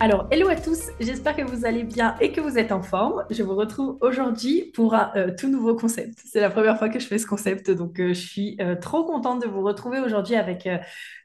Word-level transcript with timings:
Alors, 0.00 0.28
hello 0.30 0.46
à 0.46 0.54
tous, 0.54 0.90
j'espère 1.00 1.34
que 1.34 1.42
vous 1.42 1.66
allez 1.66 1.82
bien 1.82 2.14
et 2.20 2.30
que 2.30 2.40
vous 2.40 2.56
êtes 2.56 2.70
en 2.70 2.82
forme. 2.82 3.24
Je 3.30 3.42
vous 3.42 3.56
retrouve 3.56 3.98
aujourd'hui 4.00 4.70
pour 4.72 4.94
un 4.94 5.10
euh, 5.16 5.32
tout 5.36 5.48
nouveau 5.48 5.74
concept. 5.74 6.20
C'est 6.24 6.40
la 6.40 6.50
première 6.50 6.78
fois 6.78 6.88
que 6.88 7.00
je 7.00 7.06
fais 7.08 7.18
ce 7.18 7.26
concept, 7.26 7.68
donc 7.72 7.98
euh, 7.98 8.14
je 8.14 8.20
suis 8.20 8.56
euh, 8.60 8.76
trop 8.76 9.02
contente 9.02 9.42
de 9.42 9.48
vous 9.48 9.60
retrouver 9.60 9.98
aujourd'hui 9.98 10.36
avec 10.36 10.68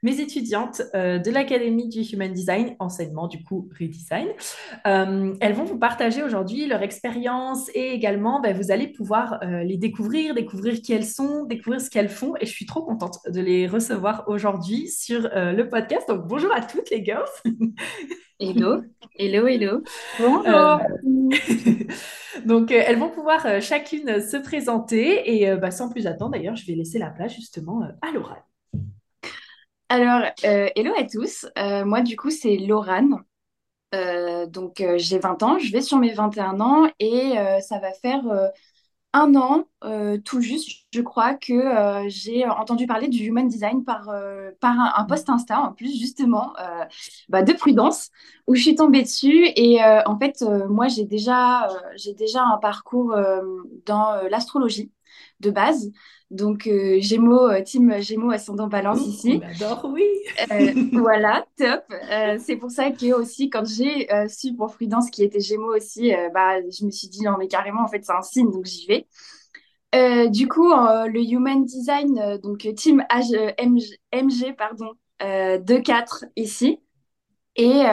mes 0.02 0.20
étudiantes 0.20 0.82
de 0.94 1.32
l'Académie 1.32 1.88
du 1.88 2.02
Human 2.02 2.34
Design, 2.34 2.76
enseignement 2.80 3.28
du 3.28 3.44
coup 3.44 3.70
Redesign. 3.80 4.28
elles 4.84 5.54
vont 5.54 5.66
vous 5.66 5.78
partager 5.78 6.24
aujourd'hui 6.24 6.66
leur 6.66 6.82
expérience 6.82 7.70
et 7.76 7.92
également 7.92 8.42
ben, 8.42 8.56
vous 8.56 8.72
allez 8.72 8.88
pouvoir 8.88 9.40
les 9.64 9.78
découvrir, 9.78 10.34
découvrir 10.34 10.82
qui 10.82 10.94
elles 10.94 11.06
sont, 11.06 11.46
découvrir 11.46 11.80
ce 11.80 11.90
qu'elles 11.90 12.10
font 12.10 12.34
et 12.42 12.46
je 12.46 12.52
suis 12.52 12.66
trop 12.66 12.82
contente 12.82 13.20
de 13.28 13.40
les 13.40 13.68
recevoir 13.68 14.26
aujourd'hui 14.28 14.90
sur 14.90 15.30
le 15.34 15.64
podcast. 15.64 16.08
Donc 16.10 16.28
bonjour 16.28 16.54
à 16.54 16.62
toutes 16.62 16.90
les 16.90 17.04
girls. 17.04 17.30
Hello, 18.46 18.82
hello, 19.18 19.48
hello. 19.48 19.84
Bonjour. 20.20 20.46
Euh, 20.46 20.78
donc, 22.46 22.74
euh, 22.74 22.84
elles 22.86 23.00
vont 23.00 23.10
pouvoir 23.10 23.46
euh, 23.46 23.62
chacune 23.62 24.20
se 24.20 24.36
présenter 24.36 25.42
et 25.42 25.56
bah, 25.56 25.72
sans 25.72 25.90
plus 25.90 26.08
attendre, 26.08 26.32
d'ailleurs, 26.32 26.58
je 26.58 26.66
vais 26.66 26.74
laisser 26.74 27.00
la 27.00 27.10
place 27.10 27.34
justement 27.34 27.84
à 28.02 28.12
Laurane. 28.12 28.44
Alors, 29.88 30.24
hello 30.44 30.92
à 30.98 31.06
tous. 31.06 31.48
moi, 31.86 32.02
du 32.02 32.18
coup, 32.18 32.32
c'est 32.32 32.58
Laurane. 32.58 33.16
donc, 34.50 34.84
j'ai 34.98 35.20
20 35.20 35.42
ans, 35.42 35.58
je 35.58 35.72
vais 35.72 35.82
sur 35.82 35.98
mes 35.98 36.12
21 36.12 36.60
ans 36.60 36.90
et 37.00 37.36
ça 37.62 37.80
va 37.80 37.94
faire 37.94 38.24
un 39.14 39.36
an, 39.36 39.66
euh, 39.84 40.18
tout 40.18 40.42
juste, 40.42 40.88
je 40.92 41.02
crois 41.02 41.36
que 41.36 41.54
euh, 41.54 42.06
j'ai 42.08 42.48
entendu 42.48 42.88
parler 42.88 43.08
du 43.08 43.24
human 43.24 43.48
design 43.48 43.84
par, 43.84 44.10
euh, 44.10 44.50
un, 44.64 45.06
post 45.06 45.30
Insta, 45.30 45.62
en 45.62 45.72
plus, 45.72 46.00
justement, 46.00 46.54
bah, 47.30 47.44
de 47.44 47.54
prudence, 47.54 48.10
où 48.48 48.56
je 48.56 48.62
suis 48.62 48.76
tombée 48.76 49.04
dessus. 49.04 49.48
Et 49.56 49.80
en 49.84 50.18
fait, 50.18 50.44
moi, 50.70 50.88
j'ai 50.88 51.06
déjà, 51.06 51.68
j'ai 51.96 52.14
déjà 52.14 52.44
un 52.44 52.58
parcours 52.58 53.16
dans 53.86 54.22
l'astrologie 54.30 54.92
de 55.40 55.50
base. 55.52 55.92
Donc, 56.34 56.66
euh, 56.66 56.98
Gémeaux, 57.00 57.48
euh, 57.48 57.62
team 57.62 58.02
Gémeaux 58.02 58.32
ascendant 58.32 58.68
balance 58.68 59.06
ici. 59.06 59.40
On 59.44 59.48
adore, 59.48 59.88
oui. 59.94 60.04
Euh, 60.52 60.74
voilà, 60.94 61.46
top. 61.58 61.84
c'est 62.40 62.56
pour 62.56 62.72
ça 62.72 62.90
que 62.90 63.14
aussi, 63.14 63.52
quand 63.52 63.66
j'ai 63.66 64.08
su 64.28 64.56
pour 64.56 64.74
Prudence 64.74 65.12
qui 65.12 65.24
était 65.24 65.40
Gémeaux 65.40 65.76
aussi, 65.76 66.12
bah, 66.34 66.60
je 66.62 66.86
me 66.86 66.92
suis 66.92 67.08
dit, 67.08 67.22
non, 67.22 67.36
mais 67.38 67.48
carrément, 67.48 67.84
en 67.84 67.88
fait, 67.88 68.04
c'est 68.04 68.14
un 68.14 68.24
signe, 68.24 68.50
donc 68.50 68.66
j'y 68.66 68.88
vais. 68.88 69.08
du 70.30 70.48
coup, 70.48 70.72
le 70.72 71.22
Human 71.22 71.64
Design, 71.64 72.40
donc 72.42 72.68
team 72.76 73.04
MG, 73.12 74.56
pardon, 74.58 74.92
2-4 75.22 76.26
ici. 76.36 76.80
Et 77.56 77.84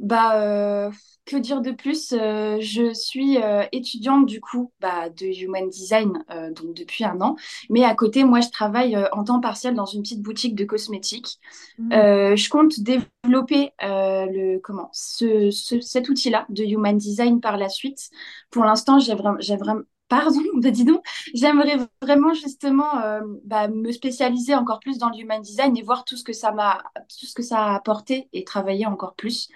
bah, 0.00 0.90
que 1.26 1.36
dire 1.36 1.60
de 1.60 1.72
plus? 1.72 2.12
Euh, 2.12 2.58
Je 2.60 2.94
suis 2.94 3.36
euh, 3.42 3.64
étudiante 3.72 4.26
du 4.26 4.40
coup 4.40 4.72
bah, 4.80 5.10
de 5.10 5.26
Human 5.26 5.68
Design 5.68 6.24
euh, 6.30 6.50
donc 6.52 6.74
depuis 6.74 7.04
un 7.04 7.20
an, 7.20 7.36
mais 7.68 7.84
à 7.84 7.94
côté, 7.94 8.24
moi, 8.24 8.40
je 8.40 8.48
travaille 8.48 8.96
en 9.12 9.24
temps 9.24 9.40
partiel 9.40 9.74
dans 9.74 9.84
une 9.84 10.02
petite 10.02 10.22
boutique 10.22 10.54
de 10.54 10.64
cosmétiques. 10.64 11.38
Mmh. 11.78 11.90
je 11.90 12.48
compte 12.48 12.80
développer 12.80 13.72
le 13.82 14.58
comment 14.58 14.88
ce, 14.92 15.50
cet 15.50 16.08
outil-là 16.08 16.46
de 16.48 16.64
Human 16.64 16.96
Design 16.96 17.40
par 17.40 17.56
la 17.58 17.68
suite. 17.68 18.10
Pour 18.50 18.64
l'instant, 18.64 18.98
j'ai 18.98 19.14
vraiment, 19.14 19.38
j'ai 19.40 19.56
vraiment 19.56 19.82
Pardon, 20.08 20.40
bah 20.54 20.70
dis 20.70 20.84
donc, 20.84 21.04
j'aimerais 21.34 21.78
vraiment 22.00 22.32
justement 22.32 22.92
bah, 23.44 23.66
me 23.66 23.90
spécialiser 23.90 24.54
encore 24.54 24.78
plus 24.78 24.98
dans 24.98 25.08
le 25.08 25.18
human 25.18 25.42
design 25.42 25.76
et 25.76 25.82
voir 25.82 26.04
tout 26.04 26.16
ce 26.16 26.22
que 26.22 26.32
ça 26.32 26.52
m'a, 26.52 26.80
tout 27.18 27.26
ce 27.26 27.34
que 27.34 27.42
ça 27.42 27.58
a 27.58 27.74
apporté 27.74 28.28
et 28.32 28.44
travailler 28.44 28.86
encore 28.86 29.16
plus. 29.16 29.48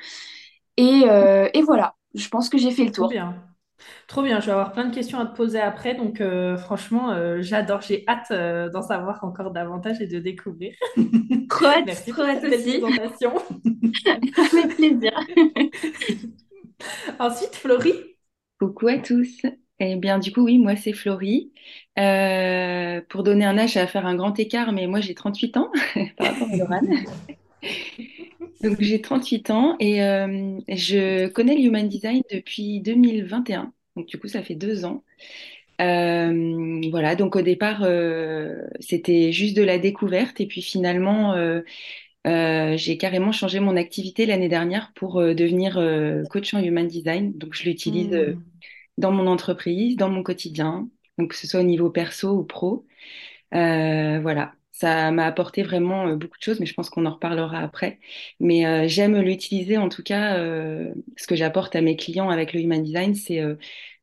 Euh, 0.78 1.48
et, 1.52 1.62
voilà, 1.62 1.94
je 2.14 2.28
pense 2.28 2.48
que 2.48 2.58
j'ai 2.58 2.70
fait 2.70 2.84
le 2.84 2.92
tour. 2.92 3.06
Trop 3.06 3.12
bien. 3.12 3.34
Trop 4.08 4.22
bien, 4.22 4.40
je 4.40 4.46
vais 4.46 4.52
avoir 4.52 4.72
plein 4.72 4.86
de 4.86 4.94
questions 4.94 5.18
à 5.18 5.26
te 5.26 5.34
poser 5.34 5.58
après, 5.58 5.94
donc 5.94 6.20
euh, 6.20 6.58
franchement, 6.58 7.12
euh, 7.12 7.38
j'adore, 7.40 7.80
j'ai 7.80 8.04
hâte 8.06 8.30
d'en 8.72 8.82
savoir 8.82 9.24
encore 9.24 9.52
davantage 9.52 10.02
et 10.02 10.06
de 10.06 10.18
découvrir. 10.18 10.74
Trop 11.48 11.66
hâte, 11.66 11.84
Merci 11.86 12.10
trop 12.12 12.22
hâte 12.22 12.44
aussi. 12.44 12.82
Avec 14.06 14.76
plaisir. 14.76 15.12
Ensuite, 17.18 17.56
Florie. 17.56 17.94
Coucou 18.58 18.88
à 18.88 18.98
tous. 18.98 19.42
Eh 19.78 19.96
bien, 19.96 20.18
du 20.18 20.32
coup, 20.32 20.42
oui, 20.42 20.58
moi, 20.58 20.76
c'est 20.76 20.92
Florie. 20.92 21.52
pour 21.96 23.22
donner 23.22 23.46
un 23.46 23.58
âge, 23.58 23.72
ça 23.72 23.80
va 23.80 23.86
faire 23.86 24.06
un 24.06 24.14
grand 24.14 24.38
écart, 24.38 24.72
mais 24.72 24.86
moi, 24.86 25.00
j'ai 25.00 25.14
38 25.14 25.56
ans 25.56 25.72
par 26.18 26.28
rapport 26.28 26.48
à 26.52 26.56
Laurane. 26.56 26.88
Donc 28.62 28.80
j'ai 28.80 29.00
38 29.00 29.50
ans 29.50 29.76
et 29.80 30.02
euh, 30.02 30.58
je 30.68 31.28
connais 31.28 31.54
le 31.54 31.62
Human 31.62 31.88
Design 31.88 32.22
depuis 32.30 32.80
2021. 32.80 33.72
Donc 33.96 34.06
du 34.06 34.18
coup, 34.18 34.28
ça 34.28 34.42
fait 34.42 34.54
deux 34.54 34.84
ans. 34.84 35.02
Euh, 35.80 36.80
voilà, 36.90 37.16
donc 37.16 37.36
au 37.36 37.40
départ, 37.40 37.82
euh, 37.84 38.60
c'était 38.80 39.32
juste 39.32 39.56
de 39.56 39.62
la 39.62 39.78
découverte 39.78 40.40
et 40.40 40.46
puis 40.46 40.60
finalement, 40.60 41.34
j'ai 42.24 42.98
carrément 42.98 43.32
changé 43.32 43.60
mon 43.60 43.76
activité 43.76 44.26
l'année 44.26 44.50
dernière 44.50 44.92
pour 44.94 45.22
devenir 45.22 45.82
coach 46.28 46.52
en 46.52 46.62
Human 46.62 46.86
Design. 46.86 47.32
Donc 47.38 47.54
je 47.54 47.64
l'utilise 47.64 48.12
mmh. 48.12 48.42
dans 48.98 49.10
mon 49.10 49.26
entreprise, 49.26 49.96
dans 49.96 50.10
mon 50.10 50.22
quotidien, 50.22 50.86
donc 51.16 51.30
que 51.30 51.36
ce 51.36 51.46
soit 51.46 51.60
au 51.60 51.64
niveau 51.64 51.88
perso 51.88 52.36
ou 52.36 52.44
pro. 52.44 52.84
voilà, 53.52 54.52
ça 54.80 55.10
m'a 55.10 55.26
apporté 55.26 55.62
vraiment 55.62 56.06
euh, 56.08 56.16
beaucoup 56.16 56.38
de 56.38 56.42
choses, 56.42 56.58
mais 56.58 56.64
je 56.64 56.72
pense 56.72 56.88
qu'on 56.88 57.04
en 57.04 57.12
reparlera 57.12 57.58
après. 57.58 57.98
Mais 58.40 58.66
euh, 58.66 58.88
j'aime 58.88 59.20
l'utiliser, 59.20 59.76
en 59.76 59.90
tout 59.90 60.02
cas, 60.02 60.38
euh, 60.38 60.90
ce 61.18 61.26
que 61.26 61.36
j'apporte 61.36 61.76
à 61.76 61.82
mes 61.82 61.96
clients 61.96 62.30
avec 62.30 62.54
le 62.54 62.60
Human 62.60 62.82
Design, 62.82 63.14
c'est 63.14 63.42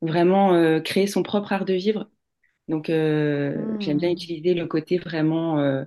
vraiment 0.01 0.79
créer 0.81 1.07
son 1.07 1.23
propre 1.23 1.51
art 1.53 1.66
de 1.66 1.73
vivre. 1.73 2.09
Donc, 2.67 2.87
j'aime 2.87 3.97
bien 3.97 4.09
mmh. 4.09 4.13
utiliser 4.13 4.53
le 4.53 4.67
côté 4.67 4.97
vraiment 4.97 5.85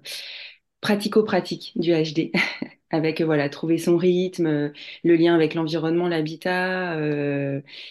pratico-pratique 0.81 1.73
du 1.77 1.93
HD, 1.93 2.33
avec 2.91 3.21
voilà 3.21 3.49
trouver 3.49 3.79
son 3.79 3.97
rythme, 3.97 4.73
le 5.05 5.17
lien 5.17 5.35
avec 5.35 5.55
l'environnement, 5.55 6.09
l'habitat, 6.09 6.97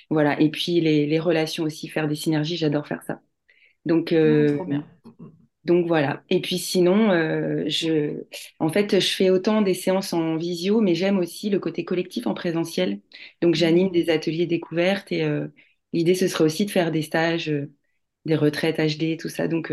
voilà, 0.09 0.39
et 0.41 0.49
puis 0.49 0.81
les, 0.81 1.05
les, 1.05 1.19
relations 1.19 1.63
aussi, 1.63 1.87
faire 1.87 2.07
des 2.07 2.15
synergies, 2.15 2.57
j'adore 2.57 2.87
faire 2.87 3.03
ça. 3.03 3.21
Donc, 3.85 4.11
mmh, 4.11 4.55
trop 4.57 4.65
bien. 4.65 4.85
Donc 5.65 5.87
voilà. 5.87 6.23
Et 6.29 6.41
puis 6.41 6.57
sinon, 6.57 7.11
euh, 7.11 7.65
je, 7.67 8.23
en 8.59 8.69
fait, 8.69 8.99
je 8.99 9.07
fais 9.15 9.29
autant 9.29 9.61
des 9.61 9.73
séances 9.73 10.13
en 10.13 10.37
visio, 10.37 10.79
mais 10.81 10.95
j'aime 10.95 11.19
aussi 11.19 11.49
le 11.49 11.59
côté 11.59 11.83
collectif 11.85 12.27
en 12.27 12.33
présentiel. 12.33 13.01
Donc 13.41 13.55
j'anime 13.55 13.91
des 13.91 14.09
ateliers 14.09 14.45
découvertes 14.47 15.11
et 15.11 15.23
euh, 15.23 15.47
l'idée 15.93 16.15
ce 16.15 16.27
serait 16.27 16.45
aussi 16.45 16.65
de 16.65 16.71
faire 16.71 16.91
des 16.91 17.01
stages, 17.01 17.49
euh, 17.49 17.71
des 18.25 18.35
retraites 18.35 18.77
HD, 18.79 19.17
tout 19.17 19.29
ça. 19.29 19.47
Donc 19.47 19.71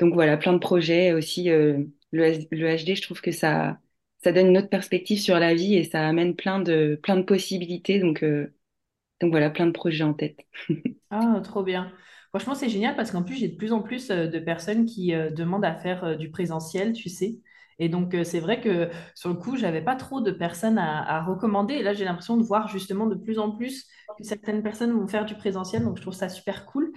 donc 0.00 0.14
voilà, 0.14 0.36
plein 0.36 0.52
de 0.52 0.58
projets 0.58 1.12
aussi. 1.12 1.44
Le, 1.44 1.90
le, 2.10 2.76
HD, 2.76 2.94
je 2.96 3.02
trouve 3.02 3.20
que 3.20 3.32
ça 3.32 3.78
ça 4.24 4.30
donne 4.32 4.48
une 4.48 4.58
autre 4.58 4.68
perspective 4.68 5.18
sur 5.20 5.38
la 5.38 5.54
vie 5.54 5.74
et 5.74 5.84
ça 5.84 6.06
amène 6.08 6.36
plein 6.36 6.60
de 6.60 6.98
plein 7.02 7.16
de 7.16 7.22
possibilités. 7.22 7.98
Donc 8.00 8.24
donc 8.24 9.30
voilà, 9.30 9.50
plein 9.50 9.66
de 9.66 9.72
projets 9.72 10.04
en 10.04 10.14
tête. 10.14 10.38
ah, 11.10 11.40
trop 11.44 11.62
bien. 11.62 11.92
Franchement, 12.34 12.54
c'est 12.54 12.70
génial 12.70 12.96
parce 12.96 13.10
qu'en 13.10 13.22
plus, 13.22 13.36
j'ai 13.36 13.48
de 13.48 13.56
plus 13.56 13.72
en 13.74 13.82
plus 13.82 14.10
euh, 14.10 14.26
de 14.26 14.38
personnes 14.38 14.86
qui 14.86 15.14
euh, 15.14 15.28
demandent 15.28 15.66
à 15.66 15.74
faire 15.74 16.02
euh, 16.04 16.14
du 16.14 16.30
présentiel, 16.30 16.94
tu 16.94 17.10
sais. 17.10 17.36
Et 17.78 17.90
donc, 17.90 18.14
c'est 18.22 18.38
vrai 18.38 18.60
que 18.60 18.90
sur 19.14 19.28
le 19.28 19.34
coup, 19.34 19.56
j'avais 19.56 19.82
pas 19.82 19.96
trop 19.96 20.20
de 20.20 20.30
personnes 20.30 20.78
à, 20.78 21.24
recommander. 21.24 21.74
Et 21.74 21.82
là, 21.82 21.94
j'ai 21.94 22.04
l'impression 22.04 22.36
de 22.36 22.42
voir 22.44 22.68
justement 22.68 23.06
de 23.06 23.16
plus 23.16 23.40
en 23.40 23.50
plus 23.50 23.88
que 24.16 24.24
certaines 24.24 24.62
personnes 24.62 24.92
vont 24.92 25.08
faire 25.08 25.24
du 25.24 25.34
présentiel. 25.34 25.82
Donc, 25.82 25.96
je 25.96 26.02
trouve 26.02 26.14
ça 26.14 26.28
super 26.28 26.64
cool. 26.66 26.92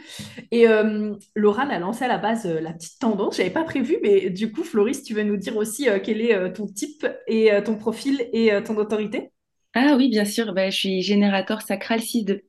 Et 0.51 0.67
euh, 0.67 1.15
Laurent 1.33 1.69
a 1.69 1.79
lancé 1.79 2.03
à 2.05 2.07
la 2.07 2.19
base 2.19 2.45
la 2.45 2.71
petite 2.73 2.99
tendance. 2.99 3.37
Je 3.37 3.41
n'avais 3.41 3.53
pas 3.53 3.63
prévu, 3.63 3.97
mais 4.03 4.29
du 4.29 4.51
coup, 4.51 4.63
Floris, 4.63 5.01
tu 5.01 5.15
veux 5.15 5.23
nous 5.23 5.37
dire 5.37 5.57
aussi 5.57 5.87
quel 6.03 6.21
est 6.21 6.53
ton 6.53 6.67
type 6.67 7.07
et 7.25 7.49
ton 7.63 7.77
profil 7.77 8.27
et 8.33 8.51
ton 8.63 8.75
autorité? 8.75 9.31
Ah 9.73 9.95
oui, 9.97 10.09
bien 10.09 10.25
sûr. 10.25 10.53
Bah, 10.53 10.69
je 10.69 10.77
suis 10.77 11.01
générateur 11.01 11.63
sacral 11.63 12.01
6-2. 12.01 12.41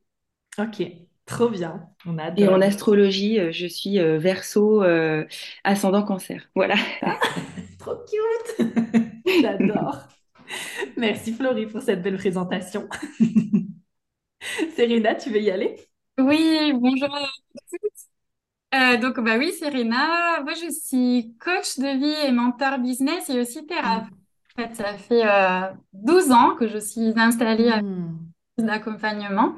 Ok. 0.58 1.05
Trop 1.26 1.48
bien, 1.48 1.88
on 2.04 2.18
a 2.18 2.30
Et 2.36 2.48
en 2.48 2.60
astrologie, 2.60 3.40
euh, 3.40 3.50
je 3.52 3.66
suis 3.66 3.98
euh, 3.98 4.18
verso 4.18 4.82
euh, 4.82 5.24
ascendant 5.64 6.02
cancer. 6.02 6.48
Voilà. 6.54 6.74
Trop 7.78 7.96
cute. 8.06 8.66
J'adore. 9.40 10.08
Merci 10.96 11.34
Florie 11.34 11.66
pour 11.66 11.82
cette 11.82 12.02
belle 12.02 12.16
présentation. 12.18 12.88
Serena, 14.76 15.14
tu 15.14 15.30
veux 15.30 15.40
y 15.40 15.50
aller? 15.50 15.76
Oui, 16.18 16.72
bonjour 16.74 17.14
à 17.14 17.20
tous. 17.70 18.06
Euh, 18.74 18.96
donc, 18.98 19.20
bah 19.20 19.38
oui, 19.38 19.52
Serena. 19.52 20.42
Moi, 20.42 20.54
je 20.54 20.70
suis 20.70 21.36
coach 21.40 21.78
de 21.78 21.98
vie 21.98 22.28
et 22.28 22.32
mentor 22.32 22.78
business 22.78 23.30
et 23.30 23.40
aussi 23.40 23.66
thérapeute. 23.66 24.12
En 24.58 24.62
fait, 24.62 24.74
ça 24.74 24.98
fait 24.98 25.26
euh, 25.26 25.72
12 25.92 26.30
ans 26.32 26.56
que 26.56 26.68
je 26.68 26.78
suis 26.78 27.12
installée 27.18 27.68
à 27.70 27.80
Hmm. 27.80 28.32
d'accompagnement. 28.58 29.56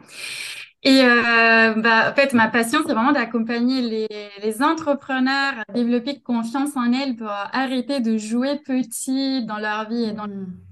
Et 0.85 1.03
euh, 1.03 1.75
bah, 1.75 2.11
en 2.11 2.15
fait, 2.15 2.33
ma 2.35 2.49
passion, 2.49 2.79
c'est 2.87 2.93
vraiment 2.93 3.13
d'accompagner 3.13 3.83
les, 3.83 4.09
les 4.43 4.63
entrepreneurs 4.63 5.55
à 5.69 5.73
développer 5.73 6.21
confiance 6.21 6.77
en 6.77 6.93
elles 6.93 7.17
pour 7.17 7.29
arrêter 7.29 8.01
de 8.01 8.17
jouer 8.17 8.61
petit 8.65 9.45
dans 9.45 9.59
leur 9.59 9.89
vie 9.89 10.05
et 10.05 10.13
dans 10.13 10.27
Hmm. 10.27 10.69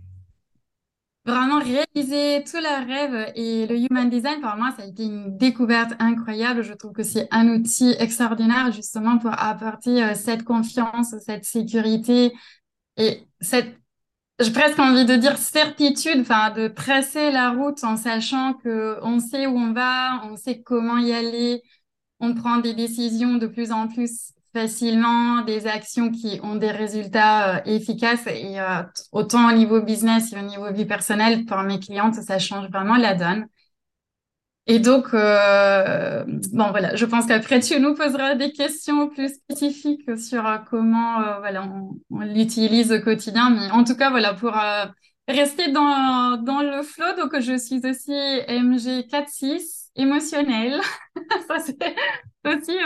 Vraiment 1.26 1.58
réaliser 1.58 2.44
tous 2.44 2.60
leurs 2.62 2.86
rêves 2.86 3.32
et 3.34 3.66
le 3.66 3.76
human 3.76 4.08
design, 4.08 4.40
pour 4.40 4.54
moi, 4.56 4.72
ça 4.76 4.84
a 4.84 4.86
été 4.86 5.02
une 5.02 5.36
découverte 5.36 5.94
incroyable. 5.98 6.62
Je 6.62 6.72
trouve 6.72 6.92
que 6.92 7.02
c'est 7.02 7.26
un 7.32 7.48
outil 7.48 7.96
extraordinaire 7.98 8.70
justement 8.70 9.18
pour 9.18 9.32
apporter 9.36 10.04
euh, 10.04 10.14
cette 10.14 10.44
confiance, 10.44 11.16
cette 11.26 11.44
sécurité 11.44 12.32
et 12.96 13.26
cette, 13.40 13.74
j'ai 14.40 14.52
presque 14.52 14.78
envie 14.78 15.04
de 15.06 15.16
dire 15.16 15.38
certitude, 15.38 16.20
enfin, 16.20 16.50
de 16.50 16.68
tracer 16.68 17.30
la 17.32 17.50
route 17.50 17.82
en 17.84 17.96
sachant 17.96 18.54
que 18.54 18.98
on 19.02 19.18
sait 19.18 19.46
où 19.46 19.56
on 19.56 19.72
va, 19.72 20.22
on 20.24 20.36
sait 20.36 20.62
comment 20.62 20.98
y 20.98 21.12
aller, 21.12 21.62
on 22.20 22.34
prend 22.34 22.58
des 22.58 22.74
décisions 22.74 23.36
de 23.36 23.46
plus 23.46 23.72
en 23.72 23.88
plus 23.88 24.32
facilement, 24.54 25.42
des 25.42 25.66
actions 25.66 26.10
qui 26.10 26.40
ont 26.42 26.56
des 26.56 26.70
résultats 26.70 27.58
euh, 27.58 27.60
efficaces 27.66 28.26
et 28.26 28.58
euh, 28.60 28.82
autant 29.12 29.50
au 29.50 29.52
niveau 29.52 29.82
business 29.82 30.32
et 30.32 30.38
au 30.38 30.42
niveau 30.42 30.72
vie 30.72 30.86
personnelle 30.86 31.44
pour 31.46 31.58
mes 31.62 31.78
clientes, 31.78 32.14
ça 32.14 32.38
change 32.38 32.68
vraiment 32.70 32.96
la 32.96 33.14
donne. 33.14 33.46
Et 34.68 34.80
donc, 34.80 35.14
euh, 35.14 36.24
bon 36.52 36.70
voilà, 36.70 36.96
je 36.96 37.04
pense 37.06 37.26
qu'après 37.26 37.60
tu 37.60 37.78
nous 37.78 37.94
poseras 37.94 38.34
des 38.34 38.50
questions 38.50 39.08
plus 39.08 39.32
spécifiques 39.34 40.18
sur 40.18 40.44
euh, 40.44 40.58
comment 40.68 41.20
euh, 41.20 41.38
voilà 41.38 41.68
on, 42.10 42.20
l'utilise 42.20 42.90
au 42.90 43.00
quotidien. 43.00 43.50
Mais 43.50 43.70
en 43.70 43.84
tout 43.84 43.94
cas, 43.94 44.10
voilà, 44.10 44.34
pour 44.34 44.58
euh, 44.58 44.86
rester 45.28 45.70
dans, 45.70 46.36
dans 46.42 46.62
le 46.62 46.82
flow, 46.82 47.04
donc 47.16 47.38
je 47.38 47.56
suis 47.56 47.80
aussi 47.88 48.10
MG46 48.10 49.90
émotionnelle. 49.94 50.80
Ça, 51.48 51.60
c'est 51.60 51.78
aussi 52.44 52.76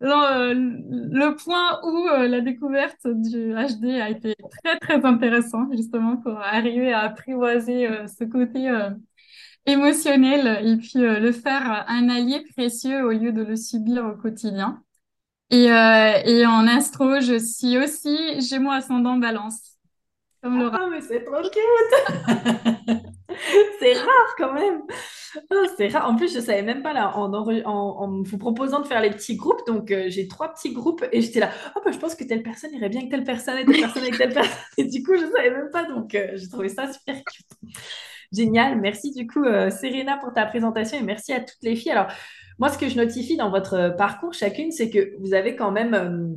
le 0.00 1.34
point 1.36 1.80
où 1.84 2.08
la 2.28 2.40
découverte 2.40 3.06
du 3.06 3.52
HD 3.52 4.00
a 4.00 4.08
été 4.08 4.34
très, 4.62 4.78
très 4.78 5.04
intéressant, 5.04 5.68
justement, 5.72 6.16
pour 6.16 6.38
arriver 6.38 6.92
à 6.94 7.00
apprivoiser 7.00 7.88
ce 8.06 8.24
côté 8.24 8.70
émotionnel 9.66 10.60
et 10.66 10.76
puis 10.76 10.98
euh, 11.04 11.18
le 11.20 11.32
faire 11.32 11.84
un 11.88 12.08
allié 12.08 12.42
précieux 12.54 13.04
au 13.04 13.10
lieu 13.10 13.32
de 13.32 13.42
le 13.42 13.56
subir 13.56 14.04
au 14.06 14.16
quotidien. 14.20 14.82
Et, 15.50 15.70
euh, 15.72 16.22
et 16.26 16.46
en 16.46 16.66
astro, 16.66 17.20
je 17.20 17.38
suis 17.38 17.78
aussi 17.78 18.40
Gémeaux 18.42 18.72
ascendant 18.72 19.16
Balance, 19.18 19.78
comme 20.42 20.60
Laura. 20.60 20.78
Ah, 20.82 20.88
mais 20.90 21.00
c'est 21.00 21.24
trop 21.24 21.42
cute! 21.42 23.04
C'est 23.80 23.94
rare 23.94 24.34
quand 24.38 24.52
même. 24.52 24.82
Oh, 25.50 25.64
c'est 25.76 25.88
rare. 25.88 26.08
En 26.08 26.16
plus, 26.16 26.32
je 26.34 26.40
savais 26.40 26.62
même 26.62 26.82
pas 26.82 26.92
là 26.92 27.16
en, 27.16 27.32
en, 27.32 27.48
en 27.66 28.22
vous 28.22 28.38
proposant 28.38 28.80
de 28.80 28.86
faire 28.86 29.00
les 29.00 29.10
petits 29.10 29.36
groupes. 29.36 29.60
Donc, 29.66 29.90
euh, 29.90 30.06
j'ai 30.08 30.28
trois 30.28 30.52
petits 30.52 30.72
groupes 30.72 31.04
et 31.12 31.20
j'étais 31.20 31.40
là. 31.40 31.50
Oh, 31.76 31.80
bah, 31.84 31.90
je 31.92 31.98
pense 31.98 32.14
que 32.14 32.24
telle 32.24 32.42
personne 32.42 32.72
irait 32.74 32.88
bien 32.88 33.00
avec 33.00 33.10
telle 33.10 33.24
personne 33.24 33.58
et 33.58 33.64
telle 33.66 33.80
personne 33.80 34.02
avec 34.02 34.16
telle 34.18 34.32
personne. 34.32 34.52
Et 34.78 34.84
du 34.84 35.02
coup, 35.02 35.14
je 35.16 35.26
savais 35.26 35.50
même 35.50 35.70
pas. 35.72 35.84
Donc, 35.84 36.14
euh, 36.14 36.28
j'ai 36.34 36.48
trouvé 36.48 36.68
ça 36.68 36.92
super 36.92 37.16
cute. 37.16 37.46
Génial. 38.34 38.80
Merci 38.80 39.12
du 39.12 39.26
coup, 39.26 39.44
euh, 39.44 39.70
Serena, 39.70 40.16
pour 40.18 40.32
ta 40.32 40.46
présentation 40.46 40.98
et 40.98 41.02
merci 41.02 41.32
à 41.32 41.40
toutes 41.40 41.62
les 41.62 41.76
filles. 41.76 41.92
Alors, 41.92 42.08
moi, 42.58 42.68
ce 42.70 42.78
que 42.78 42.88
je 42.88 42.96
notifie 42.96 43.36
dans 43.36 43.50
votre 43.50 43.74
euh, 43.74 43.90
parcours 43.90 44.32
chacune, 44.32 44.70
c'est 44.72 44.90
que 44.90 45.12
vous 45.20 45.34
avez 45.34 45.56
quand 45.56 45.70
même. 45.70 45.94
euh, 45.94 46.28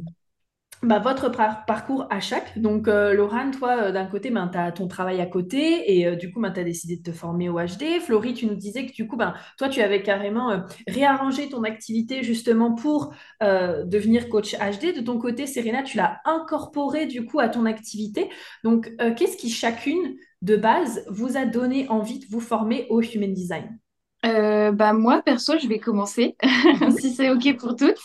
bah, 0.83 0.99
votre 0.99 1.29
par- 1.29 1.65
parcours 1.65 2.07
à 2.11 2.19
chaque. 2.19 2.59
Donc, 2.59 2.87
euh, 2.87 3.13
Laurent, 3.13 3.51
toi, 3.51 3.91
d'un 3.91 4.05
côté, 4.05 4.29
ben, 4.31 4.47
tu 4.49 4.57
as 4.59 4.71
ton 4.71 4.87
travail 4.87 5.21
à 5.21 5.25
côté 5.25 5.99
et 5.99 6.15
du 6.17 6.31
coup, 6.31 6.41
ben, 6.41 6.51
tu 6.51 6.59
as 6.59 6.63
décidé 6.63 6.97
de 6.97 7.03
te 7.03 7.11
former 7.11 7.49
au 7.49 7.59
HD. 7.59 7.99
Florie, 7.99 8.33
tu 8.35 8.45
nous 8.47 8.55
disais 8.55 8.85
que 8.85 8.93
du 8.93 9.07
coup, 9.07 9.17
ben, 9.17 9.33
toi, 9.57 9.69
tu 9.69 9.81
avais 9.81 10.03
carrément 10.03 10.63
réarrangé 10.87 11.49
ton 11.49 11.63
activité 11.63 12.23
justement 12.23 12.75
pour 12.75 13.13
devenir 13.41 14.29
coach 14.29 14.55
HD. 14.55 14.93
De 14.93 15.01
ton 15.01 15.17
côté, 15.19 15.47
Serena, 15.47 15.83
tu 15.83 15.97
l'as 15.97 16.19
incorporé 16.25 17.07
du 17.07 17.25
coup 17.25 17.39
à 17.39 17.49
ton 17.49 17.65
activité. 17.65 18.29
Donc, 18.63 18.91
qu'est-ce 19.17 19.37
qui 19.37 19.49
chacune 19.49 20.15
de 20.41 20.55
base 20.55 21.03
vous 21.09 21.37
a 21.37 21.45
donné 21.45 21.87
envie 21.89 22.19
de 22.19 22.25
vous 22.29 22.39
former 22.39 22.87
au 22.89 23.01
Human 23.01 23.33
Design? 23.33 23.79
Euh, 24.25 24.71
bah 24.71 24.93
moi 24.93 25.21
perso, 25.21 25.57
je 25.59 25.67
vais 25.67 25.79
commencer 25.79 26.35
si 26.99 27.13
c'est 27.13 27.29
ok 27.29 27.55
pour 27.57 27.75
toutes. 27.75 27.99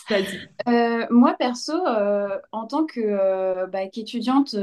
Euh, 0.67 1.05
moi 1.09 1.35
perso, 1.37 1.73
euh, 1.73 2.39
en 2.51 2.67
tant 2.67 2.85
que 2.85 3.65
bah, 3.67 3.87
qu'étudiante, 3.87 4.55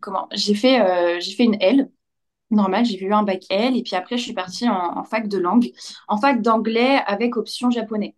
comment? 0.00 0.28
J'ai 0.32 0.54
fait 0.54 1.20
j'ai 1.20 1.32
fait 1.32 1.44
une 1.44 1.56
L 1.60 1.90
normale, 2.50 2.84
j'ai 2.84 3.02
eu 3.02 3.12
un 3.12 3.22
bac 3.22 3.44
L 3.50 3.76
et 3.76 3.82
puis 3.82 3.96
après 3.96 4.18
je 4.18 4.22
suis 4.22 4.34
partie 4.34 4.68
en, 4.68 4.98
en 4.98 5.04
fac 5.04 5.28
de 5.28 5.38
langue, 5.38 5.72
en 6.08 6.18
fac 6.18 6.42
d'anglais 6.42 7.00
avec 7.06 7.36
option 7.36 7.70
japonais. 7.70 8.14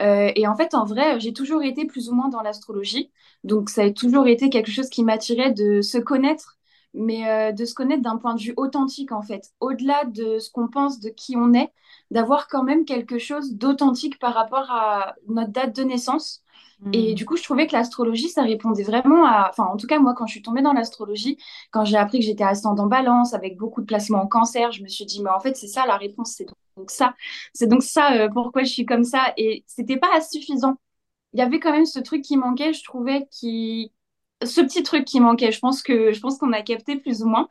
Euh, 0.00 0.32
et 0.34 0.46
en 0.46 0.56
fait, 0.56 0.74
en 0.74 0.84
vrai, 0.84 1.20
j'ai 1.20 1.32
toujours 1.32 1.62
été 1.62 1.86
plus 1.86 2.08
ou 2.08 2.14
moins 2.14 2.28
dans 2.28 2.42
l'astrologie. 2.42 3.10
Donc, 3.44 3.70
ça 3.70 3.82
a 3.82 3.90
toujours 3.90 4.26
été 4.26 4.50
quelque 4.50 4.70
chose 4.70 4.88
qui 4.90 5.04
m'attirait 5.04 5.52
de 5.52 5.82
se 5.82 5.98
connaître, 5.98 6.58
mais 6.94 7.28
euh, 7.28 7.52
de 7.52 7.64
se 7.64 7.74
connaître 7.74 8.02
d'un 8.02 8.16
point 8.16 8.34
de 8.34 8.40
vue 8.40 8.54
authentique, 8.56 9.12
en 9.12 9.22
fait. 9.22 9.50
Au-delà 9.60 10.04
de 10.04 10.38
ce 10.38 10.50
qu'on 10.50 10.68
pense, 10.68 11.00
de 11.00 11.10
qui 11.10 11.36
on 11.36 11.52
est, 11.54 11.72
d'avoir 12.10 12.48
quand 12.48 12.62
même 12.62 12.84
quelque 12.84 13.18
chose 13.18 13.54
d'authentique 13.54 14.18
par 14.18 14.34
rapport 14.34 14.70
à 14.70 15.14
notre 15.28 15.52
date 15.52 15.76
de 15.76 15.82
naissance. 15.84 16.42
Et 16.92 17.14
Hmm. 17.14 17.14
du 17.14 17.26
coup, 17.26 17.36
je 17.36 17.42
trouvais 17.42 17.66
que 17.66 17.72
l'astrologie, 17.72 18.28
ça 18.28 18.42
répondait 18.42 18.84
vraiment 18.84 19.26
à... 19.26 19.48
Enfin, 19.50 19.64
en 19.64 19.76
tout 19.76 19.86
cas, 19.86 19.98
moi, 19.98 20.14
quand 20.14 20.26
je 20.26 20.32
suis 20.32 20.42
tombée 20.42 20.62
dans 20.62 20.72
l'astrologie, 20.72 21.38
quand 21.72 21.84
j'ai 21.84 21.96
appris 21.96 22.20
que 22.20 22.24
j'étais 22.24 22.44
ascendant 22.44 22.86
balance, 22.86 23.34
avec 23.34 23.56
beaucoup 23.56 23.80
de 23.80 23.86
placements 23.86 24.22
en 24.22 24.26
cancer, 24.28 24.70
je 24.72 24.82
me 24.82 24.88
suis 24.88 25.04
dit, 25.06 25.22
mais 25.22 25.30
en 25.30 25.40
fait, 25.40 25.56
c'est 25.56 25.66
ça 25.66 25.86
la 25.86 25.96
réponse, 25.96 26.32
c'est 26.36 26.46
donc 26.76 26.90
ça. 26.90 27.14
C'est 27.52 27.66
donc 27.66 27.82
ça 27.82 28.12
euh, 28.14 28.28
pourquoi 28.32 28.62
je 28.62 28.70
suis 28.72 28.86
comme 28.86 29.04
ça. 29.04 29.32
Et 29.36 29.64
c'était 29.66 29.96
pas 29.96 30.20
suffisant. 30.20 30.76
Il 31.34 31.40
y 31.40 31.42
avait 31.42 31.60
quand 31.60 31.72
même 31.72 31.86
ce 31.86 32.00
truc 32.00 32.22
qui 32.22 32.36
manquait, 32.38 32.74
je 32.74 32.84
trouvais, 32.84 33.28
qui... 33.32 33.92
Ce 34.44 34.60
petit 34.60 34.82
truc 34.82 35.04
qui 35.04 35.20
manquait, 35.20 35.52
je 35.52 35.60
pense 35.60 35.82
que 35.82 36.12
je 36.12 36.20
pense 36.20 36.38
qu'on 36.38 36.52
a 36.52 36.62
capté 36.62 36.96
plus 36.96 37.22
ou 37.22 37.26
moins, 37.28 37.48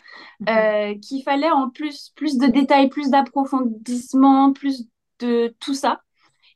euh, 0.49 0.95
qu'il 0.99 1.23
fallait 1.23 1.51
en 1.51 1.69
plus 1.69 2.11
plus 2.15 2.37
de 2.37 2.47
détails, 2.47 2.89
plus 2.89 3.09
d'approfondissement, 3.09 4.53
plus 4.53 4.87
de 5.19 5.55
tout 5.59 5.73
ça, 5.73 6.01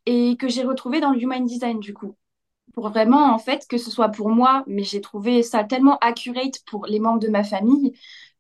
et 0.06 0.38
que 0.38 0.48
j'ai 0.50 0.64
retrouvé 0.64 1.00
dans 1.00 1.12
le 1.12 1.22
Human 1.22 1.46
Design 1.46 1.80
du 1.80 1.94
coup. 1.94 2.16
Pour 2.74 2.90
vraiment, 2.90 3.34
en 3.34 3.40
fait, 3.40 3.66
que 3.68 3.78
ce 3.78 3.90
soit 3.90 4.10
pour 4.10 4.30
moi, 4.30 4.64
mais 4.68 4.84
j'ai 4.84 5.02
trouvé 5.02 5.44
ça 5.44 5.64
tellement 5.64 5.98
accurate 6.00 6.60
pour 6.68 6.86
les 6.86 7.00
membres 7.00 7.20
de 7.20 7.30
ma 7.30 7.44
famille, 7.44 7.94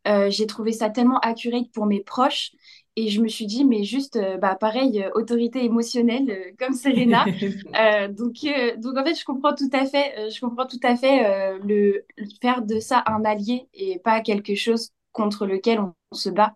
euh, 0.07 0.29
j'ai 0.29 0.47
trouvé 0.47 0.71
ça 0.71 0.89
tellement 0.89 1.19
accurate 1.19 1.71
pour 1.73 1.85
mes 1.85 2.01
proches, 2.01 2.51
et 2.97 3.09
je 3.09 3.21
me 3.21 3.29
suis 3.29 3.45
dit, 3.47 3.65
mais 3.65 3.83
juste, 3.85 4.17
euh, 4.17 4.37
bah, 4.37 4.55
pareil, 4.59 5.03
euh, 5.03 5.11
autorité 5.15 5.63
émotionnelle, 5.63 6.29
euh, 6.31 6.51
comme 6.59 6.73
Serena. 6.73 7.29
Donc, 8.09 8.35
donc, 8.79 8.97
en 8.97 9.03
fait, 9.05 9.15
je 9.15 9.23
comprends 9.25 9.53
tout 9.55 9.69
à 9.73 9.85
fait, 9.85 10.31
je 10.31 10.39
comprends 10.41 10.65
tout 10.67 10.79
à 10.83 10.95
fait 10.97 11.59
le, 11.59 12.05
le 12.17 12.25
faire 12.41 12.61
de 12.63 12.79
ça 12.79 13.03
un 13.07 13.23
allié 13.25 13.69
et 13.73 13.99
pas 13.99 14.21
quelque 14.21 14.55
chose 14.55 14.89
contre 15.13 15.45
lequel 15.45 15.79
on, 15.79 15.93
on 16.11 16.15
se 16.15 16.29
bat. 16.29 16.55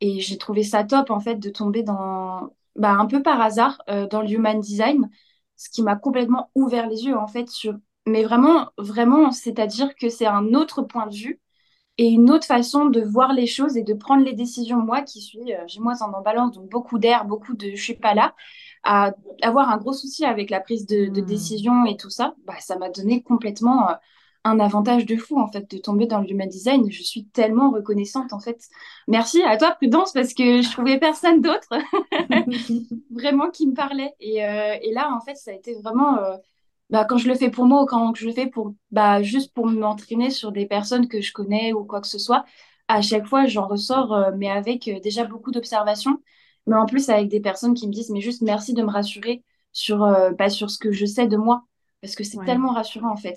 Et 0.00 0.20
j'ai 0.20 0.38
trouvé 0.38 0.62
ça 0.62 0.84
top, 0.84 1.10
en 1.10 1.20
fait, 1.20 1.36
de 1.36 1.50
tomber 1.50 1.82
dans, 1.82 2.50
bah, 2.76 2.92
un 2.92 3.06
peu 3.06 3.22
par 3.22 3.40
hasard, 3.40 3.80
euh, 3.90 4.06
dans 4.06 4.22
le 4.22 4.30
Human 4.30 4.60
Design 4.60 5.08
ce 5.56 5.70
qui 5.70 5.82
m'a 5.82 5.96
complètement 5.96 6.50
ouvert 6.54 6.88
les 6.88 7.04
yeux 7.04 7.16
en 7.16 7.26
fait 7.26 7.48
sur 7.48 7.74
mais 8.06 8.22
vraiment 8.22 8.68
vraiment 8.78 9.32
c'est-à-dire 9.32 9.94
que 9.96 10.08
c'est 10.08 10.26
un 10.26 10.54
autre 10.54 10.82
point 10.82 11.06
de 11.08 11.14
vue 11.16 11.40
et 11.98 12.08
une 12.08 12.30
autre 12.30 12.46
façon 12.46 12.86
de 12.86 13.00
voir 13.02 13.32
les 13.32 13.46
choses 13.46 13.76
et 13.76 13.82
de 13.82 13.94
prendre 13.94 14.24
les 14.24 14.32
décisions 14.34 14.78
moi 14.78 15.02
qui 15.02 15.20
suis 15.20 15.54
euh, 15.54 15.64
j'ai 15.66 15.80
moi 15.80 15.94
en 16.00 16.22
balance 16.22 16.52
donc 16.54 16.68
beaucoup 16.70 16.98
d'air 16.98 17.24
beaucoup 17.24 17.54
de 17.54 17.70
je 17.74 17.82
suis 17.82 17.94
pas 17.94 18.14
là 18.14 18.34
à 18.84 19.12
avoir 19.42 19.70
un 19.70 19.78
gros 19.78 19.92
souci 19.92 20.24
avec 20.24 20.50
la 20.50 20.60
prise 20.60 20.86
de, 20.86 21.06
de 21.06 21.20
Hmm. 21.20 21.20
décision 21.20 21.84
et 21.86 21.96
tout 21.96 22.10
ça 22.10 22.34
bah 22.46 22.54
ça 22.60 22.76
m'a 22.78 22.90
donné 22.90 23.22
complètement 23.22 23.90
euh, 23.90 23.94
un 24.44 24.60
avantage 24.60 25.04
de 25.06 25.16
fou 25.16 25.38
en 25.38 25.48
fait 25.50 25.70
de 25.70 25.78
tomber 25.78 26.06
dans 26.06 26.20
le 26.20 26.30
human 26.30 26.48
design 26.48 26.90
je 26.90 27.02
suis 27.02 27.26
tellement 27.26 27.70
reconnaissante 27.70 28.32
en 28.32 28.40
fait 28.40 28.68
merci 29.08 29.42
à 29.42 29.56
toi 29.56 29.72
Prudence 29.72 30.12
parce 30.12 30.34
que 30.34 30.62
je 30.62 30.70
trouvais 30.70 30.98
personne 30.98 31.40
d'autre 31.42 31.68
vraiment 33.10 33.50
qui 33.50 33.66
me 33.66 33.74
parlait. 33.74 34.14
Et, 34.20 34.44
euh, 34.44 34.76
et 34.82 34.92
là, 34.92 35.12
en 35.14 35.20
fait, 35.20 35.36
ça 35.36 35.50
a 35.50 35.54
été 35.54 35.74
vraiment, 35.82 36.18
euh, 36.18 36.36
bah, 36.90 37.04
quand 37.04 37.18
je 37.18 37.28
le 37.28 37.34
fais 37.34 37.50
pour 37.50 37.66
moi 37.66 37.82
ou 37.82 37.86
quand 37.86 38.14
je 38.14 38.26
le 38.26 38.32
fais 38.32 38.46
pour, 38.48 38.74
bah, 38.90 39.22
juste 39.22 39.52
pour 39.54 39.66
m'entraîner 39.66 40.30
sur 40.30 40.52
des 40.52 40.66
personnes 40.66 41.08
que 41.08 41.20
je 41.20 41.32
connais 41.32 41.72
ou 41.72 41.84
quoi 41.84 42.00
que 42.00 42.06
ce 42.06 42.18
soit, 42.18 42.44
à 42.88 43.02
chaque 43.02 43.26
fois, 43.26 43.46
j'en 43.46 43.66
ressors, 43.68 44.12
euh, 44.14 44.30
mais 44.36 44.50
avec 44.50 44.88
euh, 44.88 45.00
déjà 45.00 45.24
beaucoup 45.24 45.50
d'observations, 45.50 46.22
mais 46.66 46.76
en 46.76 46.86
plus 46.86 47.08
avec 47.10 47.28
des 47.28 47.40
personnes 47.40 47.74
qui 47.74 47.86
me 47.88 47.92
disent, 47.92 48.10
mais 48.10 48.20
juste 48.20 48.42
merci 48.42 48.74
de 48.74 48.82
me 48.82 48.90
rassurer 48.90 49.44
sur, 49.72 50.02
euh, 50.04 50.30
bah, 50.32 50.48
sur 50.50 50.70
ce 50.70 50.78
que 50.78 50.92
je 50.92 51.04
sais 51.06 51.26
de 51.28 51.36
moi, 51.36 51.64
parce 52.00 52.14
que 52.14 52.24
c'est 52.24 52.38
Ouais. 52.38 52.44
tellement 52.44 52.72
rassurant, 52.72 53.12
en 53.12 53.16
fait. 53.16 53.36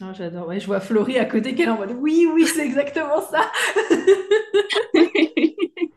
Oh, 0.00 0.12
j'adore. 0.14 0.48
Ouais, 0.48 0.58
je 0.58 0.66
vois 0.66 0.80
Florie 0.80 1.18
à 1.18 1.24
côté 1.26 1.50
est 1.60 1.68
en 1.68 1.76
mode 1.76 1.92
oui, 1.98 2.26
oui, 2.32 2.46
c'est 2.46 2.64
exactement 2.64 3.20
ça. 3.22 3.50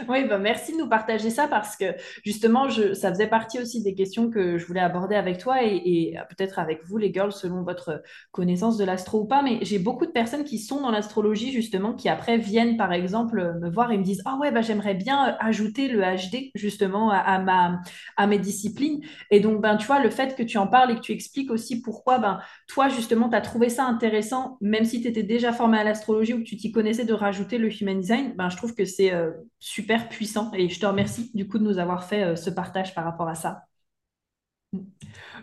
Oui, 0.08 0.24
bah 0.28 0.38
merci 0.38 0.72
de 0.72 0.78
nous 0.78 0.88
partager 0.88 1.30
ça 1.30 1.48
parce 1.48 1.76
que 1.76 1.84
justement, 2.24 2.68
je, 2.68 2.94
ça 2.94 3.10
faisait 3.10 3.26
partie 3.26 3.58
aussi 3.60 3.82
des 3.82 3.94
questions 3.94 4.30
que 4.30 4.58
je 4.58 4.66
voulais 4.66 4.80
aborder 4.80 5.14
avec 5.14 5.38
toi 5.38 5.62
et, 5.62 6.14
peut-être 6.28 6.58
avec 6.58 6.84
vous, 6.84 6.96
les 6.98 7.12
girls, 7.12 7.32
selon 7.32 7.62
votre 7.62 8.02
connaissance 8.32 8.76
de 8.76 8.84
l'astro 8.84 9.20
ou 9.20 9.26
pas. 9.26 9.42
Mais 9.42 9.58
j'ai 9.62 9.78
beaucoup 9.78 10.06
de 10.06 10.10
personnes 10.10 10.44
qui 10.44 10.58
sont 10.58 10.80
dans 10.80 10.90
l'astrologie, 10.90 11.52
justement, 11.52 11.94
qui 11.94 12.08
après 12.08 12.38
viennent, 12.38 12.76
par 12.76 12.92
exemple, 12.92 13.58
me 13.60 13.70
voir 13.70 13.92
et 13.92 13.98
me 13.98 14.02
disent 14.02 14.22
Ah 14.24 14.36
ouais, 14.40 14.50
bah, 14.50 14.62
j'aimerais 14.62 14.94
bien 14.94 15.36
ajouter 15.40 15.88
le 15.88 16.00
HD, 16.00 16.50
justement, 16.54 17.10
à, 17.10 17.18
à, 17.18 17.38
ma, 17.38 17.80
à 18.16 18.26
mes 18.26 18.38
disciplines. 18.38 19.00
Et 19.30 19.40
donc, 19.40 19.60
ben, 19.60 19.76
tu 19.76 19.86
vois, 19.86 20.00
le 20.00 20.10
fait 20.10 20.36
que 20.36 20.42
tu 20.42 20.58
en 20.58 20.66
parles 20.66 20.92
et 20.92 20.94
que 20.96 21.00
tu 21.00 21.12
expliques 21.12 21.50
aussi 21.50 21.82
pourquoi, 21.82 22.18
ben, 22.18 22.40
toi, 22.68 22.88
justement, 22.88 23.28
tu 23.28 23.36
as 23.36 23.40
trouvé 23.40 23.68
ça 23.68 23.84
intéressant, 23.84 24.58
même 24.60 24.84
si 24.84 25.00
tu 25.00 25.08
étais 25.08 25.22
déjà 25.22 25.52
formé 25.52 25.78
à 25.78 25.84
l'astrologie 25.84 26.34
ou 26.34 26.38
que 26.38 26.44
tu 26.44 26.56
t'y 26.56 26.72
connaissais, 26.72 27.04
de 27.04 27.12
rajouter 27.12 27.58
le 27.58 27.70
human 27.80 28.00
design, 28.00 28.34
ben, 28.36 28.48
je 28.48 28.56
trouve 28.56 28.74
que 28.74 28.84
c'est 28.84 29.12
euh, 29.12 29.30
super 29.60 30.08
puissant. 30.08 30.52
Et 30.54 30.68
je 30.68 30.80
te 30.80 30.86
remercie 30.86 31.30
du 31.34 31.46
coup 31.48 31.58
de 31.58 31.64
nous 31.64 31.78
avoir 31.78 32.04
fait 32.04 32.24
euh, 32.24 32.36
ce 32.36 32.50
partage 32.50 32.94
par 32.94 33.04
rapport 33.04 33.28
à 33.28 33.34
ça. 33.36 33.66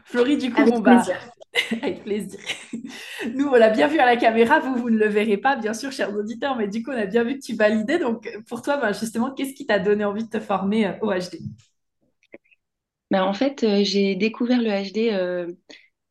Florie, 0.05 0.37
du 0.37 0.51
coup, 0.51 0.61
Avec 0.61 0.73
bon, 0.73 0.79
bah, 0.79 1.05
plaisir. 1.05 1.15
avec 1.71 2.03
plaisir. 2.03 2.39
Nous, 3.35 3.47
on 3.47 3.55
l'a 3.55 3.69
bien 3.69 3.87
vu 3.87 3.99
à 3.99 4.05
la 4.05 4.17
caméra, 4.17 4.59
vous, 4.59 4.75
vous 4.75 4.89
ne 4.89 4.97
le 4.97 5.07
verrez 5.07 5.37
pas, 5.37 5.55
bien 5.55 5.73
sûr, 5.73 5.91
chers 5.91 6.15
auditeurs, 6.15 6.55
mais 6.55 6.67
du 6.67 6.83
coup, 6.83 6.91
on 6.91 6.97
a 6.97 7.05
bien 7.05 7.23
vu 7.23 7.35
que 7.39 7.43
tu 7.45 7.55
validais. 7.55 7.99
Donc, 7.99 8.29
pour 8.47 8.61
toi, 8.61 8.77
bah, 8.77 8.91
justement, 8.93 9.31
qu'est-ce 9.33 9.53
qui 9.53 9.65
t'a 9.65 9.79
donné 9.79 10.05
envie 10.05 10.23
de 10.25 10.29
te 10.29 10.39
former 10.39 10.87
euh, 10.87 10.93
au 11.01 11.11
HD? 11.11 11.39
Bah, 13.11 13.25
en 13.25 13.33
fait, 13.33 13.63
euh, 13.63 13.83
j'ai 13.83 14.15
découvert 14.15 14.61
le 14.61 14.69
HD 14.69 15.09
euh, 15.13 15.51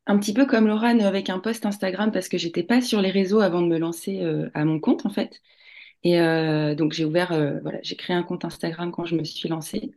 un 0.07 0.19
petit 0.19 0.33
peu 0.35 0.47
comme 0.47 0.67
Laurent 0.69 0.99
avec 1.01 1.31
un 1.31 1.41
post 1.41 1.67
Instagram 1.67 2.13
parce 2.13 2.29
que 2.29 2.39
j'étais 2.39 2.63
pas 2.65 2.81
sur 2.81 3.03
les 3.03 3.11
réseaux 3.11 3.41
avant 3.41 3.63
de 3.63 3.69
me 3.69 3.79
lancer 3.79 4.23
euh, 4.23 4.51
à 4.55 4.65
mon 4.65 4.81
compte 4.81 5.07
en 5.07 5.11
fait. 5.11 5.43
Et 6.05 6.21
euh, 6.21 6.75
donc 6.75 6.93
j'ai 6.93 7.05
ouvert, 7.05 7.33
euh, 7.33 7.59
voilà, 7.63 7.79
j'ai 7.83 7.97
créé 7.97 8.15
un 8.17 8.23
compte 8.23 8.45
Instagram 8.45 8.93
quand 8.93 9.05
je 9.07 9.17
me 9.17 9.25
suis 9.25 9.49
lancée. 9.49 9.93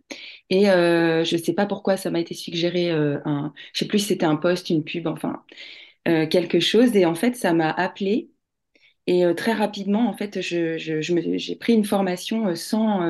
Et 0.49 0.69
euh, 0.71 1.23
je 1.25 1.37
sais 1.37 1.53
pas 1.53 1.65
pourquoi 1.67 1.97
ça 1.97 2.11
m'a 2.11 2.19
été 2.19 2.33
suggéré 2.35 2.91
un, 2.91 3.53
je 3.73 3.79
sais 3.79 3.87
plus 3.87 3.99
si 3.99 4.05
c'était 4.07 4.25
un 4.25 4.35
post, 4.37 4.69
une 4.69 4.83
pub, 4.83 5.07
enfin 5.07 5.43
quelque 6.05 6.59
chose. 6.59 6.95
Et 6.95 7.05
en 7.05 7.15
fait, 7.15 7.35
ça 7.35 7.53
m'a 7.53 7.71
appelé. 7.71 8.31
Et 9.07 9.23
très 9.37 9.53
rapidement, 9.53 10.09
en 10.09 10.13
fait, 10.17 10.41
je, 10.41 10.77
je, 10.77 11.01
je 11.01 11.37
j'ai 11.37 11.55
pris 11.55 11.73
une 11.73 11.85
formation 11.85 12.55
sans, 12.55 13.01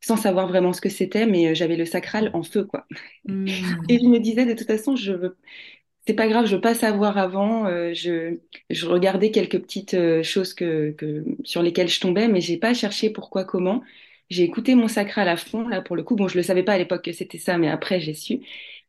sans 0.00 0.16
savoir 0.16 0.48
vraiment 0.48 0.72
ce 0.74 0.80
que 0.82 0.88
c'était, 0.90 1.26
mais 1.26 1.54
j'avais 1.54 1.76
le 1.76 1.86
sacral 1.86 2.30
en 2.34 2.42
feu, 2.42 2.64
quoi. 2.64 2.86
Et 3.88 3.98
Hmm. 3.98 4.00
je 4.00 4.06
me 4.06 4.18
disais, 4.20 4.46
de 4.46 4.54
toute 4.54 4.66
façon, 4.66 4.96
je 4.96 5.12
veux 5.12 5.38
c'est 6.10 6.16
pas 6.16 6.26
grave, 6.26 6.46
je 6.46 6.56
veux 6.56 6.60
pas 6.60 6.74
savoir 6.74 7.18
avant. 7.18 7.66
euh, 7.66 7.94
je, 7.94 8.86
regardais 8.86 9.30
quelques 9.30 9.60
petites 9.60 9.94
euh, 9.94 10.24
choses 10.24 10.54
que, 10.54 10.96
sur 11.44 11.62
lesquelles 11.62 11.88
je 11.88 12.00
tombais, 12.00 12.26
mais 12.26 12.40
j'ai 12.40 12.56
pas 12.56 12.74
cherché 12.74 13.10
pourquoi, 13.10 13.44
comment. 13.44 13.82
J'ai 14.28 14.42
écouté 14.42 14.74
mon 14.74 14.88
sacral 14.88 15.28
à 15.28 15.36
fond, 15.36 15.68
là, 15.68 15.80
pour 15.82 15.94
le 15.94 16.02
coup. 16.02 16.16
Bon, 16.16 16.26
je 16.26 16.36
le 16.36 16.42
savais 16.42 16.64
pas 16.64 16.72
à 16.72 16.78
l'époque 16.78 17.04
que 17.04 17.12
c'était 17.12 17.38
ça, 17.38 17.58
mais 17.58 17.68
après, 17.68 18.00
j'ai 18.00 18.14
su. 18.14 18.40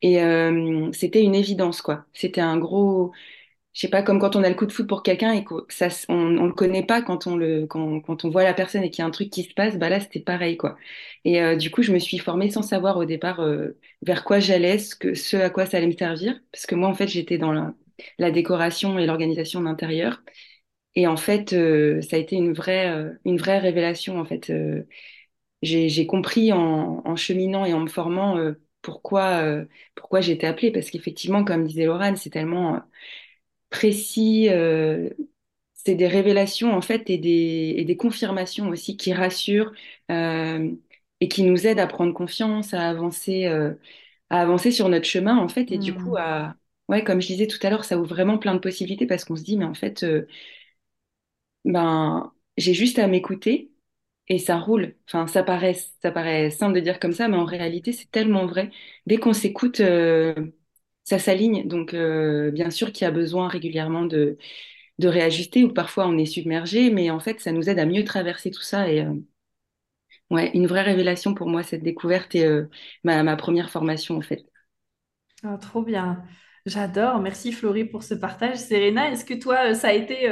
Et 0.01 0.19
euh, 0.23 0.91
c'était 0.93 1.21
une 1.21 1.35
évidence, 1.35 1.81
quoi. 1.83 2.05
C'était 2.13 2.41
un 2.41 2.57
gros, 2.57 3.11
je 3.73 3.81
sais 3.81 3.89
pas, 3.89 4.03
comme 4.03 4.19
quand 4.19 4.35
on 4.35 4.43
a 4.43 4.49
le 4.49 4.55
coup 4.55 4.65
de 4.65 4.71
foot 4.71 4.85
pour 4.87 5.01
quelqu'un 5.01 5.31
et 5.31 5.45
que 5.45 5.53
ça, 5.69 5.87
on, 6.09 6.37
on 6.37 6.45
le 6.45 6.53
connaît 6.53 6.85
pas 6.85 7.01
quand 7.01 7.25
on 7.27 7.37
le, 7.37 7.65
quand, 7.67 8.01
quand 8.01 8.25
on 8.25 8.29
voit 8.29 8.43
la 8.43 8.53
personne 8.53 8.83
et 8.83 8.89
qu'il 8.89 9.01
y 9.01 9.05
a 9.05 9.07
un 9.07 9.11
truc 9.11 9.29
qui 9.29 9.43
se 9.43 9.53
passe, 9.53 9.77
bah 9.77 9.87
là, 9.89 10.01
c'était 10.01 10.19
pareil, 10.19 10.57
quoi. 10.57 10.77
Et 11.23 11.41
euh, 11.41 11.55
du 11.55 11.71
coup, 11.71 11.81
je 11.81 11.93
me 11.93 11.99
suis 11.99 12.17
formée 12.17 12.51
sans 12.51 12.63
savoir 12.63 12.97
au 12.97 13.05
départ 13.05 13.39
euh, 13.41 13.77
vers 14.01 14.25
quoi 14.25 14.39
j'allais, 14.39 14.77
ce 14.77 15.37
à 15.37 15.49
quoi 15.49 15.65
ça 15.65 15.77
allait 15.77 15.87
me 15.87 15.93
servir. 15.93 16.37
Parce 16.51 16.65
que 16.65 16.75
moi, 16.75 16.89
en 16.89 16.93
fait, 16.93 17.07
j'étais 17.07 17.37
dans 17.37 17.53
la, 18.19 18.31
décoration 18.31 18.99
et 18.99 19.05
l'organisation 19.05 19.61
d'intérieur. 19.61 20.21
Et 20.95 21.07
en 21.07 21.17
fait, 21.17 21.53
euh, 21.53 22.01
ça 22.01 22.17
a 22.17 22.19
été 22.19 22.35
une 22.35 22.53
vraie, 22.53 22.89
une 23.25 23.37
vraie 23.37 23.59
révélation, 23.59 24.19
en 24.19 24.25
fait. 24.25 24.51
J'ai, 25.61 26.05
compris 26.07 26.51
en, 26.53 27.15
cheminant 27.15 27.65
et 27.65 27.73
en 27.73 27.79
me 27.81 27.87
formant 27.87 28.37
pourquoi, 28.81 29.63
pourquoi 29.95 30.21
j'étais 30.21 30.47
appelée. 30.47 30.71
Parce 30.71 30.89
qu'effectivement, 30.89 31.43
comme 31.45 31.65
disait 31.65 31.85
Laurent, 31.85 32.15
c'est 32.15 32.31
tellement 32.31 32.81
précis. 33.71 34.49
euh, 34.51 35.09
c'est 35.73 35.95
des 35.95 36.07
révélations 36.07 36.73
en 36.73 36.81
fait 36.81 37.09
et 37.09 37.17
des, 37.17 37.75
et 37.77 37.85
des 37.85 37.97
confirmations 37.97 38.69
aussi 38.69 38.97
qui 38.97 39.13
rassurent 39.13 39.73
euh, 40.11 40.71
et 41.21 41.27
qui 41.29 41.43
nous 41.43 41.67
aident 41.67 41.79
à 41.79 41.87
prendre 41.87 42.13
confiance, 42.13 42.73
à 42.73 42.89
avancer, 42.89 43.47
euh, 43.47 43.73
à 44.31 44.41
avancer 44.41 44.71
sur 44.71 44.89
notre 44.89 45.05
chemin 45.07 45.37
en 45.37 45.49
fait 45.49 45.71
et 45.71 45.77
du 45.79 45.95
coup 45.95 46.15
Hmm. 46.15 46.17
à 46.17 46.55
ouais 46.89 47.03
comme 47.05 47.21
je 47.21 47.27
disais 47.27 47.47
tout 47.47 47.59
à 47.63 47.69
l'heure 47.71 47.85
ça 47.85 47.97
ouvre 47.99 48.09
vraiment 48.09 48.37
plein 48.39 48.55
de 48.55 48.59
possibilités 48.59 49.07
parce 49.07 49.25
qu'on 49.25 49.35
se 49.37 49.43
dit 49.43 49.57
mais 49.57 49.65
en 49.65 49.75
fait 49.75 50.03
euh, 50.03 50.27
ben 51.65 52.33
j'ai 52.57 52.73
juste 52.73 52.99
à 52.99 53.07
m'écouter 53.07 53.71
et 54.27 54.39
ça 54.39 54.57
roule. 54.59 54.95
Enfin 55.07 55.27
ça 55.27 55.43
paraît 55.43 55.75
ça 56.01 56.11
paraît 56.11 56.51
simple 56.51 56.75
de 56.75 56.79
dire 56.81 56.99
comme 56.99 57.13
ça 57.13 57.27
mais 57.27 57.37
en 57.37 57.45
réalité 57.45 57.91
c'est 57.93 58.11
tellement 58.11 58.45
vrai. 58.47 58.71
Dès 59.07 59.17
qu'on 59.17 59.33
s'écoute 59.33 59.81
ça 61.03 61.19
s'aligne 61.19 61.67
donc 61.67 61.93
euh, 61.93 62.51
bien 62.51 62.69
sûr 62.69 62.91
qu'il 62.91 63.05
y 63.05 63.07
a 63.07 63.11
besoin 63.11 63.47
régulièrement 63.47 64.05
de 64.05 64.37
de 64.99 65.07
réajuster 65.07 65.63
ou 65.65 65.73
parfois 65.73 66.07
on 66.07 66.17
est 66.17 66.25
submergé, 66.25 66.91
mais 66.91 67.09
en 67.11 67.19
fait, 67.19 67.39
ça 67.41 67.51
nous 67.51 67.69
aide 67.69 67.79
à 67.79 67.85
mieux 67.87 68.03
traverser 68.05 68.51
tout 68.51 68.61
ça. 68.61 68.89
Et 68.91 69.01
euh, 69.05 69.13
ouais, 70.29 70.49
une 70.55 70.65
vraie 70.67 70.81
révélation 70.83 71.33
pour 71.35 71.47
moi, 71.47 71.63
cette 71.63 71.83
découverte 71.83 72.33
et 72.35 72.45
euh, 72.45 72.67
ma, 73.03 73.21
ma 73.23 73.35
première 73.35 73.69
formation, 73.69 74.17
en 74.17 74.21
fait. 74.21 74.45
Ah, 75.43 75.57
trop 75.57 75.81
bien. 75.83 76.23
J'adore. 76.65 77.19
Merci 77.19 77.51
Florie 77.51 77.85
pour 77.85 78.03
ce 78.03 78.13
partage. 78.13 78.57
Serena, 78.57 79.09
est-ce 79.11 79.25
que 79.25 79.33
toi, 79.33 79.73
ça 79.73 79.89
a 79.89 79.93
été 79.93 80.27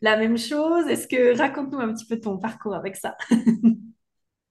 la 0.00 0.16
même 0.16 0.36
chose? 0.36 0.86
Est-ce 0.88 1.06
que 1.06 1.36
raconte-nous 1.38 1.78
un 1.78 1.92
petit 1.94 2.06
peu 2.06 2.18
ton 2.20 2.38
parcours 2.38 2.74
avec 2.74 2.96
ça? 2.96 3.16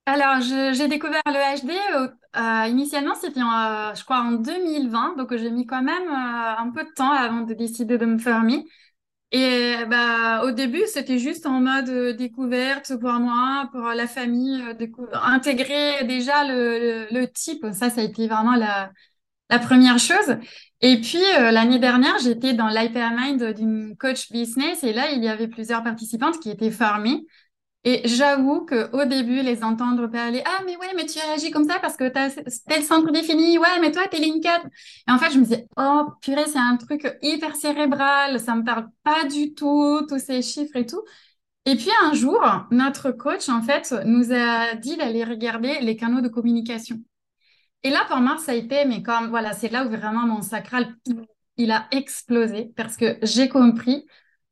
Alors, 0.10 0.40
j'ai 0.42 0.88
découvert 0.88 1.22
le 1.26 1.60
HD, 1.62 1.72
euh, 1.96 2.08
euh, 2.38 2.68
initialement, 2.70 3.14
c'était, 3.16 3.42
en, 3.42 3.52
euh, 3.92 3.94
je 3.94 4.06
crois, 4.06 4.20
en 4.22 4.32
2020, 4.34 5.18
donc 5.18 5.36
j'ai 5.36 5.52
mis 5.52 5.66
quand 5.66 5.82
même 5.84 6.08
un 6.10 6.72
peu 6.72 6.86
de 6.86 6.92
temps 6.96 7.12
avant 7.12 7.42
de 7.42 7.54
décider 7.54 7.98
de 7.98 8.06
me 8.06 8.18
former. 8.18 8.64
Et 9.32 9.76
bah, 9.90 10.44
au 10.46 10.52
début, 10.52 10.84
c'était 10.88 11.20
juste 11.20 11.46
en 11.48 11.62
mode 11.62 12.18
découverte 12.18 12.96
pour 13.00 13.14
moi, 13.14 13.70
pour 13.74 13.82
la 13.90 14.08
famille, 14.08 14.64
intégrer 15.14 16.06
déjà 16.06 16.46
le, 16.46 17.08
le, 17.12 17.28
type. 17.28 17.66
Ça, 17.74 17.90
ça 17.90 18.02
a 18.02 18.04
été 18.06 18.28
vraiment 18.28 18.56
la, 18.56 18.92
la 19.50 19.60
première 19.60 20.00
chose. 20.00 20.38
Et 20.82 21.02
puis, 21.02 21.20
l'année 21.40 21.80
dernière, 21.80 22.20
j'étais 22.20 22.54
dans 22.54 22.70
l'hypermind 22.70 23.54
d'une 23.56 23.98
coach 23.98 24.32
business 24.32 24.84
et 24.84 24.94
là, 24.94 25.12
il 25.12 25.24
y 25.24 25.30
avait 25.30 25.50
plusieurs 25.50 25.84
participantes 25.84 26.40
qui 26.40 26.52
étaient 26.52 26.72
formées. 26.72 27.26
Et 27.84 28.02
j'avoue 28.06 28.66
que 28.66 28.92
au 28.92 29.06
début, 29.06 29.42
les 29.42 29.64
entendre 29.64 30.08
parler, 30.08 30.42
ah, 30.46 30.62
mais 30.66 30.76
ouais, 30.78 30.94
mais 30.96 31.06
tu 31.06 31.20
réagis 31.20 31.52
comme 31.52 31.64
ça 31.64 31.80
parce 31.80 31.96
que 31.96 32.10
t'as 32.10 32.30
tel 32.68 32.84
centre 32.84 33.12
défini, 33.12 33.58
ouais, 33.58 33.80
mais 33.80 33.92
toi, 33.92 34.08
t'es 34.10 34.18
ligne 34.20 34.42
4. 34.42 34.66
Et 35.08 35.12
en 35.12 35.18
fait, 35.18 35.32
je 35.32 35.38
me 35.40 35.44
disais, 35.44 35.68
oh, 35.78 36.04
purée, 36.22 36.46
c'est 36.48 36.58
un 36.60 36.76
truc 36.76 37.08
hyper 37.22 37.56
cérébral, 37.56 38.40
ça 38.42 38.56
me 38.56 38.64
parle 38.64 38.90
pas 39.04 39.24
du 39.26 39.54
tout, 39.54 40.02
tous 40.10 40.20
ces 40.20 40.42
chiffres 40.42 40.76
et 40.76 40.86
tout. 40.86 41.02
Et 41.66 41.76
puis 41.76 41.90
un 42.04 42.14
jour, 42.14 42.42
notre 42.72 43.12
coach, 43.12 43.50
en 43.50 43.62
fait, 43.62 43.94
nous 44.06 44.34
a 44.34 44.76
dit 44.76 44.98
d'aller 44.98 45.24
regarder 45.24 45.80
les 45.82 45.96
canaux 45.98 46.22
de 46.22 46.30
communication. 46.30 47.02
Et 47.84 47.90
là, 47.90 48.06
pour 48.08 48.18
moi, 48.18 48.38
ça 48.38 48.52
a 48.54 48.56
été, 48.56 48.86
mais 48.86 49.04
comme, 49.04 49.30
voilà, 49.30 49.54
c'est 49.54 49.70
là 49.70 49.86
où 49.86 49.90
vraiment 49.90 50.26
mon 50.28 50.42
sacral, 50.42 50.96
il 51.58 51.72
a 51.72 51.88
explosé 51.92 52.74
parce 52.76 52.98
que 52.98 53.18
j'ai 53.24 53.50
compris. 53.50 54.06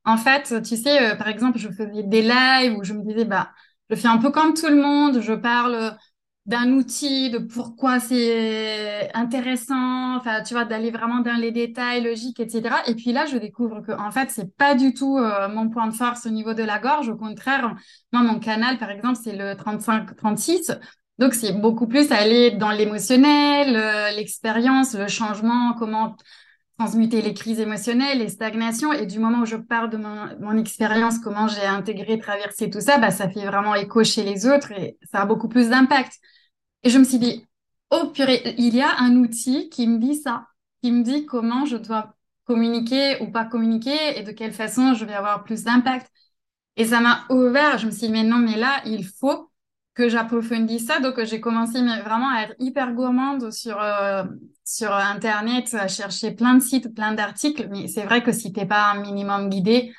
En 0.05 0.17
fait, 0.17 0.61
tu 0.63 0.77
sais, 0.77 1.13
euh, 1.13 1.15
par 1.15 1.27
exemple, 1.27 1.57
je 1.57 1.69
faisais 1.69 2.03
des 2.03 2.21
lives 2.21 2.75
où 2.77 2.83
je 2.83 2.93
me 2.93 3.03
disais, 3.03 3.25
bah, 3.25 3.51
je 3.89 3.95
fais 3.95 4.07
un 4.07 4.17
peu 4.17 4.31
comme 4.31 4.53
tout 4.53 4.67
le 4.67 4.75
monde, 4.81 5.21
je 5.21 5.33
parle 5.33 5.97
d'un 6.45 6.73
outil, 6.73 7.31
de 7.31 7.39
pourquoi 7.39 7.99
c'est 7.99 9.11
intéressant, 9.15 10.15
enfin, 10.15 10.43
tu 10.43 10.53
vois, 10.53 10.63
d'aller 10.65 10.91
vraiment 10.91 11.21
dans 11.21 11.33
les 11.39 11.51
détails 11.51 12.03
logiques, 12.03 12.39
etc. 12.39 12.83
Et 12.87 12.93
puis 12.93 13.11
là, 13.13 13.25
je 13.25 13.37
découvre 13.37 13.81
que, 13.81 13.91
en 13.93 14.11
fait, 14.11 14.29
c'est 14.29 14.55
pas 14.55 14.75
du 14.75 14.93
tout 14.93 15.17
euh, 15.17 15.49
mon 15.49 15.69
point 15.69 15.87
de 15.87 15.93
force 15.93 16.27
au 16.27 16.29
niveau 16.29 16.53
de 16.53 16.61
la 16.63 16.77
gorge. 16.79 17.09
Au 17.09 17.15
contraire, 17.15 17.73
moi, 18.13 18.21
mon 18.21 18.39
canal, 18.39 18.77
par 18.77 18.91
exemple, 18.91 19.17
c'est 19.23 19.35
le 19.35 19.55
35-36. 19.55 20.71
Donc, 21.17 21.33
c'est 21.33 21.53
beaucoup 21.53 21.87
plus 21.87 22.11
aller 22.11 22.51
dans 22.51 22.71
l'émotionnel, 22.71 23.75
euh, 23.75 24.11
l'expérience, 24.11 24.93
le 24.93 25.07
changement, 25.07 25.73
comment 25.73 26.15
transmuter 26.77 27.21
les 27.21 27.33
crises 27.33 27.59
émotionnelles, 27.59 28.19
les 28.19 28.29
stagnations. 28.29 28.91
Et 28.93 29.05
du 29.05 29.19
moment 29.19 29.41
où 29.41 29.45
je 29.45 29.55
parle 29.55 29.89
de 29.89 29.97
mon, 29.97 30.57
expérience, 30.57 31.19
comment 31.19 31.47
j'ai 31.47 31.65
intégré, 31.65 32.19
traversé 32.19 32.69
tout 32.69 32.81
ça, 32.81 32.97
bah, 32.97 33.11
ça 33.11 33.29
fait 33.29 33.45
vraiment 33.45 33.75
écho 33.75 34.03
chez 34.03 34.23
les 34.23 34.45
autres 34.45 34.71
et 34.71 34.97
ça 35.11 35.21
a 35.21 35.25
beaucoup 35.25 35.47
plus 35.47 35.69
d'impact. 35.69 36.13
Et 36.83 36.89
je 36.89 36.99
me 36.99 37.03
suis 37.03 37.19
dit, 37.19 37.45
oh 37.91 38.07
purée, 38.13 38.55
il 38.57 38.75
y 38.75 38.81
a 38.81 38.99
un 38.99 39.15
outil 39.17 39.69
qui 39.69 39.87
me 39.87 39.99
dit 39.99 40.15
ça, 40.15 40.47
qui 40.81 40.91
me 40.91 41.03
dit 41.03 41.25
comment 41.25 41.65
je 41.65 41.77
dois 41.77 42.15
communiquer 42.45 43.21
ou 43.21 43.31
pas 43.31 43.45
communiquer 43.45 44.19
et 44.19 44.23
de 44.23 44.31
quelle 44.31 44.53
façon 44.53 44.93
je 44.93 45.05
vais 45.05 45.13
avoir 45.13 45.43
plus 45.43 45.63
d'impact. 45.63 46.11
Et 46.77 46.85
ça 46.85 46.99
m'a 46.99 47.25
ouvert, 47.29 47.77
je 47.77 47.85
me 47.87 47.91
suis 47.91 48.07
dit, 48.07 48.13
mais 48.13 48.23
non, 48.23 48.37
mais 48.37 48.57
là, 48.57 48.81
il 48.85 49.05
faut 49.05 49.49
que 49.93 50.09
j'approfondisse 50.09 50.85
ça. 50.85 50.99
Donc, 50.99 51.23
j'ai 51.23 51.39
commencé 51.39 51.79
vraiment 51.81 52.29
à 52.29 52.43
être 52.43 52.55
hyper 52.59 52.93
gourmande 52.93 53.51
sur, 53.51 53.81
euh, 53.81 54.23
sur 54.65 54.91
Internet, 54.93 55.73
à 55.75 55.87
chercher 55.87 56.31
plein 56.31 56.55
de 56.55 56.59
sites, 56.61 56.93
plein 56.93 57.13
d'articles. 57.13 57.67
Mais 57.71 57.87
c'est 57.87 58.03
vrai 58.03 58.23
que 58.23 58.31
si 58.33 58.51
t'es 58.51 58.65
pas 58.65 58.91
un 58.91 59.01
minimum 59.01 59.49
guidé, 59.49 59.93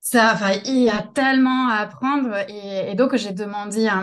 ça, 0.00 0.32
enfin, 0.34 0.52
il 0.66 0.82
y 0.82 0.90
a 0.90 1.02
tellement 1.02 1.68
à 1.68 1.78
apprendre. 1.78 2.36
Et, 2.48 2.94
donc, 2.94 3.16
j'ai 3.16 3.32
demandé 3.32 3.88
à, 3.88 4.02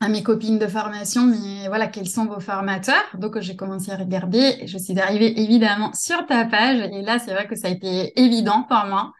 à, 0.00 0.08
mes 0.08 0.22
copines 0.22 0.58
de 0.58 0.66
formation, 0.68 1.26
mais 1.26 1.66
voilà, 1.68 1.88
quels 1.88 2.08
sont 2.08 2.26
vos 2.26 2.38
formateurs? 2.38 3.04
Donc, 3.14 3.40
j'ai 3.40 3.56
commencé 3.56 3.90
à 3.90 3.96
regarder 3.96 4.58
et 4.60 4.66
je 4.66 4.78
suis 4.78 4.98
arrivée 5.00 5.40
évidemment 5.40 5.92
sur 5.94 6.26
ta 6.26 6.44
page. 6.44 6.78
Et 6.92 7.02
là, 7.02 7.18
c'est 7.18 7.32
vrai 7.32 7.48
que 7.48 7.56
ça 7.56 7.68
a 7.68 7.70
été 7.70 8.12
évident 8.20 8.62
pour 8.64 8.84
moi. 8.86 9.12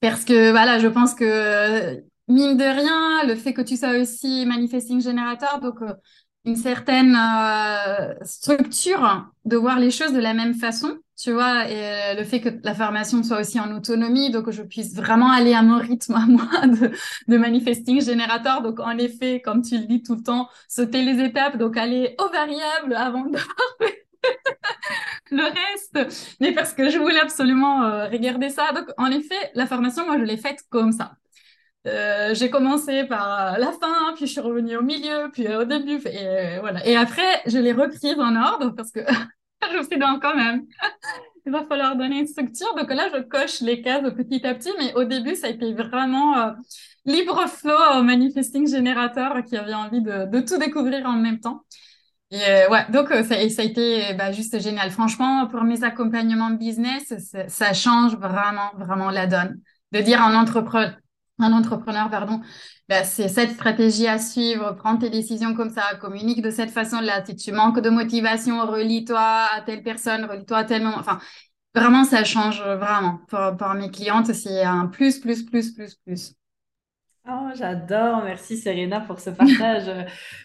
Parce 0.00 0.24
que 0.24 0.50
voilà, 0.50 0.78
je 0.78 0.88
pense 0.88 1.14
que 1.14 2.02
mine 2.28 2.56
de 2.56 2.64
rien, 2.64 3.26
le 3.26 3.34
fait 3.36 3.52
que 3.54 3.62
tu 3.62 3.76
sois 3.76 3.98
aussi 3.98 4.44
manifesting 4.46 5.00
générateur, 5.00 5.60
donc 5.60 5.80
euh, 5.82 5.94
une 6.46 6.56
certaine 6.56 7.16
euh, 7.16 8.14
structure 8.22 9.26
de 9.44 9.56
voir 9.56 9.78
les 9.80 9.90
choses 9.90 10.12
de 10.12 10.20
la 10.20 10.32
même 10.32 10.54
façon, 10.54 10.96
tu 11.20 11.32
vois, 11.32 11.68
et 11.68 11.74
euh, 11.74 12.14
le 12.14 12.24
fait 12.24 12.40
que 12.40 12.50
la 12.62 12.74
formation 12.74 13.22
soit 13.24 13.40
aussi 13.40 13.58
en 13.58 13.74
autonomie, 13.74 14.30
donc 14.30 14.44
que 14.46 14.52
je 14.52 14.62
puisse 14.62 14.94
vraiment 14.94 15.30
aller 15.32 15.54
à 15.54 15.62
mon 15.62 15.78
rythme 15.78 16.14
à 16.14 16.26
moi 16.26 16.66
de, 16.66 16.92
de 17.26 17.36
manifesting 17.36 18.00
générateur. 18.00 18.62
Donc 18.62 18.78
en 18.78 18.96
effet, 18.96 19.40
comme 19.40 19.62
tu 19.62 19.76
le 19.76 19.86
dis 19.86 20.02
tout 20.02 20.14
le 20.14 20.22
temps, 20.22 20.48
sauter 20.68 21.02
les 21.02 21.20
étapes, 21.24 21.56
donc 21.58 21.76
aller 21.76 22.14
aux 22.20 22.30
variables 22.30 22.94
avant 22.94 23.24
de 23.26 23.38
le 25.30 25.42
reste, 25.42 26.36
mais 26.40 26.52
parce 26.52 26.72
que 26.72 26.90
je 26.90 26.98
voulais 26.98 27.20
absolument 27.20 27.80
regarder 28.08 28.50
ça. 28.50 28.72
Donc 28.72 28.86
en 28.98 29.06
effet, 29.06 29.50
la 29.54 29.66
formation, 29.66 30.06
moi 30.06 30.18
je 30.18 30.24
l'ai 30.24 30.36
faite 30.36 30.60
comme 30.70 30.92
ça. 30.92 31.16
Euh, 31.86 32.34
j'ai 32.34 32.50
commencé 32.50 33.04
par 33.04 33.58
la 33.58 33.70
fin, 33.72 34.12
puis 34.16 34.26
je 34.26 34.32
suis 34.32 34.40
revenue 34.40 34.76
au 34.76 34.82
milieu, 34.82 35.30
puis 35.32 35.46
au 35.54 35.64
début, 35.64 36.00
et 36.06 36.26
euh, 36.26 36.58
voilà. 36.60 36.84
Et 36.86 36.96
après, 36.96 37.42
je 37.46 37.58
l'ai 37.58 37.72
reprise 37.72 38.18
en 38.18 38.34
ordre 38.34 38.70
parce 38.70 38.90
que 38.90 39.00
je 39.72 39.82
suis 39.84 39.98
dit 39.98 40.20
quand 40.20 40.34
même, 40.34 40.66
il 41.46 41.52
va 41.52 41.64
falloir 41.64 41.94
donner 41.94 42.20
une 42.20 42.26
structure. 42.26 42.74
Donc 42.74 42.90
là, 42.90 43.08
je 43.14 43.20
coche 43.22 43.60
les 43.60 43.82
cases 43.82 44.02
petit 44.14 44.44
à 44.44 44.54
petit, 44.54 44.70
mais 44.78 44.94
au 44.94 45.04
début, 45.04 45.36
ça 45.36 45.46
a 45.46 45.50
été 45.50 45.72
vraiment 45.74 46.36
euh, 46.36 46.50
libre 47.04 47.46
flow 47.46 48.02
manifesting 48.02 48.68
générateur 48.68 49.44
qui 49.44 49.56
avait 49.56 49.74
envie 49.74 50.02
de, 50.02 50.40
tout 50.40 50.58
découvrir 50.58 51.06
en 51.06 51.12
même 51.12 51.38
temps. 51.38 51.62
Et 52.32 52.66
ouais, 52.68 52.84
donc 52.90 53.10
ça, 53.10 53.48
ça, 53.48 53.62
a 53.62 53.64
été 53.64 54.12
bah, 54.14 54.32
juste 54.32 54.58
génial. 54.58 54.90
Franchement, 54.90 55.46
pour 55.46 55.62
mes 55.62 55.84
accompagnements 55.84 56.50
business, 56.50 57.14
ça 57.46 57.72
change 57.72 58.16
vraiment, 58.16 58.72
vraiment 58.76 59.10
la 59.10 59.28
donne. 59.28 59.60
De 59.92 60.00
dire 60.00 60.20
en 60.20 60.34
entrepreneur 60.34 60.96
un 61.38 61.52
entrepreneur, 61.52 62.08
pardon, 62.10 62.40
bah, 62.88 63.04
c'est 63.04 63.28
cette 63.28 63.52
stratégie 63.52 64.06
à 64.06 64.18
suivre, 64.18 64.72
prends 64.76 64.96
tes 64.96 65.10
décisions 65.10 65.54
comme 65.54 65.70
ça, 65.70 65.94
communique 66.00 66.42
de 66.42 66.50
cette 66.50 66.70
façon-là. 66.70 67.24
Si 67.24 67.36
tu 67.36 67.52
manques 67.52 67.80
de 67.80 67.90
motivation, 67.90 68.64
relie-toi 68.66 69.20
à 69.20 69.60
telle 69.62 69.82
personne, 69.82 70.24
relie-toi 70.24 70.58
à 70.58 70.64
tel 70.64 70.82
moment. 70.82 70.98
Enfin, 70.98 71.18
vraiment, 71.74 72.04
ça 72.04 72.24
change 72.24 72.62
vraiment. 72.62 73.20
Pour 73.28 73.74
mes 73.74 73.90
clientes, 73.90 74.32
c'est 74.34 74.62
un 74.64 74.86
plus, 74.86 75.20
plus, 75.20 75.44
plus, 75.44 75.72
plus, 75.74 75.96
plus. 75.96 76.34
Oh, 77.28 77.48
j'adore, 77.56 78.22
merci 78.22 78.56
Serena 78.56 79.00
pour 79.00 79.18
ce 79.18 79.30
partage. 79.30 79.90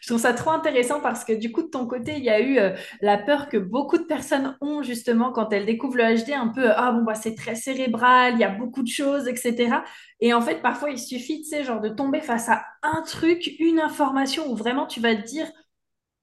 je 0.02 0.08
trouve 0.08 0.20
ça 0.20 0.34
trop 0.34 0.50
intéressant 0.50 1.00
parce 1.00 1.24
que 1.24 1.34
du 1.34 1.52
coup, 1.52 1.62
de 1.62 1.68
ton 1.68 1.86
côté, 1.86 2.16
il 2.18 2.24
y 2.24 2.30
a 2.30 2.40
eu 2.42 2.58
euh, 2.58 2.72
la 3.02 3.20
peur 3.20 3.50
que 3.50 3.58
beaucoup 3.58 4.00
de 4.00 4.04
personnes 4.04 4.58
ont 4.62 4.82
justement 4.82 5.32
quand 5.32 5.54
elles 5.54 5.68
découvrent 5.68 5.98
le 5.98 6.26
HD, 6.26 6.32
un 6.32 6.48
peu, 6.48 6.72
ah 6.76 6.92
bon, 6.92 7.04
bah, 7.04 7.14
c'est 7.14 7.36
très 7.36 7.54
cérébral, 7.54 8.34
il 8.34 8.40
y 8.40 8.44
a 8.44 8.50
beaucoup 8.50 8.82
de 8.82 8.88
choses, 8.88 9.28
etc. 9.28 9.84
Et 10.22 10.34
en 10.34 10.42
fait, 10.42 10.64
parfois, 10.64 10.90
il 10.90 10.98
suffit, 10.98 11.44
tu 11.44 11.50
sais, 11.50 11.64
genre 11.64 11.82
de 11.82 11.90
tomber 11.90 12.20
face 12.20 12.50
à 12.50 12.66
un 12.82 13.04
truc, 13.04 13.52
une 13.60 13.80
information 13.80 14.52
où 14.52 14.56
vraiment 14.56 14.88
tu 14.88 15.00
vas 15.02 15.16
te 15.16 15.22
dire, 15.22 15.46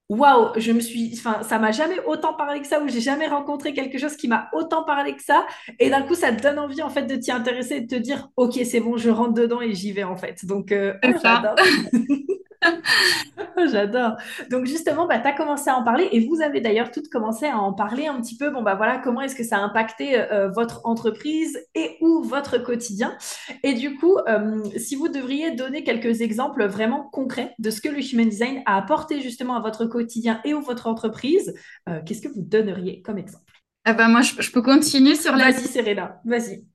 waouh, 0.09 0.53
je 0.57 0.73
me 0.73 0.81
suis, 0.81 1.11
enfin, 1.15 1.43
ça 1.43 1.59
m'a 1.59 1.71
jamais 1.71 2.01
autant 2.07 2.35
parlé 2.35 2.61
que 2.61 2.67
ça, 2.67 2.81
ou 2.83 2.89
j'ai 2.89 3.01
jamais 3.01 3.27
rencontré 3.27 3.75
quelque 3.75 3.99
chose 3.99 4.17
qui 4.17 4.29
m'a 4.29 4.49
autant 4.53 4.85
parlé 4.85 5.15
que 5.15 5.23
ça. 5.23 5.47
Et 5.79 5.91
d'un 5.91 6.03
coup, 6.03 6.15
ça 6.15 6.33
te 6.33 6.43
donne 6.43 6.59
envie, 6.59 6.83
en 6.83 6.91
fait, 6.91 7.03
de 7.03 7.17
t'y 7.17 7.31
intéresser 7.31 7.77
et 7.77 7.81
de 7.83 7.87
te 7.87 8.01
dire, 8.01 8.31
OK, 8.37 8.59
c'est 8.65 8.81
bon, 8.81 8.97
je 8.97 9.11
rentre 9.11 9.35
dedans 9.35 9.61
et 9.61 9.75
j'y 9.75 9.93
vais, 9.93 10.05
en 10.05 10.17
fait. 10.17 10.45
Donc, 10.45 10.73
euh. 10.73 10.95
J'adore. 13.71 14.17
Donc 14.51 14.67
justement, 14.67 15.07
bah, 15.07 15.19
tu 15.19 15.27
as 15.27 15.33
commencé 15.33 15.71
à 15.71 15.77
en 15.77 15.85
parler 15.85 16.09
et 16.13 16.27
vous 16.27 16.41
avez 16.41 16.61
d'ailleurs 16.61 16.91
toutes 16.91 17.09
commencé 17.09 17.47
à 17.47 17.59
en 17.59 17.73
parler 17.73 18.07
un 18.07 18.21
petit 18.21 18.37
peu. 18.37 18.51
Bon, 18.51 18.63
bah 18.63 18.75
voilà, 18.75 18.99
comment 18.99 19.21
est-ce 19.21 19.35
que 19.35 19.45
ça 19.45 19.59
a 19.59 19.61
impacté 19.61 20.19
euh, 20.19 20.49
votre 20.49 20.87
entreprise 20.87 21.59
et 21.75 21.97
ou 22.01 22.23
votre 22.23 22.59
quotidien? 22.59 23.17
Et 23.63 23.75
du 23.75 23.97
coup, 23.97 24.17
euh, 24.29 24.63
si 24.77 24.95
vous 24.95 25.09
devriez 25.09 25.53
donner 25.53 25.85
quelques 25.85 26.21
exemples 26.21 26.67
vraiment 26.67 27.09
concrets 27.13 27.55
de 27.59 27.71
ce 27.71 27.81
que 27.81 27.89
le 27.89 28.01
Human 28.01 28.29
Design 28.29 28.63
a 28.67 28.77
apporté 28.77 29.21
justement 29.21 29.57
à 29.57 29.61
votre 29.61 29.87
quotidien 29.87 30.41
et 30.45 30.55
ou 30.55 30.61
votre 30.61 30.87
entreprise, 30.87 31.55
euh, 31.89 32.01
qu'est-ce 32.05 32.23
que 32.23 32.29
vous 32.29 32.43
donneriez 32.43 33.03
comme 33.03 33.19
exemple? 33.19 33.45
Ah 33.85 33.95
bah 33.95 34.09
moi, 34.09 34.21
je, 34.21 34.35
je, 34.41 34.51
peux 34.51 34.61
continuer 34.61 35.15
sur 35.15 35.35
la... 35.35 35.51
Vas-y, 35.51 35.67
Serena, 35.67 36.21
vas-y. 36.25 36.67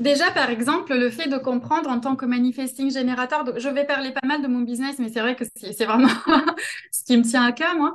Déjà, 0.00 0.30
par 0.30 0.50
exemple, 0.50 0.94
le 0.94 1.10
fait 1.10 1.28
de 1.28 1.38
comprendre 1.38 1.90
en 1.90 2.00
tant 2.00 2.16
que 2.16 2.24
manifesting 2.24 2.90
générateur, 2.90 3.44
je 3.58 3.68
vais 3.68 3.84
parler 3.84 4.12
pas 4.12 4.26
mal 4.26 4.42
de 4.42 4.48
mon 4.48 4.60
business, 4.60 4.98
mais 4.98 5.08
c'est 5.08 5.20
vrai 5.20 5.36
que 5.36 5.44
c'est 5.54 5.84
vraiment 5.84 6.08
ce 6.92 7.04
qui 7.04 7.16
me 7.16 7.22
tient 7.22 7.44
à 7.44 7.52
cœur, 7.52 7.76
moi. 7.76 7.94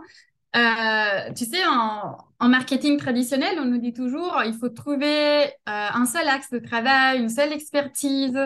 Euh, 0.55 1.33
tu 1.33 1.45
sais, 1.45 1.65
en, 1.65 2.17
marketing 2.47 2.97
traditionnel, 2.97 3.57
on 3.59 3.65
nous 3.65 3.79
dit 3.79 3.91
toujours, 3.91 4.41
il 4.45 4.53
faut 4.53 4.69
trouver 4.69 5.45
euh, 5.45 5.47
un 5.65 6.05
seul 6.05 6.27
axe 6.27 6.49
de 6.51 6.59
travail, 6.59 7.19
une 7.19 7.29
seule 7.29 7.51
expertise, 7.51 8.39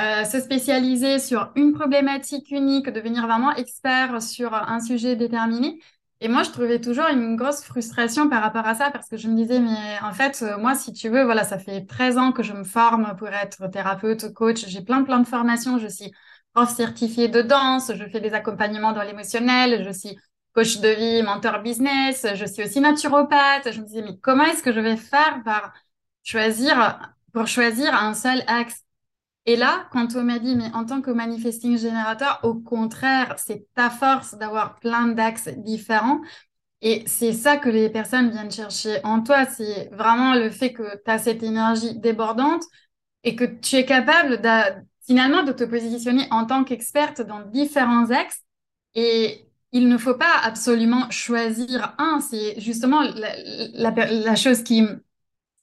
euh, 0.00 0.24
se 0.24 0.40
spécialiser 0.40 1.18
sur 1.18 1.52
une 1.54 1.72
problématique 1.72 2.50
unique, 2.50 2.88
devenir 2.88 3.26
vraiment 3.26 3.54
expert 3.54 4.20
sur 4.22 4.54
un 4.54 4.80
sujet 4.80 5.14
déterminé. 5.14 5.78
Et 6.20 6.28
moi, 6.28 6.42
je 6.42 6.50
trouvais 6.50 6.80
toujours 6.80 7.06
une 7.12 7.36
grosse 7.36 7.62
frustration 7.62 8.28
par 8.30 8.42
rapport 8.42 8.66
à 8.66 8.74
ça 8.74 8.90
parce 8.90 9.08
que 9.08 9.16
je 9.16 9.28
me 9.28 9.36
disais, 9.36 9.60
mais 9.60 9.98
en 10.02 10.12
fait, 10.12 10.40
euh, 10.42 10.56
moi, 10.58 10.74
si 10.74 10.92
tu 10.92 11.08
veux, 11.08 11.24
voilà, 11.24 11.44
ça 11.44 11.58
fait 11.58 11.84
13 11.86 12.16
ans 12.18 12.32
que 12.32 12.42
je 12.42 12.52
me 12.52 12.64
forme 12.64 13.14
pour 13.18 13.28
être 13.28 13.68
thérapeute, 13.68 14.32
coach. 14.32 14.64
J'ai 14.68 14.80
plein, 14.82 15.02
plein 15.04 15.20
de 15.20 15.26
formations. 15.26 15.78
Je 15.78 15.88
suis 15.88 16.12
prof 16.54 16.70
certifié 16.74 17.28
de 17.28 17.42
danse. 17.42 17.92
Je 17.94 18.04
fais 18.08 18.20
des 18.20 18.32
accompagnements 18.32 18.92
dans 18.92 19.02
l'émotionnel. 19.02 19.84
Je 19.84 19.90
suis 19.92 20.16
coach 20.54 20.78
de 20.80 20.88
vie, 20.88 21.22
mentor 21.22 21.60
business. 21.62 22.26
Je 22.34 22.44
suis 22.46 22.62
aussi 22.64 22.80
naturopathe. 22.80 23.72
Je 23.72 23.80
me 23.80 23.86
disais, 23.86 24.02
mais 24.02 24.16
comment 24.18 24.44
est-ce 24.44 24.62
que 24.62 24.72
je 24.72 24.80
vais 24.80 24.96
faire 24.96 25.42
par 25.44 25.74
choisir, 26.22 27.00
pour 27.32 27.46
choisir 27.48 27.92
un 27.94 28.14
seul 28.14 28.42
axe? 28.46 28.83
Et 29.46 29.56
là, 29.56 29.88
quand 29.92 30.16
on 30.16 30.22
m'a 30.24 30.38
dit, 30.38 30.56
mais 30.56 30.70
en 30.72 30.86
tant 30.86 31.02
que 31.02 31.10
manifesting 31.10 31.76
générateur, 31.76 32.40
au 32.44 32.54
contraire, 32.54 33.34
c'est 33.38 33.66
ta 33.74 33.90
force 33.90 34.34
d'avoir 34.36 34.76
plein 34.80 35.08
d'axes 35.08 35.48
différents. 35.48 36.20
Et 36.82 37.04
c'est 37.06 37.32
ça 37.32 37.56
que 37.58 37.68
les 37.68 37.90
personnes 37.90 38.30
viennent 38.30 38.50
chercher 38.50 39.00
en 39.04 39.22
toi. 39.22 39.46
C'est 39.46 39.88
vraiment 39.92 40.34
le 40.34 40.50
fait 40.50 40.72
que 40.72 40.82
tu 41.04 41.10
as 41.10 41.18
cette 41.18 41.42
énergie 41.42 41.98
débordante 41.98 42.62
et 43.22 43.36
que 43.36 43.44
tu 43.44 43.76
es 43.76 43.84
capable 43.86 44.40
finalement 45.06 45.42
de 45.42 45.52
te 45.52 45.64
positionner 45.64 46.26
en 46.30 46.46
tant 46.46 46.64
qu'experte 46.64 47.20
dans 47.22 47.40
différents 47.40 48.10
axes. 48.10 48.42
Et 48.94 49.46
il 49.72 49.88
ne 49.88 49.98
faut 49.98 50.14
pas 50.14 50.38
absolument 50.42 51.10
choisir 51.10 51.94
un. 51.98 52.20
C'est 52.20 52.60
justement 52.60 53.02
la, 53.02 53.90
la 54.06 54.36
chose 54.36 54.62
qui 54.62 54.86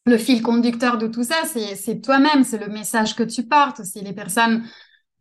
le 0.06 0.18
fil 0.18 0.42
conducteur 0.42 0.98
de 0.98 1.08
tout 1.08 1.24
ça, 1.24 1.36
c'est 1.46 2.02
toi-même, 2.02 2.44
c'est 2.44 2.58
le 2.58 2.72
message 2.72 3.16
que 3.16 3.24
tu 3.24 3.44
portes, 3.44 3.84
c'est 3.84 4.02
les 4.02 4.14
personnes 4.14 4.64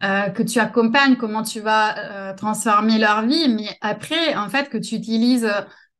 euh, 0.03 0.31
que 0.31 0.43
tu 0.43 0.59
accompagnes, 0.59 1.17
comment 1.17 1.43
tu 1.43 1.61
vas 1.61 1.99
euh, 2.31 2.35
transformer 2.35 2.99
leur 2.99 3.27
vie. 3.27 3.49
Mais 3.49 3.69
après, 3.83 4.35
en 4.37 4.49
fait, 4.49 4.71
que 4.71 4.79
tu 4.79 4.95
utilises 4.95 5.51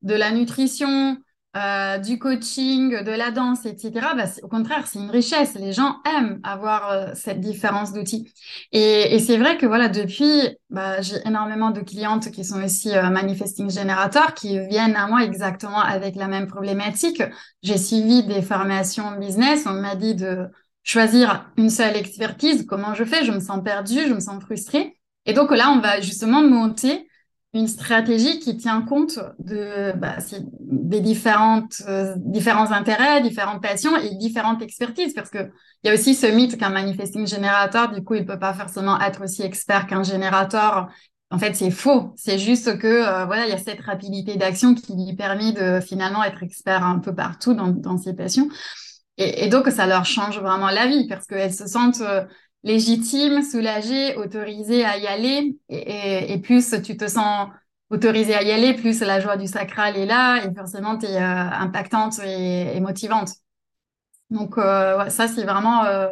de 0.03 0.15
la 0.15 0.31
nutrition, 0.31 1.19
euh, 1.57 1.99
du 1.99 2.19
coaching, 2.21 3.03
de 3.03 3.11
la 3.11 3.33
danse, 3.33 3.67
etc., 3.67 3.91
bah, 4.17 4.25
au 4.43 4.49
contraire, 4.49 4.87
c'est 4.87 5.01
une 5.01 5.11
richesse. 5.11 5.55
Les 5.55 5.73
gens 5.73 5.97
aiment 6.07 6.41
avoir 6.45 6.91
euh, 6.91 7.07
cette 7.15 7.41
différence 7.41 7.93
d'outils. 7.93 8.33
Et, 8.71 9.15
et 9.15 9.19
c'est 9.19 9.37
vrai 9.37 9.59
que 9.59 9.67
voilà, 9.67 9.89
depuis, 9.89 10.57
bah, 10.71 11.01
j'ai 11.01 11.17
énormément 11.27 11.73
de 11.73 11.81
clientes 11.81 12.31
qui 12.31 12.45
sont 12.45 12.63
aussi 12.63 12.97
euh, 12.97 13.11
manifesting 13.11 13.69
générateurs, 13.69 14.35
qui 14.35 14.61
viennent 14.69 14.95
à 14.95 15.09
moi 15.09 15.25
exactement 15.25 15.81
avec 15.81 16.15
la 16.15 16.29
même 16.29 16.47
problématique. 16.47 17.23
J'ai 17.65 17.79
suivi 17.79 18.23
des 18.23 18.43
formations 18.43 19.19
business. 19.19 19.65
On 19.67 19.73
m'a 19.73 19.97
dit 19.97 20.15
de 20.15 20.47
choisir 20.85 21.51
une 21.57 21.71
seule 21.71 21.97
expertise. 21.97 22.65
Comment 22.65 22.95
je 22.95 23.05
fais? 23.05 23.25
Je 23.25 23.33
me 23.33 23.41
sens 23.41 23.61
perdue, 23.65 24.07
je 24.09 24.15
me 24.15 24.21
sens 24.21 24.41
frustrée. 24.43 24.97
Et 25.27 25.33
donc 25.33 25.51
là, 25.51 25.71
on 25.71 25.81
va 25.81 26.01
justement 26.01 26.43
monter 26.43 27.09
une 27.53 27.67
stratégie 27.67 28.39
qui 28.39 28.57
tient 28.57 28.83
compte 28.83 29.19
de 29.41 29.93
bah, 29.97 30.19
des 30.61 31.01
différentes 31.01 31.83
euh, 31.89 32.15
différents 32.17 32.71
intérêts, 32.71 33.21
différentes 33.23 33.61
passions 33.61 33.97
et 33.97 34.15
différentes 34.15 34.63
expertises 34.63 35.15
parce 35.15 35.31
que 35.31 35.51
il 35.83 35.89
y 35.89 35.91
a 35.91 35.95
aussi 35.95 36.15
ce 36.15 36.27
mythe 36.27 36.57
qu'un 36.59 36.71
manifesting 36.71 37.27
générateur 37.27 37.91
du 37.91 38.05
coup 38.05 38.15
il 38.15 38.25
peut 38.25 38.39
pas 38.39 38.55
forcément 38.55 39.01
être 39.01 39.25
aussi 39.25 39.43
expert 39.43 39.87
qu'un 39.87 40.03
générateur. 40.03 40.89
En 41.33 41.39
fait, 41.39 41.55
c'est 41.55 41.71
faux. 41.71 42.13
C'est 42.17 42.41
juste 42.41 42.77
que 42.79 42.89
euh, 42.89 43.25
voilà, 43.25 43.47
il 43.47 43.51
y 43.51 43.53
a 43.53 43.59
cette 43.59 43.81
rapidité 43.83 44.35
d'action 44.37 44.75
qui 44.75 44.95
lui 44.95 45.15
permet 45.15 45.53
de 45.53 45.79
finalement 45.81 46.25
être 46.25 46.43
expert 46.43 46.85
un 46.85 46.99
peu 46.99 47.15
partout 47.15 47.55
dans, 47.55 47.99
ses 47.99 48.15
passions. 48.15 48.49
Et, 49.17 49.45
et, 49.45 49.49
donc 49.49 49.69
ça 49.69 49.87
leur 49.87 50.05
change 50.05 50.41
vraiment 50.41 50.71
la 50.71 50.89
vie 50.89 51.07
parce 51.07 51.27
qu'elles 51.27 51.55
se 51.55 51.69
sentent 51.69 52.01
euh, 52.01 52.25
légitime, 52.63 53.43
soulagé, 53.43 54.17
autorisé 54.17 54.85
à 54.85 54.99
y 54.99 55.07
aller. 55.07 55.59
Et, 55.69 56.39
plus 56.39 56.75
tu 56.83 56.97
te 56.97 57.07
sens 57.09 57.49
autorisé 57.91 58.35
à 58.35 58.43
y 58.43 58.53
aller, 58.53 58.75
plus 58.75 59.01
la 59.01 59.21
joie 59.21 59.37
du 59.37 59.47
sacral 59.47 59.97
est 59.97 60.07
là 60.07 60.45
et 60.45 60.55
forcément 60.55 60.97
tu 60.97 61.07
es 61.07 61.17
euh, 61.17 61.21
impactante 61.21 62.21
et, 62.25 62.79
motivante. 62.81 63.31
Donc 64.31 64.59
euh, 64.59 65.09
ça, 65.09 65.27
c'est 65.27 65.43
vraiment 65.43 65.85
euh, 65.85 66.09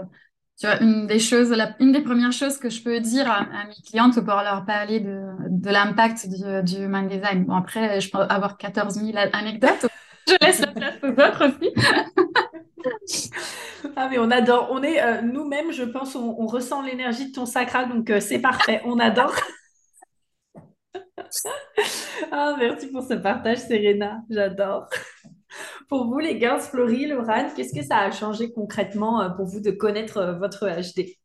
une 0.80 1.06
des 1.06 1.20
choses, 1.20 1.54
une 1.78 1.92
des 1.92 2.00
premières 2.02 2.32
choses 2.32 2.58
que 2.58 2.68
je 2.68 2.82
peux 2.82 2.98
dire 2.98 3.30
à, 3.30 3.44
mes 3.68 3.80
clientes 3.86 4.20
pour 4.20 4.34
leur 4.34 4.64
parler 4.64 4.98
de, 4.98 5.28
de 5.48 5.70
l'impact 5.70 6.28
du, 6.28 6.62
du 6.64 6.84
human 6.84 7.06
design. 7.06 7.44
Bon, 7.44 7.54
après, 7.54 8.00
je 8.00 8.10
peux 8.10 8.18
avoir 8.18 8.56
14 8.56 8.94
000 8.94 9.16
anecdotes. 9.32 9.86
Je 10.28 10.36
laisse 10.44 10.60
la 10.60 10.66
place 10.68 10.96
aux 11.02 11.08
autres 11.08 11.46
aussi. 11.46 11.72
ah 13.96 14.08
mais 14.10 14.18
on 14.18 14.30
adore, 14.30 14.68
on 14.70 14.82
est 14.82 15.02
euh, 15.02 15.22
nous-mêmes, 15.22 15.72
je 15.72 15.84
pense, 15.84 16.14
on, 16.14 16.46
ressent 16.46 16.82
l'énergie 16.82 17.28
de 17.28 17.32
ton 17.32 17.46
sacral, 17.46 17.88
donc 17.88 18.10
euh, 18.10 18.20
c'est 18.20 18.40
parfait, 18.40 18.82
on 18.84 18.98
adore. 18.98 19.34
ah 22.32 22.56
merci 22.58 22.88
pour 22.88 23.02
ce 23.02 23.14
partage, 23.14 23.58
Serena, 23.58 24.20
j'adore. 24.28 24.88
Pour 25.88 26.06
vous, 26.06 26.18
les 26.18 26.38
girls, 26.38 26.60
Florie, 26.60 27.06
Laurent, 27.06 27.48
qu'est-ce 27.56 27.74
que 27.74 27.84
ça 27.84 27.98
a 27.98 28.10
changé 28.10 28.52
concrètement 28.52 29.22
euh, 29.22 29.30
pour 29.30 29.46
vous 29.46 29.60
de 29.60 29.70
connaître 29.70 30.36
votre 30.38 30.68
HD 30.68 31.16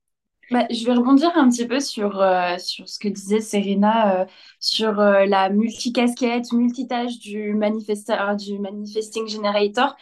bah, 0.51 0.65
je 0.69 0.85
vais 0.85 0.93
rebondir 0.93 1.31
un 1.37 1.49
petit 1.49 1.67
peu 1.67 1.79
sur, 1.79 2.19
euh, 2.21 2.57
sur 2.57 2.87
ce 2.87 2.99
que 2.99 3.07
disait 3.07 3.41
Serena, 3.41 4.21
euh, 4.21 4.25
sur 4.59 4.99
euh, 4.99 5.25
la 5.25 5.49
multicasquette, 5.49 6.51
multitâche 6.53 7.19
du, 7.19 7.53
manifesta- 7.55 8.35
du 8.37 8.59
Manifesting 8.59 9.27
Generator, 9.27 9.95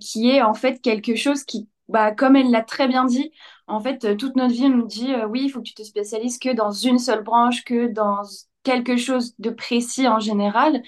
qui 0.00 0.30
est 0.30 0.42
en 0.42 0.54
fait 0.54 0.80
quelque 0.80 1.16
chose 1.16 1.44
qui, 1.44 1.68
bah, 1.88 2.12
comme 2.12 2.36
elle 2.36 2.50
l'a 2.50 2.62
très 2.62 2.88
bien 2.88 3.04
dit, 3.04 3.32
en 3.66 3.80
fait, 3.80 4.16
toute 4.16 4.36
notre 4.36 4.52
vie, 4.54 4.68
nous 4.68 4.86
dit, 4.86 5.14
oui, 5.30 5.42
il 5.44 5.48
faut 5.50 5.60
que 5.60 5.64
tu 5.68 5.74
te 5.74 5.82
spécialises 5.82 6.38
que 6.38 6.54
dans 6.54 6.70
une 6.70 6.98
seule 6.98 7.22
branche, 7.22 7.64
que 7.64 7.86
dans 7.86 8.22
quelque 8.62 8.96
chose 8.96 9.34
de 9.38 9.50
précis 9.50 10.08
en 10.08 10.20
général. 10.20 10.82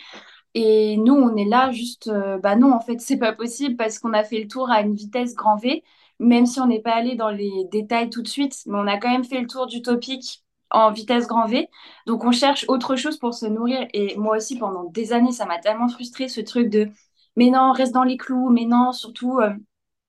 Et 0.55 0.97
nous, 0.97 1.15
on 1.15 1.37
est 1.37 1.45
là 1.45 1.71
juste, 1.73 2.11
bah 2.43 2.57
non, 2.57 2.73
en 2.73 2.81
fait, 2.81 3.01
c'est 3.01 3.19
pas 3.19 3.33
possible 3.33 3.77
parce 3.77 3.99
qu'on 3.99 4.13
a 4.15 4.25
fait 4.25 4.41
le 4.41 4.49
tour 4.49 4.71
à 4.71 4.81
une 4.81 4.95
vitesse 4.95 5.35
grand 5.35 5.57
V, 5.57 5.85
même 6.19 6.47
si 6.47 6.61
on 6.61 6.67
n'est 6.67 6.81
pas 6.83 6.95
allé 6.95 7.15
dans 7.17 7.31
les 7.31 7.65
détails 7.71 8.11
tout 8.11 8.23
de 8.23 8.29
suite, 8.29 8.57
mais 8.67 8.79
on 8.79 8.87
a 8.87 8.99
quand 8.99 9.11
même 9.11 9.25
fait 9.25 9.41
le 9.41 9.47
tour 9.47 9.67
du 9.67 9.83
topic 9.83 10.43
en 10.71 10.91
vitesse 10.93 11.27
grand 11.27 11.47
V. 11.47 11.69
Donc, 12.07 12.25
on 12.25 12.33
cherche 12.33 12.65
autre 12.69 12.97
chose 12.97 13.19
pour 13.19 13.35
se 13.35 13.47
nourrir. 13.47 13.87
Et 13.93 14.17
moi 14.17 14.37
aussi, 14.37 14.59
pendant 14.59 14.85
des 14.85 15.13
années, 15.13 15.33
ça 15.33 15.47
m'a 15.47 15.59
tellement 15.59 15.89
frustré 15.89 16.29
ce 16.29 16.41
truc 16.41 16.69
de, 16.71 16.89
mais 17.37 17.51
non, 17.51 17.73
reste 17.73 17.93
dans 17.95 18.05
les 18.05 18.17
clous, 18.17 18.51
mais 18.51 18.65
non, 18.67 18.93
surtout. 18.93 19.39
euh, 19.41 19.51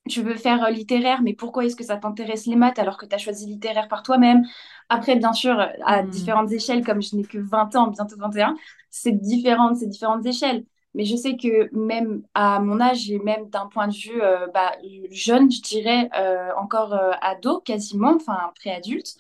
tu 0.10 0.22
veux 0.22 0.36
faire 0.36 0.64
euh, 0.64 0.70
littéraire, 0.70 1.22
mais 1.22 1.34
pourquoi 1.34 1.66
est-ce 1.66 1.76
que 1.76 1.84
ça 1.84 1.98
t'intéresse 1.98 2.46
les 2.46 2.56
maths 2.56 2.80
alors 2.80 2.98
que 2.98 3.06
tu 3.06 3.14
as 3.16 3.18
choisi 3.18 3.46
littéraire 3.46 3.88
par 3.90 4.04
toi-même? 4.04 4.44
Après, 4.90 5.16
bien 5.18 5.34
sûr, 5.34 5.60
à 5.86 6.02
Hmm. 6.02 6.02
différentes 6.04 6.52
échelles, 6.52 6.84
comme 6.86 7.02
je 7.02 7.16
n'ai 7.16 7.24
que 7.24 7.38
20 7.40 7.76
ans, 7.76 7.88
bientôt 7.88 8.16
21, 8.18 8.56
c'est 8.90 9.12
différent, 9.12 9.76
c'est 9.76 9.88
différentes 9.88 10.26
échelles. 10.26 10.66
Mais 10.98 11.06
je 11.06 11.16
sais 11.18 11.38
que 11.38 11.74
même 11.78 12.24
à 12.36 12.60
mon 12.62 12.82
âge 12.82 13.12
et 13.12 13.20
même 13.20 13.50
d'un 13.52 13.68
point 13.68 13.88
de 13.90 13.96
vue 13.96 14.22
euh, 14.24 14.48
bah, 14.54 14.74
jeune, 15.12 15.52
je 15.52 15.62
dirais 15.64 16.10
euh, 16.18 16.52
encore 16.60 16.94
euh, 16.96 17.14
ado 17.22 17.62
quasiment, 17.62 18.16
enfin 18.18 18.52
préadulte, 18.58 19.16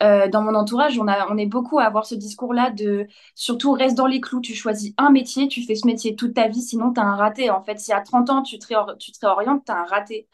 dans 0.00 0.42
mon 0.42 0.54
entourage, 0.56 0.98
on 0.98 1.06
a, 1.06 1.28
on 1.32 1.38
est 1.38 1.46
beaucoup 1.46 1.78
à 1.78 1.84
avoir 1.84 2.06
ce 2.06 2.16
discours-là 2.16 2.70
de 2.70 3.06
surtout 3.36 3.72
reste 3.72 3.96
dans 3.96 4.06
les 4.08 4.20
clous, 4.20 4.40
tu 4.40 4.54
choisis 4.54 4.92
un 4.98 5.10
métier, 5.10 5.46
tu 5.48 5.62
fais 5.64 5.76
ce 5.76 5.86
métier 5.86 6.16
toute 6.16 6.34
ta 6.34 6.48
vie, 6.48 6.60
sinon 6.62 6.92
tu 6.92 7.00
as 7.00 7.04
un 7.04 7.14
raté. 7.16 7.50
En 7.50 7.62
fait, 7.62 7.78
si 7.78 7.92
à 7.92 8.00
30 8.00 8.28
ans 8.30 8.42
tu 8.42 8.58
te, 8.58 8.66
réor- 8.66 8.96
tu 8.98 9.12
te 9.12 9.24
réorientes, 9.24 9.64
tu 9.64 9.72
as 9.72 9.78
un 9.80 9.84
raté. 9.84 10.28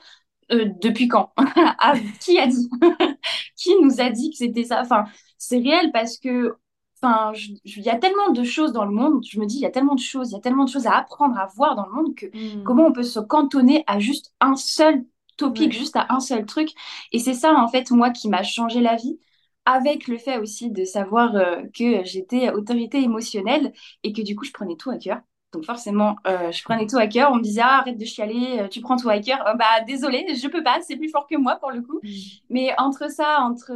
Depuis 0.51 1.09
quand? 1.09 1.33
Ah, 1.81 1.95
qui 2.21 2.39
a 2.39 2.47
dit? 2.47 2.69
Qui 3.57 3.73
nous 3.83 4.01
a 4.01 4.11
dit 4.11 4.31
que 4.31 4.37
c'était 4.37 4.65
ça? 4.65 4.81
Enfin, 4.83 5.05
c'est 5.39 5.59
réel 5.59 5.91
parce 5.93 6.19
que, 6.19 6.57
enfin, 7.03 7.33
il 7.65 7.83
y 7.83 7.89
a 7.91 7.97
tellement 7.97 8.31
de 8.31 8.45
choses 8.45 8.73
dans 8.73 8.85
le 8.85 8.91
monde. 8.93 9.23
Je 9.31 9.39
me 9.41 9.47
dis, 9.47 9.57
il 9.57 9.61
y 9.63 9.67
a 9.67 9.71
tellement 9.71 9.95
de 9.95 10.01
choses, 10.01 10.31
il 10.31 10.35
y 10.35 10.39
a 10.39 10.41
tellement 10.41 10.65
de 10.65 10.71
choses 10.71 10.87
à 10.87 10.97
apprendre, 10.97 11.39
à 11.39 11.47
voir 11.57 11.77
dans 11.77 11.87
le 11.87 11.93
monde 11.93 12.15
que 12.15 12.27
comment 12.63 12.85
Hmm. 12.85 12.89
on 12.89 12.93
peut 12.93 13.03
se 13.03 13.21
cantonner 13.21 13.85
à 13.87 13.99
juste 13.99 14.33
un 14.41 14.57
seul 14.57 15.05
topic, 15.37 15.73
Ouais. 15.73 15.73
juste 15.73 15.97
à 15.97 16.07
un 16.11 16.21
seul 16.21 16.47
truc. 16.47 16.71
Et 17.13 17.19
c'est 17.19 17.35
ça, 17.35 17.55
en 17.55 17.69
fait, 17.69 17.91
moi, 17.91 18.11
qui 18.11 18.29
m'a 18.29 18.43
changé 18.43 18.81
la 18.81 18.97
vie. 18.97 19.19
Avec 19.65 20.09
le 20.09 20.17
fait 20.17 20.39
aussi 20.39 20.71
de 20.71 20.85
savoir 20.85 21.35
euh, 21.37 21.63
que 21.79 22.03
j'étais 22.05 22.51
autorité 22.51 23.03
émotionnelle 23.03 23.73
et 24.03 24.13
que 24.15 24.23
du 24.23 24.35
coup, 24.35 24.45
je 24.45 24.53
prenais 24.53 24.77
tout 24.77 24.91
à 24.91 24.97
cœur. 24.99 25.21
Donc 25.53 25.65
forcément, 25.65 26.17
euh, 26.27 26.51
je 26.53 26.63
prenais 26.65 26.87
tout 26.87 26.97
à 26.97 27.07
cœur. 27.07 27.31
On 27.33 27.37
me 27.37 27.43
disait, 27.43 27.61
ah, 27.63 27.79
arrête 27.81 27.99
de 27.99 28.05
chialer, 28.07 28.61
euh, 28.61 28.69
tu 28.69 28.81
prends 28.81 28.97
tout 28.97 29.09
à 29.11 29.19
cœur. 29.21 29.47
Euh, 29.47 29.55
bah, 29.55 29.83
désolée, 29.87 30.35
je 30.35 30.49
peux 30.49 30.63
pas, 30.63 30.81
c'est 30.83 30.97
plus 30.97 31.11
fort 31.11 31.27
que 31.27 31.37
moi 31.37 31.57
pour 31.57 31.71
le 31.71 31.83
coup. 31.83 32.01
Hmm. 32.03 32.09
Mais 32.51 32.73
entre 32.79 33.11
ça, 33.11 33.41
entre 33.43 33.73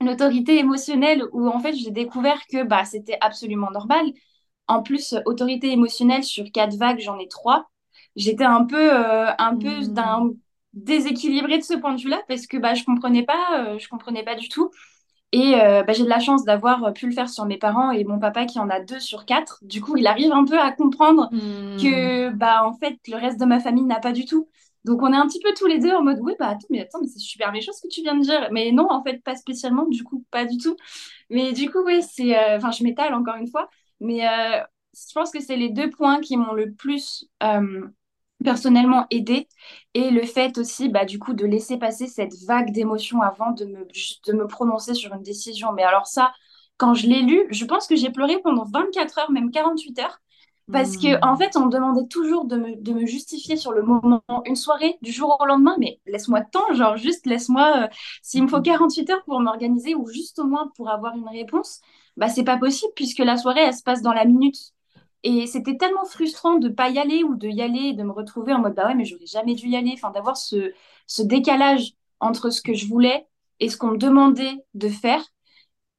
l'autorité 0.00 0.58
émotionnelle, 0.58 1.24
où 1.32 1.48
en 1.48 1.60
fait 1.60 1.74
j'ai 1.74 1.90
découvert 1.90 2.40
que 2.50 2.64
bah, 2.64 2.84
c'était 2.84 3.18
absolument 3.20 3.70
normal. 3.70 4.06
En 4.68 4.82
plus, 4.82 5.16
autorité 5.26 5.72
émotionnelle 5.72 6.24
sur 6.24 6.44
quatre 6.52 6.76
vagues, 6.76 7.00
j'en 7.00 7.18
ai 7.18 7.28
trois. 7.28 7.68
J'étais 8.16 8.44
un 8.44 8.64
peu, 8.64 8.92
euh, 8.94 9.30
un 9.38 9.56
peu 9.56 9.86
Hmm. 9.86 9.88
d'un 9.88 10.30
déséquilibrée 10.74 11.58
de 11.58 11.64
ce 11.64 11.74
point 11.74 11.94
de 11.94 12.00
vue-là 12.00 12.22
parce 12.28 12.46
que 12.46 12.56
bah, 12.58 12.74
je 12.74 12.84
comprenais 12.84 13.24
pas, 13.24 13.60
euh, 13.74 13.78
je 13.78 13.88
comprenais 13.88 14.24
pas 14.24 14.36
du 14.36 14.48
tout. 14.48 14.70
Et 15.32 15.54
euh, 15.60 15.82
bah, 15.84 15.92
j'ai 15.92 16.02
de 16.04 16.08
la 16.08 16.18
chance 16.20 16.44
d'avoir 16.44 16.92
pu 16.92 17.06
le 17.06 17.12
faire 17.12 17.28
sur 17.30 17.44
mes 17.46 17.58
parents 17.58 17.92
et 17.92 18.04
mon 18.04 18.18
papa 18.18 18.46
qui 18.46 18.58
en 18.58 18.68
a 18.68 18.80
deux 18.80 18.98
sur 19.00 19.24
quatre. 19.26 19.60
Du 19.62 19.80
coup, 19.80 19.96
il 19.96 20.06
arrive 20.06 20.32
un 20.32 20.44
peu 20.44 20.58
à 20.60 20.72
comprendre 20.72 21.30
Hmm. 21.30 21.80
que 21.80 22.30
bah 22.30 22.64
en 22.64 22.74
fait 22.74 22.98
le 23.08 23.16
reste 23.16 23.38
de 23.40 23.44
ma 23.46 23.60
famille 23.60 23.84
n'a 23.84 24.00
pas 24.00 24.12
du 24.12 24.24
tout. 24.24 24.48
Donc 24.84 25.02
on 25.02 25.12
est 25.12 25.16
un 25.16 25.26
petit 25.26 25.40
peu 25.40 25.52
tous 25.56 25.66
les 25.66 25.78
deux 25.78 25.90
en 25.92 26.02
mode 26.02 26.18
oui 26.22 26.34
bah 26.38 26.48
attends 26.48 26.66
mais 26.70 26.80
attends 26.80 27.00
mais 27.02 27.08
c'est 27.08 27.18
super 27.18 27.52
méchant 27.52 27.72
ce 27.72 27.82
que 27.82 27.88
tu 27.92 28.02
viens 28.02 28.16
de 28.16 28.22
dire. 28.22 28.48
Mais 28.52 28.72
non 28.72 28.86
en 28.90 29.02
fait 29.02 29.22
pas 29.22 29.36
spécialement 29.36 29.86
du 29.86 30.04
coup 30.04 30.24
pas 30.30 30.44
du 30.46 30.56
tout. 30.58 30.76
Mais 31.30 31.52
du 31.52 31.70
coup 31.70 31.80
oui 31.84 32.02
c'est 32.02 32.36
euh, 32.38 32.56
enfin 32.58 32.70
je 32.72 32.82
m'étale 32.84 33.14
encore 33.14 33.36
une 33.36 33.48
fois 33.48 33.68
mais 34.00 34.26
euh, 34.28 34.60
je 34.94 35.12
pense 35.14 35.30
que 35.30 35.40
c'est 35.40 35.56
les 35.56 35.70
deux 35.70 35.90
points 35.90 36.20
qui 36.20 36.36
m'ont 36.36 36.52
le 36.54 36.72
plus 36.72 37.26
euh, 37.42 37.88
personnellement 38.44 39.06
aidé 39.10 39.48
et 39.94 40.10
le 40.10 40.22
fait 40.22 40.56
aussi 40.58 40.88
bah 40.88 41.04
du 41.04 41.18
coup 41.18 41.34
de 41.34 41.44
laisser 41.46 41.78
passer 41.78 42.06
cette 42.06 42.34
vague 42.46 42.72
d'émotions 42.72 43.20
avant 43.22 43.50
de 43.52 43.66
me 43.66 43.86
de 44.26 44.32
me 44.32 44.46
prononcer 44.46 44.94
sur 44.94 45.12
une 45.14 45.22
décision. 45.22 45.72
Mais 45.72 45.82
alors 45.84 46.06
ça 46.06 46.32
quand 46.78 46.94
je 46.94 47.06
l'ai 47.06 47.20
lu, 47.20 47.46
je 47.50 47.64
pense 47.66 47.86
que 47.86 47.94
j'ai 47.96 48.10
pleuré 48.10 48.38
pendant 48.42 48.64
24 48.64 49.18
heures, 49.18 49.30
même 49.30 49.50
48 49.50 49.98
heures. 49.98 50.18
Parce 50.72 50.96
que, 50.96 51.08
en 51.26 51.36
Hmm. 51.36 51.38
fait, 51.38 51.56
on 51.56 51.66
me 51.66 51.70
demandait 51.72 52.06
toujours 52.06 52.44
de 52.44 52.56
me, 52.56 52.76
de 52.76 52.92
me 52.92 53.04
justifier 53.06 53.56
sur 53.56 53.72
le 53.72 53.82
moment, 53.82 54.22
une 54.46 54.54
soirée, 54.56 54.98
du 55.02 55.10
jour 55.12 55.36
au 55.40 55.46
lendemain, 55.46 55.76
mais 55.80 56.00
laisse-moi 56.06 56.40
le 56.40 56.46
temps, 56.52 56.72
genre 56.74 56.96
juste 56.96 57.26
laisse-moi, 57.26 57.84
euh, 57.86 57.88
s'il 58.22 58.44
me 58.44 58.48
faut 58.48 58.60
48 58.62 59.10
heures 59.10 59.24
pour 59.24 59.40
m'organiser 59.40 59.94
ou 59.96 60.06
juste 60.08 60.38
au 60.38 60.44
moins 60.44 60.70
pour 60.76 60.88
avoir 60.90 61.16
une 61.16 61.28
réponse, 61.28 61.80
bah 62.16 62.28
c'est 62.28 62.44
pas 62.44 62.56
possible 62.56 62.92
puisque 62.94 63.18
la 63.18 63.36
soirée, 63.36 63.62
elle 63.62 63.74
se 63.74 63.82
passe 63.82 64.02
dans 64.02 64.12
la 64.12 64.24
minute. 64.24 64.58
Et 65.22 65.46
c'était 65.46 65.76
tellement 65.76 66.04
frustrant 66.06 66.54
de 66.58 66.68
pas 66.68 66.88
y 66.88 66.98
aller 66.98 67.24
ou 67.24 67.34
de 67.36 67.48
y 67.48 67.60
aller 67.62 67.88
et 67.90 67.92
de 67.94 68.02
me 68.04 68.12
retrouver 68.12 68.52
en 68.54 68.60
mode, 68.60 68.74
bah 68.74 68.86
ouais, 68.86 68.94
mais 68.94 69.04
j'aurais 69.04 69.26
jamais 69.26 69.54
dû 69.54 69.68
y 69.68 69.76
aller, 69.76 69.92
enfin 69.94 70.10
d'avoir 70.10 70.36
ce, 70.36 70.72
ce 71.06 71.22
décalage 71.22 71.92
entre 72.20 72.50
ce 72.50 72.62
que 72.62 72.74
je 72.74 72.86
voulais 72.86 73.26
et 73.60 73.68
ce 73.68 73.76
qu'on 73.76 73.88
me 73.92 73.98
demandait 73.98 74.64
de 74.74 74.88
faire. 74.88 75.22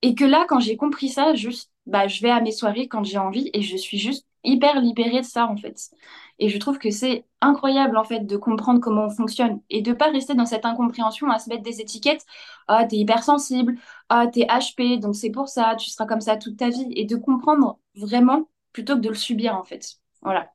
Et 0.01 0.15
que 0.15 0.25
là, 0.25 0.45
quand 0.49 0.59
j'ai 0.59 0.77
compris 0.77 1.09
ça, 1.09 1.35
juste, 1.35 1.71
bah, 1.85 2.07
je 2.07 2.21
vais 2.21 2.29
à 2.31 2.41
mes 2.41 2.51
soirées 2.51 2.87
quand 2.87 3.03
j'ai 3.03 3.17
envie 3.17 3.49
et 3.53 3.61
je 3.61 3.77
suis 3.77 3.97
juste 3.99 4.25
hyper 4.43 4.79
libérée 4.81 5.21
de 5.21 5.25
ça, 5.25 5.47
en 5.47 5.55
fait. 5.57 5.91
Et 6.39 6.49
je 6.49 6.57
trouve 6.57 6.79
que 6.79 6.89
c'est 6.91 7.25
incroyable, 7.41 7.97
en 7.97 8.03
fait, 8.03 8.21
de 8.21 8.37
comprendre 8.37 8.79
comment 8.79 9.05
on 9.05 9.09
fonctionne 9.09 9.61
et 9.69 9.81
de 9.81 9.93
pas 9.93 10.09
rester 10.11 10.33
dans 10.33 10.45
cette 10.45 10.65
incompréhension 10.65 11.29
à 11.29 11.39
se 11.39 11.49
mettre 11.49 11.63
des 11.63 11.81
étiquettes. 11.81 12.25
Ah, 12.67 12.85
t'es 12.85 12.97
hypersensible. 12.97 13.77
Ah, 14.09 14.27
t'es 14.27 14.45
HP, 14.47 14.97
donc 14.99 15.15
c'est 15.15 15.31
pour 15.31 15.49
ça, 15.49 15.75
tu 15.75 15.89
seras 15.89 16.05
comme 16.05 16.21
ça 16.21 16.37
toute 16.37 16.57
ta 16.57 16.69
vie. 16.69 16.87
Et 16.95 17.05
de 17.05 17.15
comprendre 17.15 17.79
vraiment 17.95 18.49
plutôt 18.73 18.95
que 18.95 19.01
de 19.01 19.09
le 19.09 19.15
subir, 19.15 19.55
en 19.55 19.63
fait. 19.63 19.97
Voilà. 20.21 20.51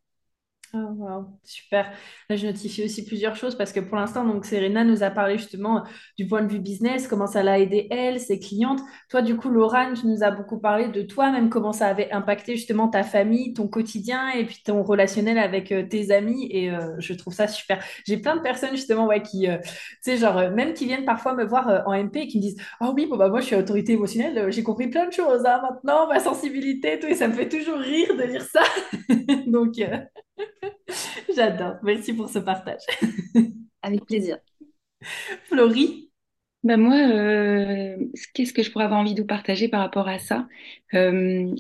Wow, 0.97 1.27
super. 1.43 1.91
Là, 2.29 2.37
je 2.37 2.47
notifie 2.47 2.85
aussi 2.85 3.05
plusieurs 3.05 3.37
choses 3.37 3.57
parce 3.57 3.73
que 3.73 3.81
pour 3.81 3.97
l'instant, 3.97 4.25
donc 4.25 4.45
Serena 4.45 4.85
nous 4.85 5.03
a 5.03 5.11
parlé 5.11 5.39
justement 5.39 5.85
du 6.19 6.27
point 6.27 6.43
de 6.43 6.53
vue 6.53 6.59
business, 6.59 7.09
comment 7.09 7.27
ça 7.27 7.43
l'a 7.43 7.59
aidé 7.59 7.87
elle, 7.91 8.21
ses 8.21 8.39
clientes. 8.39 8.81
Toi, 9.09 9.23
du 9.23 9.37
coup, 9.37 9.49
Laurent, 9.49 9.95
tu 9.95 10.07
nous 10.07 10.23
as 10.23 10.31
beaucoup 10.31 10.59
parlé 10.59 10.89
de 10.89 11.03
toi, 11.03 11.31
même 11.31 11.51
comment 11.51 11.73
ça 11.73 11.87
avait 11.89 12.11
impacté 12.13 12.57
justement 12.57 12.89
ta 12.89 13.03
famille, 13.03 13.55
ton 13.55 13.69
quotidien 13.69 14.31
et 14.31 14.45
puis 14.45 14.61
ton 14.65 14.83
relationnel 14.83 15.39
avec 15.39 15.73
euh, 15.73 15.87
tes 15.89 16.11
amis. 16.13 16.49
Et 16.51 16.71
euh, 16.71 16.95
je 16.99 17.13
trouve 17.15 17.33
ça 17.35 17.49
super. 17.49 17.83
J'ai 18.07 18.19
plein 18.19 18.37
de 18.37 18.43
personnes 18.43 18.71
justement 18.77 19.07
ouais, 19.07 19.23
qui, 19.23 19.49
euh, 19.49 19.59
tu 19.59 19.71
sais, 20.03 20.17
genre, 20.17 20.37
euh, 20.39 20.51
même 20.51 20.75
qui 20.75 20.87
viennent 20.87 21.05
parfois 21.05 21.35
me 21.35 21.45
voir 21.45 21.69
euh, 21.69 21.81
en 21.87 21.93
MP 21.95 22.17
et 22.23 22.27
qui 22.29 22.39
me 22.39 22.43
disent, 22.43 22.57
oh 22.81 22.93
oui, 22.95 23.07
bon, 23.07 23.17
bah, 23.17 23.29
moi, 23.29 23.41
je 23.41 23.47
suis 23.47 23.57
autorité 23.57 23.93
émotionnelle, 23.93 24.39
euh, 24.39 24.51
j'ai 24.51 24.63
compris 24.63 24.89
plein 24.89 25.07
de 25.07 25.13
choses 25.13 25.45
hein, 25.47 25.61
maintenant, 25.63 26.09
ma 26.09 26.21
sensibilité, 26.21 26.99
tout, 26.99 27.07
et 27.07 27.15
ça 27.15 27.29
me 27.29 27.33
fait 27.35 27.49
toujours 27.49 27.79
rire 27.79 28.17
de 28.17 28.23
lire 28.25 28.43
ça. 28.43 28.63
Donc, 29.47 29.79
euh, 29.79 29.99
J'adore. 31.35 31.77
Merci 31.83 32.13
pour 32.15 32.29
ce 32.29 32.39
partage. 32.39 32.83
Avec 33.83 34.05
plaisir. 34.07 34.39
Florie? 35.49 36.11
Bah 36.63 36.77
moi, 36.77 36.97
euh, 36.97 37.97
qu'est-ce 38.35 38.53
que 38.53 38.63
je 38.63 38.71
pourrais 38.73 38.85
avoir 38.87 38.99
envie 39.01 39.15
de 39.15 39.21
vous 39.21 39.27
partager 39.27 39.69
par 39.69 39.81
rapport 39.81 40.09
à 40.09 40.19
ça? 40.19 40.49
Euh, 40.95 41.55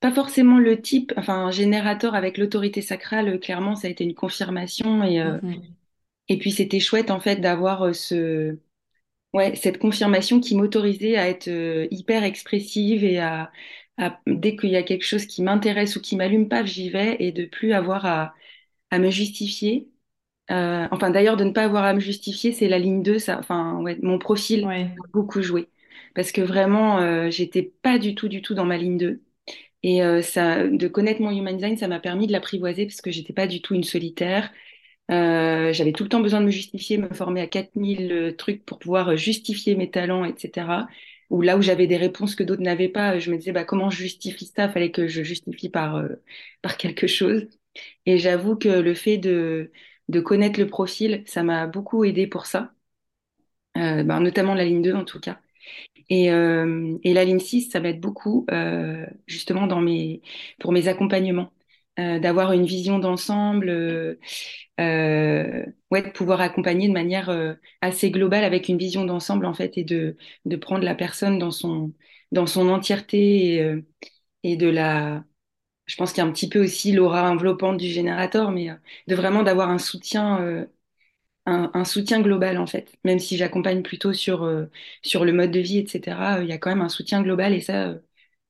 pas 0.00 0.12
forcément 0.12 0.58
le 0.58 0.80
type, 0.82 1.12
enfin, 1.16 1.46
un 1.46 1.52
générateur 1.52 2.14
avec 2.14 2.38
l'autorité 2.38 2.82
sacrale, 2.82 3.28
euh, 3.30 3.38
clairement, 3.38 3.76
ça 3.76 3.88
a 3.88 3.90
été 3.90 4.04
une 4.04 4.14
confirmation 4.14 5.04
et, 5.04 5.20
euh, 5.22 5.38
Mhm. 5.42 5.76
et 6.28 6.38
puis 6.38 6.52
c'était 6.52 6.80
chouette 6.80 7.10
en 7.10 7.20
fait 7.20 7.36
d'avoir 7.38 7.94
ce, 7.94 8.58
ouais, 9.34 9.56
cette 9.56 9.78
confirmation 9.78 10.40
qui 10.40 10.56
m'autorisait 10.56 11.16
à 11.16 11.28
être 11.28 11.48
hyper 11.92 12.24
expressive 12.24 13.04
et 13.04 13.18
à, 13.20 13.52
à- 13.98 14.20
dès 14.26 14.56
qu'il 14.56 14.70
y 14.70 14.76
a 14.76 14.82
quelque 14.82 15.04
chose 15.04 15.26
qui 15.26 15.42
m'intéresse 15.42 15.96
ou 15.96 16.00
qui 16.00 16.16
m'allume 16.16 16.48
pas, 16.48 16.64
j'y 16.64 16.90
vais 16.90 17.16
et 17.20 17.32
de 17.32 17.44
plus 17.46 17.72
avoir 17.72 18.06
à, 18.06 18.34
à 18.90 18.98
me 18.98 19.10
justifier. 19.10 19.88
Euh, 20.50 20.86
enfin, 20.92 21.10
d'ailleurs, 21.10 21.36
de 21.36 21.44
ne 21.44 21.52
pas 21.52 21.64
avoir 21.64 21.84
à 21.84 21.94
me 21.94 22.00
justifier, 22.00 22.52
c'est 22.52 22.68
la 22.68 22.78
ligne 22.78 23.02
2 23.02 23.18
ça, 23.18 23.38
enfin, 23.38 23.80
ouais, 23.82 23.98
mon 24.02 24.18
profil 24.18 24.66
Ouais. 24.66 24.90
a 25.04 25.08
beaucoup 25.12 25.42
joué. 25.42 25.68
Parce 26.14 26.32
que 26.32 26.40
vraiment, 26.40 26.98
euh, 27.00 27.30
j'étais 27.30 27.62
pas 27.82 27.98
du 27.98 28.14
tout, 28.14 28.28
du 28.28 28.42
tout 28.42 28.54
dans 28.54 28.64
ma 28.66 28.76
ligne 28.78 28.98
2. 28.98 29.22
Et 29.82 30.02
euh, 30.04 30.22
ça, 30.22 30.66
de 30.68 30.88
connaître 30.88 31.20
mon 31.22 31.30
human 31.30 31.56
design, 31.56 31.76
ça 31.76 31.88
m'a 31.88 32.00
permis 32.00 32.26
de 32.26 32.32
l'apprivoiser 32.32 32.86
parce 32.86 33.00
que 33.00 33.10
j'étais 33.10 33.32
pas 33.34 33.46
du 33.46 33.62
tout 33.62 33.74
une 33.74 33.84
solitaire. 33.84 34.52
Euh, 35.10 35.72
j'avais 35.72 35.92
tout 35.92 36.02
le 36.04 36.08
temps 36.08 36.20
besoin 36.20 36.40
de 36.40 36.46
me 36.46 36.50
justifier, 36.50 36.98
me 36.98 37.08
former 37.14 37.40
à 37.40 37.46
4000 37.46 38.12
euh, 38.12 38.32
trucs 38.36 38.64
pour 38.64 38.78
pouvoir 38.80 39.16
justifier 39.16 39.76
mes 39.76 39.90
talents, 39.90 40.24
etc. 40.24 40.88
Ou 41.30 41.42
là 41.42 41.56
où 41.56 41.62
j'avais 41.62 41.86
des 41.86 41.96
réponses 41.96 42.34
que 42.36 42.42
d'autres 42.44 42.62
n'avaient 42.62 42.88
pas, 42.88 43.18
je 43.18 43.30
me 43.30 43.38
disais, 43.38 43.52
bah, 43.52 43.64
comment 43.64 43.90
je 43.90 43.98
justifie 43.98 44.46
ça? 44.46 44.68
Fallait 44.68 44.90
que 44.92 45.08
je 45.08 45.22
justifie 45.22 45.68
par, 45.70 45.96
euh, 45.96 46.08
par 46.62 46.76
quelque 46.76 47.06
chose. 47.06 47.48
Et 48.06 48.18
j'avoue 48.18 48.56
que 48.56 48.68
le 48.68 48.94
fait 48.94 49.18
de, 49.18 49.72
de 50.08 50.20
connaître 50.20 50.60
le 50.60 50.66
profil, 50.68 51.22
ça 51.26 51.42
m'a 51.42 51.66
beaucoup 51.66 52.04
aidé 52.04 52.26
pour 52.26 52.46
ça, 52.46 52.72
Euh, 53.76 54.02
ben, 54.04 54.20
notamment 54.20 54.54
la 54.54 54.64
ligne 54.64 54.82
2 54.82 54.94
en 54.94 55.04
tout 55.04 55.20
cas. 55.20 55.38
Et, 56.10 56.32
euh, 56.32 56.98
et 57.04 57.14
la 57.14 57.24
ligne 57.24 57.40
6, 57.40 57.70
ça 57.70 57.80
m'aide 57.80 58.00
beaucoup 58.00 58.46
euh, 58.52 59.06
justement 59.26 59.66
dans 59.68 59.80
mes, 59.82 60.22
pour 60.60 60.72
mes 60.72 60.88
accompagnements, 60.88 61.52
euh, 61.98 62.18
d'avoir 62.18 62.52
une 62.52 62.66
vision 62.66 62.98
d'ensemble, 62.98 63.68
euh, 63.70 64.16
euh, 64.80 65.64
ouais, 65.90 66.02
de 66.02 66.10
pouvoir 66.10 66.40
accompagner 66.40 66.88
de 66.88 66.92
manière 66.92 67.30
euh, 67.30 67.54
assez 67.80 68.10
globale 68.10 68.44
avec 68.44 68.68
une 68.68 68.78
vision 68.78 69.04
d'ensemble 69.04 69.46
en 69.46 69.54
fait 69.54 69.78
et 69.78 69.84
de, 69.84 70.16
de 70.44 70.56
prendre 70.56 70.84
la 70.84 70.94
personne 70.94 71.38
dans 71.38 71.50
son, 71.50 71.92
dans 72.32 72.46
son 72.46 72.68
entièreté 72.68 73.56
et, 73.56 73.74
et 74.44 74.56
de 74.56 74.68
la... 74.68 75.24
Je 75.86 75.96
pense 75.96 76.12
qu'il 76.12 76.22
y 76.24 76.26
a 76.26 76.30
un 76.30 76.32
petit 76.32 76.48
peu 76.48 76.62
aussi 76.64 76.92
l'aura 76.92 77.30
enveloppante 77.30 77.78
du 77.78 77.88
générateur, 77.88 78.50
mais 78.52 78.68
de 79.08 79.14
vraiment 79.16 79.42
d'avoir 79.44 79.70
un 79.70 79.78
soutien 79.78 80.66
un, 81.46 81.70
un 81.74 81.84
soutien 81.84 82.20
global 82.20 82.58
en 82.58 82.66
fait. 82.66 82.96
Même 83.04 83.18
si 83.18 83.36
j'accompagne 83.36 83.82
plutôt 83.82 84.12
sur, 84.12 84.44
euh, 84.44 84.66
sur 85.02 85.24
le 85.24 85.32
mode 85.32 85.50
de 85.50 85.60
vie, 85.60 85.78
etc., 85.78 86.40
il 86.42 86.48
y 86.48 86.52
a 86.52 86.58
quand 86.58 86.70
même 86.70 86.80
un 86.82 86.88
soutien 86.88 87.22
global 87.22 87.52
et 87.54 87.60
ça, 87.60 87.94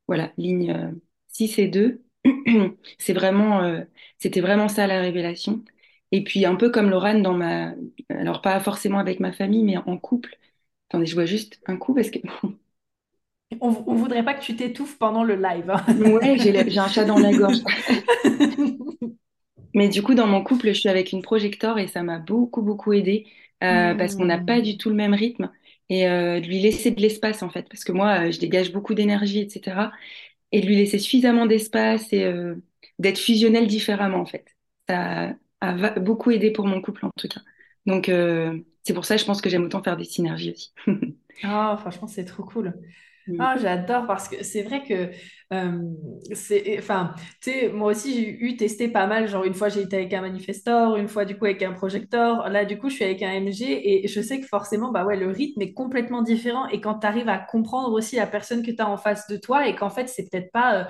voilà, 0.08 0.32
ligne 0.38 0.72
euh, 0.72 0.92
6 1.28 1.58
et 1.60 1.68
2, 1.68 2.04
c'est 2.98 3.12
vraiment, 3.12 3.62
euh, 3.62 3.82
c'était 4.18 4.40
vraiment 4.40 4.68
ça 4.68 4.86
la 4.86 5.00
révélation. 5.00 5.64
Et 6.12 6.24
puis 6.24 6.44
un 6.46 6.56
peu 6.56 6.70
comme 6.70 6.90
Laurent 6.90 7.18
dans 7.20 7.34
ma, 7.34 7.74
alors 8.10 8.40
pas 8.42 8.60
forcément 8.60 8.98
avec 8.98 9.20
ma 9.20 9.32
famille, 9.32 9.64
mais 9.64 9.76
en 9.78 9.98
couple. 9.98 10.36
Attendez, 10.88 11.06
je 11.06 11.14
vois 11.14 11.26
juste 11.26 11.60
un 11.66 11.76
coup 11.76 11.94
parce 11.94 12.10
que 12.10 12.20
On, 13.60 13.68
on 13.86 13.94
voudrait 13.94 14.24
pas 14.24 14.34
que 14.34 14.42
tu 14.42 14.56
t'étouffes 14.56 14.98
pendant 14.98 15.22
le 15.24 15.34
live. 15.36 15.70
hein. 15.70 15.84
ouais, 15.98 16.38
j'ai 16.38 16.78
un 16.78 16.88
chat 16.88 17.04
dans 17.04 17.18
la 17.18 17.34
gorge. 17.34 17.58
Mais 19.74 19.88
du 19.88 20.02
coup, 20.02 20.14
dans 20.14 20.26
mon 20.26 20.42
couple, 20.42 20.68
je 20.68 20.72
suis 20.80 20.88
avec 20.88 21.12
une 21.12 21.22
projecteur 21.22 21.78
et 21.78 21.86
ça 21.88 22.02
m'a 22.02 22.18
beaucoup, 22.18 22.62
beaucoup 22.62 22.92
aidé 22.92 23.26
euh, 23.62 23.94
parce 23.94 24.14
qu'on 24.14 24.24
n'a 24.26 24.38
pas 24.38 24.60
Hmm. 24.60 24.62
du 24.62 24.78
tout 24.78 24.88
le 24.90 24.94
même 24.96 25.14
rythme 25.14 25.50
et 25.88 26.08
euh, 26.08 26.40
de 26.40 26.46
lui 26.46 26.60
laisser 26.60 26.90
de 26.90 27.00
l'espace 27.00 27.42
en 27.42 27.50
fait. 27.50 27.68
Parce 27.68 27.84
que 27.84 27.92
moi, 27.92 28.26
euh, 28.28 28.30
je 28.32 28.38
dégage 28.40 28.72
beaucoup 28.72 28.94
d'énergie, 28.94 29.40
etc. 29.40 29.92
Et 30.56 30.62
de 30.62 30.66
lui 30.66 30.76
laisser 30.76 30.98
suffisamment 30.98 31.46
d'espace 31.46 32.12
et 32.12 32.24
euh, 32.24 32.56
d'être 32.98 33.18
fusionnel 33.18 33.66
différemment 33.66 34.18
en 34.20 34.26
fait. 34.26 34.46
Ça 34.88 35.34
a 35.60 36.00
beaucoup 36.00 36.30
aidé 36.30 36.50
pour 36.50 36.66
mon 36.66 36.80
couple 36.80 37.06
en 37.06 37.10
tout 37.18 37.28
cas. 37.28 37.40
Donc, 37.86 38.08
euh, 38.08 38.58
c'est 38.84 38.94
pour 38.94 39.04
ça, 39.04 39.16
je 39.18 39.24
pense 39.24 39.42
que 39.42 39.50
j'aime 39.50 39.64
autant 39.64 39.82
faire 39.82 39.96
des 39.98 40.04
synergies 40.04 40.52
aussi. 40.52 40.74
Ah, 41.42 41.76
franchement, 41.80 42.08
c'est 42.08 42.24
trop 42.24 42.44
cool. 42.44 42.74
Ah, 43.38 43.56
j'adore 43.60 44.06
parce 44.06 44.28
que 44.28 44.44
c'est 44.44 44.62
vrai 44.62 44.84
que 44.84 45.10
euh, 45.52 45.78
c'est 46.32 46.76
enfin 46.78 47.14
tu 47.42 47.50
sais 47.50 47.68
moi 47.70 47.90
aussi 47.90 48.14
j'ai 48.14 48.30
eu 48.30 48.56
testé 48.56 48.86
pas 48.88 49.06
mal 49.08 49.26
genre 49.28 49.42
une 49.44 49.54
fois 49.54 49.68
j'ai 49.68 49.80
été 49.82 49.96
avec 49.96 50.12
un 50.14 50.20
manifestor 50.20 50.96
une 50.96 51.08
fois 51.08 51.24
du 51.24 51.36
coup 51.36 51.44
avec 51.46 51.60
un 51.62 51.72
projecteur 51.72 52.48
là 52.48 52.64
du 52.64 52.78
coup 52.78 52.88
je 52.88 52.94
suis 52.96 53.04
avec 53.04 53.22
un 53.22 53.32
MG 53.32 53.64
et 54.04 54.06
je 54.06 54.20
sais 54.20 54.40
que 54.40 54.46
forcément 54.46 54.92
bah 54.92 55.04
ouais 55.04 55.16
le 55.16 55.28
rythme 55.30 55.60
est 55.62 55.72
complètement 55.72 56.22
différent. 56.22 56.68
Et 56.68 56.80
quand 56.80 57.00
tu 57.00 57.06
arrives 57.06 57.28
à 57.28 57.38
comprendre 57.38 57.92
aussi 57.92 58.14
la 58.16 58.26
personne 58.28 58.62
que 58.64 58.70
tu 58.70 58.80
as 58.80 58.88
en 58.88 58.96
face 58.96 59.26
de 59.28 59.36
toi 59.36 59.66
et 59.66 59.74
qu'en 59.74 59.90
fait 59.90 60.08
c'est 60.08 60.28
peut-être 60.30 60.52
pas 60.52 60.82
euh, 60.82 60.84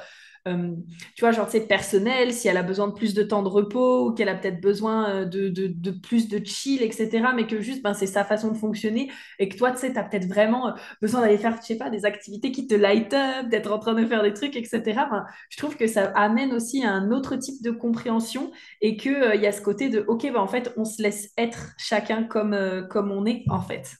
euh, 0.46 0.70
tu 1.14 1.20
vois 1.20 1.32
genre 1.32 1.48
c'est 1.48 1.66
personnel 1.66 2.32
si 2.32 2.48
elle 2.48 2.56
a 2.56 2.62
besoin 2.62 2.88
de 2.88 2.92
plus 2.92 3.14
de 3.14 3.22
temps 3.22 3.42
de 3.42 3.48
repos 3.48 4.08
ou 4.08 4.14
qu'elle 4.14 4.28
a 4.28 4.34
peut-être 4.34 4.60
besoin 4.60 5.10
euh, 5.10 5.24
de, 5.24 5.48
de, 5.48 5.66
de 5.68 5.90
plus 5.90 6.28
de 6.28 6.44
chill 6.44 6.82
etc 6.82 7.24
mais 7.34 7.46
que 7.46 7.60
juste 7.60 7.82
ben, 7.82 7.94
c'est 7.94 8.06
sa 8.06 8.24
façon 8.24 8.52
de 8.52 8.56
fonctionner 8.56 9.10
et 9.38 9.48
que 9.48 9.56
toi 9.56 9.72
tu 9.72 9.78
sais 9.78 9.92
tu 9.92 9.98
as 9.98 10.04
peut-être 10.04 10.26
vraiment 10.26 10.74
besoin 11.00 11.20
d'aller 11.20 11.38
faire, 11.38 11.56
je 11.60 11.66
sais 11.66 11.76
pas, 11.76 11.90
des 11.90 12.04
activités 12.04 12.52
qui 12.52 12.66
te 12.66 12.74
light 12.74 13.12
up, 13.14 13.48
d'être 13.48 13.72
en 13.72 13.78
train 13.78 13.94
de 13.94 14.04
faire 14.06 14.22
des 14.22 14.32
trucs, 14.34 14.56
etc. 14.56 15.06
Enfin, 15.06 15.24
je 15.50 15.56
trouve 15.58 15.76
que 15.76 15.86
ça 15.86 16.06
amène 16.14 16.52
aussi 16.52 16.84
à 16.84 16.90
un 16.92 17.10
autre 17.10 17.36
type 17.36 17.62
de 17.62 17.70
compréhension 17.70 18.50
et 18.80 18.96
qu'il 18.96 19.14
euh, 19.14 19.34
il 19.34 19.40
y 19.42 19.46
a 19.46 19.52
ce 19.52 19.60
côté 19.62 19.88
de, 19.88 20.04
OK, 20.08 20.30
bah, 20.32 20.40
en 20.42 20.48
fait, 20.48 20.72
on 20.76 20.84
se 20.84 21.02
laisse 21.02 21.32
être 21.36 21.74
chacun 21.78 22.24
comme, 22.24 22.52
euh, 22.54 22.82
comme 22.82 23.10
on 23.10 23.26
est, 23.26 23.44
en 23.48 23.60
fait. 23.60 23.96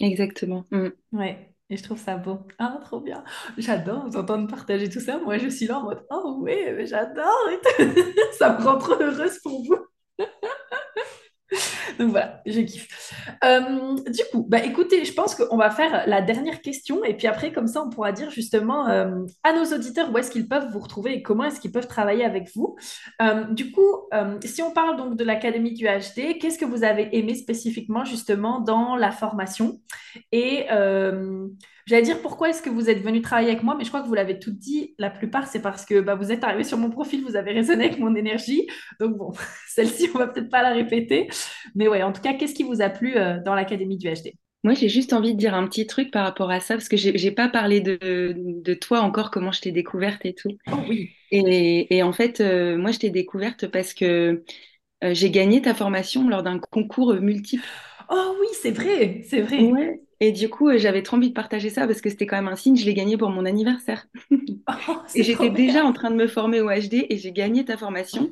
Exactement. 0.00 0.64
Mm. 0.70 0.88
Ouais. 1.12 1.47
Et 1.70 1.76
je 1.76 1.82
trouve 1.82 1.98
ça 1.98 2.16
beau. 2.16 2.38
Ah, 2.58 2.78
trop 2.82 3.00
bien. 3.00 3.22
J'adore 3.58 4.06
vous 4.08 4.16
entendre 4.16 4.48
partager 4.48 4.88
tout 4.88 5.00
ça. 5.00 5.18
Moi, 5.18 5.38
je 5.38 5.48
suis 5.48 5.66
là 5.66 5.78
en 5.78 5.84
mode, 5.84 6.04
oh 6.10 6.38
ouais, 6.40 6.72
mais 6.74 6.86
j'adore. 6.86 7.50
Ça 8.38 8.58
me 8.58 8.64
rend 8.64 8.78
trop 8.78 8.94
heureuse 9.00 9.38
pour 9.40 9.62
vous. 9.64 9.76
Donc 11.98 12.10
voilà, 12.10 12.42
je 12.46 12.60
kiffe. 12.60 13.12
Euh, 13.44 13.94
du 14.06 14.22
coup, 14.30 14.46
bah 14.48 14.62
écoutez, 14.64 15.04
je 15.04 15.12
pense 15.12 15.34
qu'on 15.34 15.56
va 15.56 15.70
faire 15.70 16.04
la 16.06 16.20
dernière 16.20 16.60
question 16.60 17.04
et 17.04 17.14
puis 17.14 17.26
après, 17.26 17.52
comme 17.52 17.66
ça, 17.66 17.82
on 17.82 17.90
pourra 17.90 18.12
dire 18.12 18.30
justement 18.30 18.88
euh, 18.88 19.24
à 19.42 19.52
nos 19.52 19.64
auditeurs 19.64 20.12
où 20.12 20.18
est-ce 20.18 20.30
qu'ils 20.30 20.48
peuvent 20.48 20.70
vous 20.72 20.80
retrouver 20.80 21.14
et 21.14 21.22
comment 21.22 21.44
est-ce 21.44 21.60
qu'ils 21.60 21.72
peuvent 21.72 21.88
travailler 21.88 22.24
avec 22.24 22.50
vous. 22.54 22.76
Euh, 23.22 23.44
du 23.44 23.72
coup, 23.72 24.08
si 24.44 24.62
on 24.62 24.72
parle 24.72 24.96
donc 24.96 25.16
de 25.16 25.24
l'Académie 25.24 25.72
du 25.72 25.84
HD, 25.86 26.38
qu'est-ce 26.38 26.58
que 26.58 26.64
vous 26.64 26.84
avez 26.84 27.16
aimé 27.16 27.34
spécifiquement 27.34 28.04
justement 28.04 28.60
dans 28.60 28.96
la 28.96 29.10
formation? 29.10 29.80
J'allais 31.88 32.02
dire 32.02 32.22
pourquoi 32.22 32.50
est-ce 32.50 32.62
que 32.62 32.70
vous 32.70 32.90
êtes 32.90 33.00
venu 33.02 33.22
travailler 33.22 33.50
avec 33.50 33.62
moi, 33.64 33.74
mais 33.76 33.84
je 33.84 33.90
crois 33.90 34.02
que 34.02 34.06
vous 34.08 34.14
l'avez 34.14 34.38
tout 34.38 34.52
dit. 34.52 34.94
La 34.98 35.10
plupart, 35.10 35.46
c'est 35.48 35.62
parce 35.62 35.84
que 35.86 36.00
bah, 36.00 36.14
vous 36.14 36.32
êtes 36.32 36.44
arrivé 36.44 36.64
sur 36.64 36.78
mon 36.78 36.90
profil, 36.90 37.24
vous 37.24 37.36
avez 37.36 37.52
résonné 37.52 37.86
avec 37.86 37.98
mon 37.98 38.14
énergie. 38.14 38.68
Donc 39.00 39.16
bon, 39.18 39.32
celle-ci, 39.68 40.10
on 40.14 40.18
va 40.18 40.28
peut-être 40.28 40.50
pas 40.50 40.62
la 40.62 40.70
répéter. 40.72 41.28
Mais 41.74 41.88
ouais, 41.88 42.02
en 42.02 42.12
tout 42.12 42.22
cas, 42.22 42.34
qu'est-ce 42.34 42.54
qui 42.54 42.62
vous 42.64 42.82
a 42.82 42.90
plu 42.90 43.16
euh, 43.16 43.40
dans 43.44 43.54
l'Académie 43.54 43.98
du 43.98 44.08
HD? 44.08 44.32
Moi, 44.64 44.74
j'ai 44.74 44.88
juste 44.88 45.12
envie 45.12 45.34
de 45.34 45.38
dire 45.38 45.54
un 45.54 45.66
petit 45.68 45.86
truc 45.86 46.10
par 46.10 46.24
rapport 46.24 46.50
à 46.50 46.60
ça, 46.60 46.74
parce 46.74 46.88
que 46.88 46.96
j'ai 46.96 47.30
pas 47.30 47.48
parlé 47.48 47.80
de, 47.80 48.34
de 48.36 48.74
toi 48.74 49.00
encore, 49.00 49.30
comment 49.30 49.52
je 49.52 49.60
t'ai 49.60 49.70
découverte 49.72 50.24
et 50.26 50.34
tout. 50.34 50.58
Oh 50.66 50.76
oui. 50.88 51.14
Et, 51.30 51.96
et 51.96 52.02
en 52.02 52.12
fait, 52.12 52.40
euh, 52.40 52.78
moi, 52.78 52.92
je 52.92 52.98
t'ai 53.00 53.10
découverte 53.10 53.68
parce 53.68 53.94
que 53.94 54.44
euh, 55.04 55.14
j'ai 55.14 55.30
gagné 55.30 55.62
ta 55.62 55.74
formation 55.74 56.28
lors 56.28 56.42
d'un 56.42 56.58
concours 56.60 57.14
multiple. 57.14 57.66
Oh 58.10 58.36
oui, 58.40 58.46
c'est 58.62 58.70
vrai, 58.70 59.22
c'est 59.28 59.42
vrai. 59.42 59.72
Ouais. 59.72 60.00
Et 60.20 60.32
du 60.32 60.48
coup, 60.48 60.68
euh, 60.68 60.78
j'avais 60.78 61.02
trop 61.02 61.16
envie 61.16 61.28
de 61.30 61.34
partager 61.34 61.70
ça 61.70 61.86
parce 61.86 62.00
que 62.00 62.10
c'était 62.10 62.26
quand 62.26 62.36
même 62.36 62.48
un 62.48 62.56
signe, 62.56 62.76
je 62.76 62.84
l'ai 62.84 62.94
gagné 62.94 63.16
pour 63.16 63.30
mon 63.30 63.44
anniversaire. 63.46 64.06
Oh, 64.88 65.02
Et 65.14 65.22
j'étais 65.22 65.50
déjà 65.50 65.84
en 65.84 65.92
train 65.92 66.10
de 66.10 66.16
me 66.16 66.26
former 66.28 66.60
au 66.60 66.68
HD 66.68 67.06
et 67.10 67.16
j'ai 67.16 67.32
gagné 67.32 67.64
ta 67.64 67.76
formation. 67.76 68.30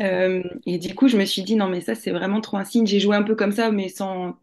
Euh, 0.00 0.42
et 0.66 0.78
du 0.78 0.94
coup, 0.94 1.08
je 1.08 1.16
me 1.16 1.24
suis 1.24 1.42
dit, 1.42 1.56
non, 1.56 1.68
mais 1.68 1.80
ça, 1.80 1.94
c'est 1.94 2.10
vraiment 2.10 2.40
trop 2.40 2.56
un 2.58 2.64
signe. 2.64 2.86
J'ai 2.86 3.00
joué 3.00 3.16
un 3.16 3.22
peu 3.22 3.34
comme 3.36 3.52
ça, 3.52 3.70
mais 3.70 3.88
sans... 3.88 4.36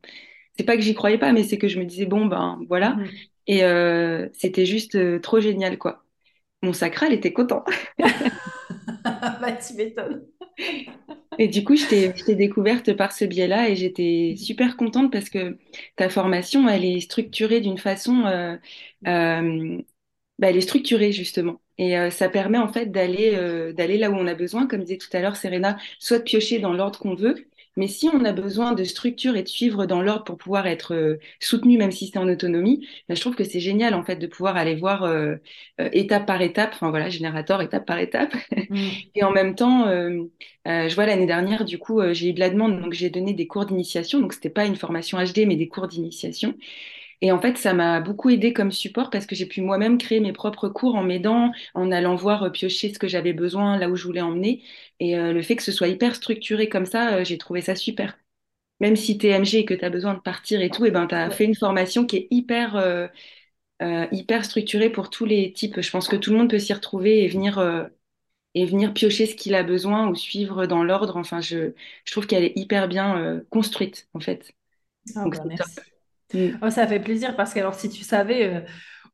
C'est 0.58 0.65
pas 0.65 0.76
que 0.78 0.84
j'y 0.84 0.95
croyais 0.95 1.17
pas, 1.17 1.34
mais 1.34 1.43
c'est 1.43 1.58
que 1.58 1.67
je 1.67 1.80
me 1.80 1.86
disais, 1.86 2.06
bon, 2.06 2.28
ben 2.28 2.60
voilà. 2.69 2.98
Mhm. 2.98 3.10
Et 3.48 3.63
euh, 3.65 4.30
c'était 4.34 4.65
juste 4.65 4.95
euh, 4.95 5.19
trop 5.19 5.39
génial, 5.41 5.78
quoi. 5.78 6.04
Mon 6.63 6.74
sacral 6.74 7.13
était 7.13 7.34
content. 7.34 7.65
Bah, 9.04 9.52
tu 9.54 9.74
m'étonnes. 9.76 10.26
Et 11.39 11.48
du 11.48 11.63
coup, 11.63 11.76
je 11.76 11.86
t'ai, 11.88 12.36
découverte 12.36 12.94
par 12.94 13.12
ce 13.12 13.26
biais-là 13.26 13.70
et 13.70 13.76
j'étais 13.76 14.36
super 14.38 14.78
contente 14.78 15.12
parce 15.12 15.30
que 15.30 15.58
ta 15.98 16.10
formation, 16.10 16.68
elle 16.70 16.86
est 16.86 17.02
structurée 17.02 17.62
d'une 17.62 17.78
façon, 17.78 18.26
euh, 18.26 18.56
euh, 19.08 19.78
bah, 20.39 20.50
elle 20.50 20.58
est 20.58 20.62
structurée 20.62 21.12
justement. 21.12 21.62
Et 21.78 21.98
euh, 21.98 22.10
ça 22.10 22.30
permet 22.30 22.58
en 22.58 22.72
fait 22.72 22.88
d'aller 22.88 23.32
d'aller 23.74 23.98
là 23.98 24.10
où 24.12 24.15
on 24.15 24.28
a 24.28 24.36
besoin, 24.36 24.68
comme 24.68 24.84
disait 24.84 24.98
tout 24.98 25.10
à 25.13 25.20
l'heure 25.20 25.36
Serena, 25.36 25.78
soit 26.00 26.20
de 26.20 26.24
piocher 26.24 26.60
dans 26.60 26.74
l'ordre 26.74 27.00
qu'on 27.00 27.15
veut, 27.15 27.48
mais 27.75 27.88
si 27.88 28.09
on 28.13 28.23
a 28.25 28.31
besoin 28.33 28.73
de 28.73 28.83
structure 28.83 29.35
et 29.35 29.43
de 29.43 29.47
suivre 29.47 29.85
dans 29.85 30.01
l'ordre 30.01 30.23
pour 30.25 30.38
pouvoir 30.38 30.67
être 30.67 30.93
euh, 30.93 31.17
soutenu, 31.39 31.77
même 31.77 31.91
si 31.91 32.07
c'est 32.07 32.17
en 32.19 32.27
autonomie, 32.27 32.88
bah, 33.09 33.15
je 33.15 33.21
trouve 33.21 33.35
que 33.35 33.43
c'est 33.43 33.59
génial 33.59 33.93
en 33.93 34.03
fait 34.03 34.15
de 34.17 34.27
pouvoir 34.27 34.57
aller 34.57 34.75
voir 34.75 35.03
euh, 35.03 35.35
euh, 35.81 35.89
étape 35.93 36.25
par 36.25 36.41
étape, 36.41 36.71
enfin 36.73 36.89
voilà, 36.89 37.09
générateur 37.09 37.61
étape 37.61 37.85
par 37.85 37.99
étape. 37.99 38.33
Mhm. 38.69 39.05
Et 39.15 39.23
en 39.23 39.31
même 39.31 39.55
temps, 39.55 39.88
euh, 39.88 40.23
euh, 40.67 40.89
je 40.89 40.95
vois 40.95 41.05
l'année 41.05 41.25
dernière, 41.25 41.65
du 41.65 41.77
coup, 41.79 42.01
j'ai 42.13 42.29
eu 42.29 42.33
de 42.33 42.39
la 42.39 42.49
demande, 42.49 42.81
donc 42.81 42.93
j'ai 42.93 43.09
donné 43.09 43.33
des 43.33 43.47
cours 43.47 43.65
d'initiation. 43.65 44.19
Donc, 44.19 44.33
c'était 44.33 44.49
pas 44.49 44.65
une 44.65 44.75
formation 44.75 45.17
HD, 45.19 45.45
mais 45.47 45.55
des 45.55 45.67
cours 45.67 45.88
d'initiation. 45.88 46.55
Et 47.25 47.33
en 47.33 47.41
fait, 47.41 47.57
ça 47.57 47.73
m'a 47.73 48.01
beaucoup 48.01 48.29
aidé 48.29 48.53
comme 48.53 48.71
support 48.71 49.09
parce 49.09 49.25
que 49.25 49.35
j'ai 49.35 49.47
pu 49.47 49.61
moi-même 49.61 49.97
créer 49.97 50.21
mes 50.21 50.33
propres 50.33 50.69
cours 50.69 50.95
en 50.95 51.03
m'aidant, 51.03 51.51
en 51.73 51.91
allant 51.91 52.15
voir 52.15 52.43
euh, 52.43 52.51
piocher 52.51 52.93
ce 52.93 52.99
que 52.99 53.07
j'avais 53.07 53.33
besoin, 53.33 53.77
là 53.79 53.89
où 53.89 53.95
je 53.97 54.05
voulais 54.05 54.21
emmener. 54.21 54.63
Et 54.99 55.17
euh, 55.17 55.33
le 55.33 55.41
fait 55.41 55.55
que 55.57 55.63
ce 55.63 55.71
soit 55.73 55.88
hyper 55.89 56.15
structuré 56.15 56.69
comme 56.69 56.85
ça, 56.85 57.15
euh, 57.17 57.25
j'ai 57.25 57.39
trouvé 57.39 57.61
ça 57.61 57.75
super. 57.75 58.17
même 58.81 58.95
si 58.97 59.17
tu 59.17 59.27
es 59.27 59.31
MG 59.31 59.59
et 59.59 59.65
que 59.65 59.73
tu 59.75 59.85
as 59.85 59.89
besoin 59.91 60.13
de 60.15 60.19
partir 60.21 60.61
et 60.61 60.69
tout, 60.71 60.85
et 60.85 60.91
ben, 60.91 61.07
tu 61.07 61.15
as 61.15 61.29
fait 61.31 61.45
une 61.45 61.55
formation 61.55 62.05
qui 62.07 62.17
est 62.17 62.27
hyper, 62.31 62.75
euh, 62.77 63.07
hyper 64.11 64.45
structurée 64.45 64.89
pour 64.91 65.09
tous 65.09 65.25
les 65.25 65.53
types. 65.53 65.81
Je 65.81 65.91
pense 65.91 66.07
que 66.07 66.15
tout 66.15 66.31
le 66.31 66.38
monde 66.38 66.49
peut 66.49 66.59
s'y 66.59 66.73
retrouver 66.73 67.23
et 67.23 67.27
venir, 67.27 67.59
et 68.55 68.65
venir 68.65 68.93
piocher 68.93 69.25
ce 69.27 69.35
qu'il 69.35 69.55
a 69.55 69.63
besoin 69.63 70.07
ou 70.09 70.15
suivre 70.15 70.65
dans 70.67 70.83
l'ordre. 70.83 71.17
Enfin, 71.17 71.41
je, 71.41 71.73
je 72.05 72.11
trouve 72.11 72.27
qu'elle 72.27 72.43
est 72.45 72.53
hyper 72.57 72.88
bien 72.88 73.41
construite, 73.51 74.09
en 74.13 74.19
fait. 74.21 74.53
Oh, 75.15 75.25
Donc, 75.25 75.35
bah, 75.35 75.45
merci. 75.45 75.94
Mm. 76.33 76.57
Oh, 76.61 76.69
ça 76.69 76.88
fait 76.88 76.99
plaisir 76.99 77.35
parce 77.35 77.53
que 77.53 77.59
alors 77.59 77.75
si 77.75 77.89
tu 77.89 78.03
savais, 78.03 78.65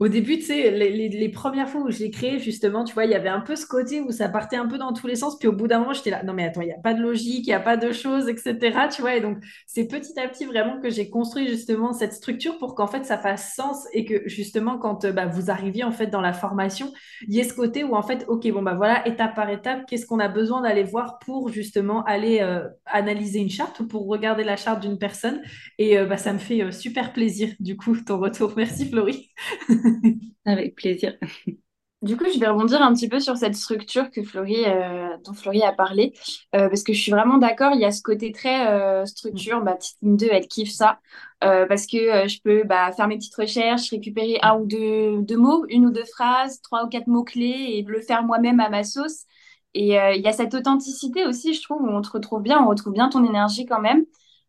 au 0.02 0.08
début, 0.08 0.40
tu 0.40 0.46
sais, 0.46 0.72
les, 0.72 1.30
premières 1.30 1.70
fois 1.70 1.82
où 1.82 1.92
je 1.92 2.00
l'ai 2.00 2.10
créé, 2.10 2.40
justement, 2.40 2.84
tu 2.84 2.96
vois, 2.96 3.06
il 3.06 3.12
y 3.12 3.14
avait 3.14 3.30
un 3.30 3.40
peu 3.40 3.56
ce 3.56 3.68
côté 3.68 4.02
où 4.02 4.10
ça 4.12 4.30
partait 4.30 4.56
un 4.56 4.66
peu 4.66 4.80
dans 4.80 4.94
tous 4.94 5.06
les 5.06 5.16
sens. 5.16 5.38
Puis 5.38 5.48
au 5.48 5.52
bout 5.52 5.68
d'un 5.68 5.78
moment, 5.78 5.94
j'étais 5.94 6.10
là, 6.10 6.24
non, 6.24 6.34
mais 6.34 6.44
attends, 6.44 6.62
il 6.62 6.70
n'y 6.70 6.74
a 6.74 6.80
pas 6.80 6.96
de 6.96 7.04
logique, 7.04 7.46
il 7.46 7.52
n'y 7.52 7.54
a 7.54 7.60
pas 7.60 7.78
de 7.78 7.92
choses, 7.92 8.28
etc. 8.28 8.58
Tu 8.92 9.02
vois, 9.04 9.16
et 9.16 9.22
donc, 9.22 9.38
c'est 9.68 9.88
petit 9.88 10.20
à 10.20 10.28
petit 10.28 10.46
vraiment 10.46 10.82
que 10.82 10.90
j'ai 10.90 11.12
construit 11.12 11.48
justement 11.48 11.94
cette 11.94 12.14
structure 12.14 12.58
pour 12.58 12.74
qu'en 12.74 12.88
fait, 12.88 13.06
ça 13.06 13.20
fasse 13.20 13.54
sens 13.54 13.86
et 13.94 14.04
que 14.04 14.28
justement, 14.28 14.80
quand 14.80 15.06
bah, 15.06 15.28
vous 15.28 15.52
arriviez 15.52 15.84
en 15.84 15.92
fait 15.92 16.08
dans 16.08 16.22
la 16.22 16.34
formation, 16.34 16.92
il 17.28 17.36
y 17.36 17.40
ait 17.40 17.44
ce 17.44 17.54
côté 17.54 17.84
où 17.84 17.94
en 17.94 18.02
fait, 18.02 18.26
OK, 18.28 18.52
bon, 18.52 18.64
bah 18.64 18.74
voilà, 18.74 19.08
étape 19.08 19.36
par 19.36 19.52
étape, 19.52 19.86
qu'est-ce 19.88 20.08
qu'on 20.08 20.20
a 20.20 20.30
besoin 20.30 20.62
d'aller 20.64 20.84
voir 20.84 21.20
pour 21.20 21.50
justement 21.50 22.04
aller 22.06 22.40
euh, 22.42 22.68
analyser 22.88 23.38
une 23.38 23.52
charte 23.52 23.80
ou 23.82 23.88
pour 23.88 24.08
regarder 24.08 24.44
la 24.44 24.56
charte 24.56 24.82
d'une 24.82 24.98
personne. 24.98 25.44
Et 25.78 26.00
euh, 26.00 26.06
bah, 26.08 26.18
ça 26.18 26.34
me 26.34 26.40
fait 26.40 26.64
euh, 26.64 26.72
super 26.72 27.14
plaisir, 27.14 27.50
du 27.60 27.78
coup, 27.78 27.96
ton 28.02 28.18
retour. 28.18 28.54
Merci, 28.58 28.90
Florie. 28.90 29.30
Avec 30.46 30.76
plaisir. 30.76 31.18
Du 32.02 32.18
coup, 32.18 32.26
je 32.34 32.40
vais 32.40 32.48
rebondir 32.48 32.82
un 32.82 32.94
petit 32.96 33.08
peu 33.08 33.20
sur 33.20 33.38
cette 33.38 33.56
structure 33.56 34.10
que 34.10 34.24
Florie, 34.24 34.66
euh, 34.66 35.16
dont 35.24 35.34
Florie 35.34 35.62
a 35.62 35.72
parlé, 35.72 36.14
euh, 36.56 36.68
parce 36.68 36.82
que 36.82 36.94
je 36.94 37.00
suis 37.00 37.12
vraiment 37.12 37.38
d'accord, 37.38 37.74
il 37.76 37.80
y 37.80 37.86
a 37.86 37.92
ce 37.92 38.02
côté 38.02 38.32
très 38.32 38.68
euh, 38.72 39.06
structure, 39.06 39.62
bah, 39.62 39.76
petite 39.76 39.98
2, 40.02 40.28
elle 40.32 40.48
kiffe 40.48 40.72
ça, 40.72 41.00
parce 41.40 41.86
que 41.86 42.28
je 42.28 42.42
peux 42.44 42.64
bah, 42.64 42.92
faire 42.92 43.08
mes 43.08 43.18
petites 43.18 43.36
recherches, 43.36 43.92
récupérer 43.92 44.40
un 44.42 44.58
ou 44.58 44.66
deux, 44.66 45.22
deux, 45.22 45.38
mots, 45.38 45.64
une 45.70 45.86
ou 45.86 45.92
deux 45.92 46.06
phrases, 46.06 46.60
trois 46.62 46.86
ou 46.86 46.90
quatre 46.90 47.08
mots-clés, 47.08 47.76
et 47.76 47.84
le 47.84 48.02
faire 48.02 48.24
moi-même 48.24 48.60
à 48.60 48.70
ma 48.70 48.84
sauce. 48.84 49.26
Et 49.76 49.90
il 49.96 50.22
y 50.22 50.28
a 50.28 50.34
cette 50.34 50.54
authenticité 50.56 51.26
aussi, 51.26 51.54
je 51.54 51.62
trouve, 51.62 51.82
où 51.84 51.88
on 51.88 52.02
te 52.02 52.10
retrouve 52.10 52.42
bien, 52.42 52.64
on 52.64 52.68
retrouve 52.68 52.94
bien 52.94 53.10
ton 53.10 53.24
énergie 53.24 53.66
quand 53.66 53.80
même. 53.82 54.06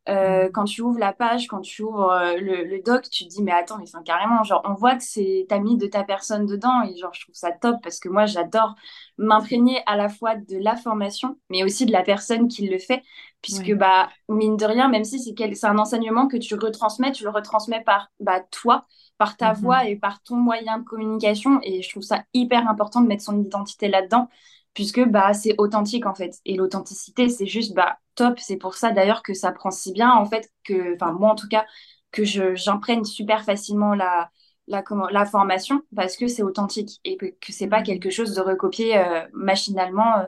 Euh, 0.08 0.50
quand 0.52 0.64
tu 0.64 0.82
ouvres 0.82 0.98
la 0.98 1.12
page, 1.12 1.46
quand 1.46 1.60
tu 1.60 1.82
ouvres 1.82 2.10
euh, 2.10 2.36
le, 2.36 2.82
doc, 2.82 3.08
tu 3.08 3.22
te 3.22 3.28
dis 3.28 3.40
mais 3.40 3.52
attends, 3.52 3.78
mais 3.78 3.84
enfin 3.84 4.02
carrément, 4.02 4.42
genre 4.42 4.60
on 4.64 4.74
voit 4.74 4.96
que 4.96 5.04
c'est 5.04 5.46
t'as 5.48 5.60
mis 5.60 5.76
de 5.76 5.86
ta 5.86 6.02
personne 6.02 6.44
dedans 6.44 6.82
et 6.82 6.96
genre 6.96 7.14
je 7.14 7.22
trouve 7.22 7.36
ça 7.36 7.52
top 7.52 7.76
parce 7.84 8.00
que 8.00 8.08
moi 8.08 8.26
j'adore 8.26 8.74
m'imprégner 9.16 9.80
à 9.86 9.96
la 9.96 10.08
fois 10.08 10.34
de 10.34 10.58
la 10.58 10.74
formation 10.74 11.38
mais 11.50 11.62
aussi 11.62 11.86
de 11.86 11.92
la 11.92 12.02
personne 12.02 12.48
qui 12.48 12.66
le 12.66 12.78
fait 12.78 13.04
puisque 13.42 13.72
bah 13.74 14.08
mine 14.28 14.56
de 14.56 14.64
rien, 14.64 14.88
même 14.88 15.04
si 15.04 15.20
c'est 15.20 15.54
c'est 15.54 15.66
un 15.66 15.78
enseignement 15.78 16.26
que 16.26 16.36
tu 16.36 16.56
retransmets, 16.56 17.12
tu 17.12 17.22
le 17.22 17.30
retransmets 17.30 17.82
par 17.84 18.10
bah 18.18 18.40
toi, 18.50 18.84
par 19.18 19.36
ta 19.36 19.52
mhm. 19.52 19.60
voix 19.60 19.84
et 19.86 19.94
par 19.94 20.20
ton 20.24 20.34
moyen 20.34 20.78
de 20.78 20.84
communication 20.84 21.60
et 21.62 21.80
je 21.80 21.90
trouve 21.90 22.02
ça 22.02 22.24
hyper 22.34 22.68
important 22.68 23.02
de 23.02 23.06
mettre 23.06 23.22
son 23.22 23.40
identité 23.40 23.86
là-dedans 23.86 24.28
puisque 24.74 25.04
bah 25.04 25.34
c'est 25.34 25.54
authentique 25.58 26.06
en 26.06 26.14
fait 26.14 26.38
et 26.44 26.56
l'authenticité 26.56 27.28
c'est 27.28 27.46
juste 27.46 27.74
bah 27.74 27.98
top 28.14 28.38
c'est 28.38 28.56
pour 28.56 28.74
ça 28.74 28.92
d'ailleurs 28.92 29.22
que 29.22 29.34
ça 29.34 29.52
prend 29.52 29.70
si 29.70 29.92
bien 29.92 30.10
en 30.10 30.24
fait 30.24 30.50
que 30.64 30.94
enfin 30.94 31.12
moi 31.12 31.30
en 31.30 31.34
tout 31.34 31.48
cas 31.48 31.66
que 32.10 32.24
je 32.24 32.54
j'imprègne 32.54 33.04
super 33.04 33.44
facilement 33.44 33.94
la 33.94 34.30
la, 34.68 34.82
la 35.10 35.26
formation 35.26 35.82
parce 35.94 36.16
que 36.16 36.28
c'est 36.28 36.42
authentique 36.42 37.00
et 37.04 37.16
que, 37.16 37.26
que 37.26 37.52
c'est 37.52 37.66
pas 37.66 37.80
mmh. 37.80 37.84
quelque 37.84 38.10
chose 38.10 38.34
de 38.34 38.40
recopier 38.40 38.96
euh, 38.96 39.22
machinalement 39.32 40.18
euh. 40.18 40.24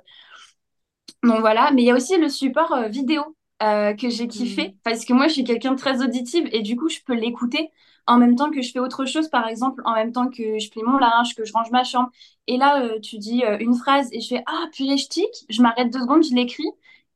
donc 1.22 1.40
voilà 1.40 1.70
mais 1.72 1.82
il 1.82 1.86
y 1.86 1.90
a 1.90 1.94
aussi 1.94 2.18
le 2.18 2.28
support 2.28 2.72
euh, 2.72 2.88
vidéo 2.88 3.22
que 3.60 4.10
j'ai 4.10 4.28
kiffé 4.28 4.68
mmh. 4.68 4.72
parce 4.82 5.06
que 5.06 5.14
moi 5.14 5.26
je 5.26 5.34
suis 5.34 5.44
quelqu'un 5.44 5.72
de 5.72 5.78
très 5.78 6.02
auditive 6.02 6.46
et 6.52 6.60
du 6.60 6.76
coup 6.76 6.90
je 6.90 6.98
peux 7.06 7.14
l'écouter 7.14 7.70
en 8.06 8.18
même 8.18 8.36
temps 8.36 8.50
que 8.50 8.62
je 8.62 8.70
fais 8.70 8.78
autre 8.78 9.06
chose, 9.06 9.28
par 9.28 9.48
exemple, 9.48 9.82
en 9.84 9.94
même 9.94 10.12
temps 10.12 10.28
que 10.28 10.58
je 10.58 10.70
plie 10.70 10.82
mon 10.82 10.98
linge, 10.98 11.34
que 11.34 11.44
je 11.44 11.52
range 11.52 11.70
ma 11.70 11.84
chambre. 11.84 12.10
Et 12.46 12.56
là, 12.56 12.82
euh, 12.82 13.00
tu 13.00 13.18
dis 13.18 13.44
euh, 13.44 13.56
une 13.58 13.74
phrase 13.74 14.08
et 14.12 14.20
je 14.20 14.28
fais 14.28 14.42
Ah, 14.46 14.66
purée, 14.72 14.96
je 14.96 15.08
tic, 15.08 15.28
je 15.48 15.62
m'arrête 15.62 15.90
deux 15.92 16.00
secondes, 16.00 16.22
je 16.22 16.34
l'écris. 16.34 16.70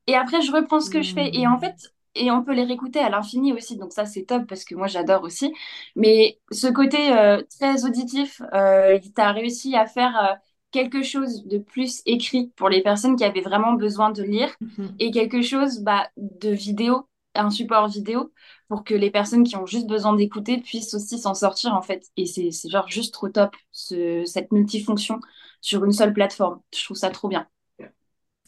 Et 0.07 0.15
après, 0.15 0.41
je 0.41 0.53
reprends 0.53 0.81
ce 0.81 0.91
que 0.91 1.03
je 1.03 1.13
fais. 1.15 1.31
Et 1.35 1.47
en 1.47 1.59
fait, 1.59 1.93
et 2.15 2.31
on 2.31 2.43
peut 2.43 2.55
les 2.55 2.65
réécouter 2.65 2.99
à 3.01 3.11
l'infini 3.11 3.53
aussi. 3.53 3.77
Donc 3.77 3.93
ça, 3.93 4.07
c'est 4.07 4.25
top 4.25 4.47
parce 4.47 4.65
que 4.65 4.75
moi, 4.75 4.87
j'adore 4.87 5.23
aussi. 5.23 5.53
Mais 5.97 6.41
ce 6.51 6.67
côté 6.69 7.13
euh, 7.13 7.43
très 7.59 7.85
auditif, 7.85 8.41
tu 8.53 9.21
as 9.21 9.33
réussi 9.33 9.77
à 9.77 9.87
faire 9.87 10.39
quelque 10.71 11.03
chose 11.03 11.47
de 11.47 11.59
plus 11.59 12.03
écrit 12.07 12.53
pour 12.57 12.69
les 12.69 12.83
personnes 12.83 13.17
qui 13.17 13.25
avaient 13.25 13.41
vraiment 13.41 13.73
besoin 13.73 14.11
de 14.11 14.23
lire 14.23 14.55
mhm. 14.61 14.95
et 14.99 15.11
quelque 15.11 15.43
chose 15.43 15.81
bah, 15.81 16.09
de 16.17 16.51
vidéo, 16.51 17.08
un 17.35 17.51
support 17.51 17.89
vidéo 17.89 18.33
pour 18.69 18.85
que 18.85 18.95
les 18.95 19.11
personnes 19.11 19.45
qui 19.45 19.57
ont 19.57 19.67
juste 19.67 19.87
besoin 19.87 20.15
d'écouter 20.15 20.59
puissent 20.61 20.95
aussi 20.95 21.19
s'en 21.19 21.35
sortir 21.35 21.75
en 21.75 21.83
fait. 21.83 22.07
Et 22.17 22.27
c'est 22.27 22.51
genre 22.69 22.89
juste 22.89 23.15
trop 23.15 23.29
top, 23.29 23.55
ce, 23.73 24.25
cette 24.27 24.53
multifonction 24.53 25.21
sur 25.61 25.85
une 25.85 25.93
seule 25.93 26.13
plateforme. 26.13 26.61
Je 26.75 26.85
trouve 26.85 26.97
ça 26.97 27.11
trop 27.11 27.29
bien. 27.29 27.47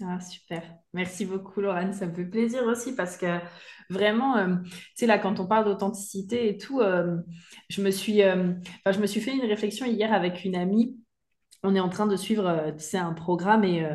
Ah, 0.03 0.19
super. 0.21 0.63
Merci 0.95 1.27
beaucoup, 1.27 1.61
Laurent. 1.61 1.93
Ça 1.93 2.07
me 2.07 2.15
fait 2.15 2.25
plaisir 2.25 2.65
aussi 2.65 2.95
parce 2.95 3.19
que 3.19 3.39
vraiment, 3.91 4.37
euh, 4.39 4.57
tu 4.65 4.71
sais, 4.95 5.07
là, 5.07 5.19
quand 5.19 5.41
on 5.41 5.47
parle 5.47 5.67
d'authenticité 5.67 6.49
et 6.49 6.57
tout, 6.57 6.81
euh, 6.81 7.19
je, 7.69 7.83
me 7.83 7.91
suis, 7.91 8.23
euh, 8.23 8.55
je 8.91 8.99
me 8.99 9.07
suis 9.07 9.21
fait 9.21 9.33
une 9.33 9.45
réflexion 9.45 9.85
hier 9.85 10.13
avec 10.13 10.45
une 10.45 10.57
amie. 10.57 10.97
On 11.63 11.75
est 11.75 11.81
en 11.81 11.91
train 11.91 12.07
de 12.07 12.17
suivre, 12.17 12.73
tu 12.79 12.97
un 12.97 13.13
programme 13.13 13.65
et 13.65 13.87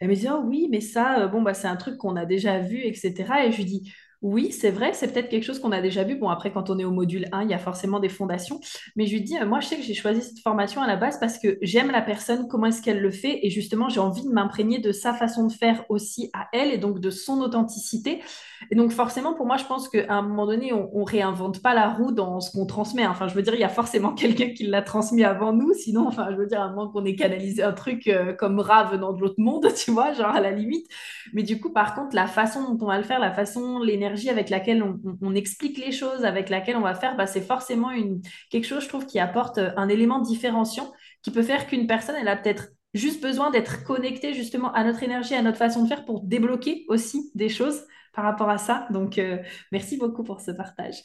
elle 0.00 0.08
me 0.08 0.14
dit, 0.16 0.26
oh 0.28 0.42
oui, 0.44 0.66
mais 0.72 0.80
ça, 0.80 1.28
bon, 1.28 1.40
bah, 1.40 1.54
c'est 1.54 1.68
un 1.68 1.76
truc 1.76 1.96
qu'on 1.96 2.16
a 2.16 2.26
déjà 2.26 2.58
vu, 2.58 2.80
etc. 2.84 3.46
Et 3.46 3.52
je 3.52 3.58
lui 3.58 3.64
dis, 3.64 3.92
oui, 4.22 4.52
c'est 4.52 4.70
vrai, 4.70 4.92
c'est 4.92 5.12
peut-être 5.12 5.28
quelque 5.28 5.42
chose 5.42 5.58
qu'on 5.58 5.72
a 5.72 5.80
déjà 5.80 6.04
vu. 6.04 6.14
Bon, 6.14 6.28
après, 6.28 6.52
quand 6.52 6.70
on 6.70 6.78
est 6.78 6.84
au 6.84 6.92
module 6.92 7.26
1, 7.32 7.42
il 7.42 7.50
y 7.50 7.54
a 7.54 7.58
forcément 7.58 7.98
des 7.98 8.08
fondations. 8.08 8.60
Mais 8.94 9.06
je 9.06 9.14
lui 9.14 9.22
dis, 9.22 9.36
euh, 9.36 9.46
moi, 9.46 9.58
je 9.58 9.66
sais 9.66 9.76
que 9.76 9.82
j'ai 9.82 9.94
choisi 9.94 10.22
cette 10.22 10.38
formation 10.38 10.80
à 10.80 10.86
la 10.86 10.94
base 10.94 11.18
parce 11.18 11.38
que 11.38 11.58
j'aime 11.60 11.90
la 11.90 12.02
personne, 12.02 12.46
comment 12.46 12.66
est-ce 12.66 12.82
qu'elle 12.82 13.00
le 13.00 13.10
fait. 13.10 13.40
Et 13.44 13.50
justement, 13.50 13.88
j'ai 13.88 13.98
envie 13.98 14.22
de 14.22 14.30
m'imprégner 14.30 14.78
de 14.78 14.92
sa 14.92 15.12
façon 15.12 15.48
de 15.48 15.52
faire 15.52 15.84
aussi 15.88 16.30
à 16.34 16.46
elle 16.52 16.70
et 16.72 16.78
donc 16.78 17.00
de 17.00 17.10
son 17.10 17.40
authenticité. 17.40 18.20
Et 18.70 18.76
donc, 18.76 18.92
forcément, 18.92 19.34
pour 19.34 19.44
moi, 19.44 19.56
je 19.56 19.64
pense 19.64 19.88
qu'à 19.88 20.14
un 20.14 20.22
moment 20.22 20.46
donné, 20.46 20.72
on, 20.72 21.00
ne 21.00 21.04
réinvente 21.04 21.60
pas 21.60 21.74
la 21.74 21.88
roue 21.88 22.12
dans 22.12 22.38
ce 22.38 22.52
qu'on 22.52 22.64
transmet. 22.64 23.04
Enfin, 23.04 23.26
je 23.26 23.34
veux 23.34 23.42
dire, 23.42 23.54
il 23.54 23.60
y 23.60 23.64
a 23.64 23.68
forcément 23.68 24.12
quelqu'un 24.14 24.50
qui 24.50 24.68
l'a 24.68 24.82
transmis 24.82 25.24
avant 25.24 25.52
nous. 25.52 25.74
Sinon, 25.74 26.06
enfin, 26.06 26.28
je 26.30 26.36
veux 26.36 26.46
dire, 26.46 26.60
à 26.60 26.70
moins 26.70 26.88
qu'on 26.88 27.04
ait 27.04 27.16
canalisé 27.16 27.64
un 27.64 27.72
truc 27.72 28.06
euh, 28.06 28.32
comme 28.34 28.60
rat 28.60 28.84
venant 28.84 29.12
de 29.12 29.20
l'autre 29.20 29.38
monde, 29.40 29.66
tu 29.76 29.90
vois, 29.90 30.12
genre 30.12 30.34
à 30.34 30.40
la 30.40 30.52
limite. 30.52 30.86
Mais 31.32 31.42
du 31.42 31.60
coup, 31.60 31.72
par 31.72 31.96
contre, 31.96 32.14
la 32.14 32.28
façon 32.28 32.72
dont 32.72 32.84
on 32.84 32.88
va 32.88 32.98
le 32.98 33.04
faire, 33.04 33.18
la 33.18 33.32
façon, 33.32 33.80
l'énergie, 33.80 34.11
avec 34.28 34.50
laquelle 34.50 34.84
on, 35.20 35.34
explique 35.34 35.78
les 35.78 35.92
choses, 35.92 36.24
avec 36.24 36.50
laquelle 36.50 36.76
on 36.76 36.82
va 36.82 36.94
faire, 36.94 37.16
bah, 37.16 37.26
c'est 37.26 37.40
forcément 37.40 37.90
une, 37.90 38.20
quelque 38.50 38.66
chose, 38.66 38.84
je 38.84 38.88
trouve, 38.88 39.06
qui 39.06 39.18
apporte 39.18 39.58
un 39.58 39.88
élément 39.88 40.20
différenciant 40.20 40.92
qui 41.22 41.30
peut 41.30 41.42
faire 41.42 41.66
qu'une 41.66 41.86
personne, 41.86 42.16
elle 42.20 42.28
a 42.28 42.36
peut-être 42.36 42.68
juste 42.94 43.22
besoin 43.22 43.50
d'être 43.50 43.84
connectée 43.84 44.34
justement 44.34 44.72
à 44.72 44.84
notre 44.84 45.02
énergie, 45.02 45.34
à 45.34 45.42
notre 45.42 45.58
façon 45.58 45.82
de 45.82 45.88
faire 45.88 46.04
pour 46.04 46.22
débloquer 46.22 46.84
aussi 46.88 47.30
des 47.34 47.48
choses 47.48 47.86
par 48.12 48.24
rapport 48.24 48.50
à 48.50 48.58
ça. 48.58 48.86
Donc, 48.90 49.18
euh, 49.18 49.38
merci 49.70 49.96
beaucoup 49.96 50.24
pour 50.24 50.40
ce 50.40 50.50
partage. 50.50 51.02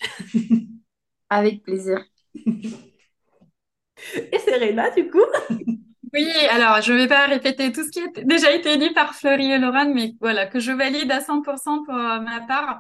Avec 1.29 1.63
plaisir. 1.63 2.03
Et 2.35 4.39
Serena, 4.39 4.89
du 4.91 5.09
coup? 5.09 5.23
Oui, 6.13 6.25
alors 6.51 6.81
je 6.81 6.93
ne 6.93 6.97
vais 6.99 7.07
pas 7.07 7.25
répéter 7.27 7.71
tout 7.71 7.83
ce 7.83 7.89
qui 7.89 7.99
a 7.99 8.07
déjà 8.23 8.51
été 8.53 8.77
dit 8.77 8.91
par 8.91 9.13
Fleury 9.15 9.51
et 9.51 9.57
Laurent, 9.57 9.89
mais 9.93 10.13
voilà, 10.21 10.45
que 10.45 10.59
je 10.59 10.71
valide 10.71 11.11
à 11.11 11.19
100% 11.21 11.83
pour 11.83 11.95
euh, 11.95 12.19
ma 12.19 12.41
part. 12.47 12.79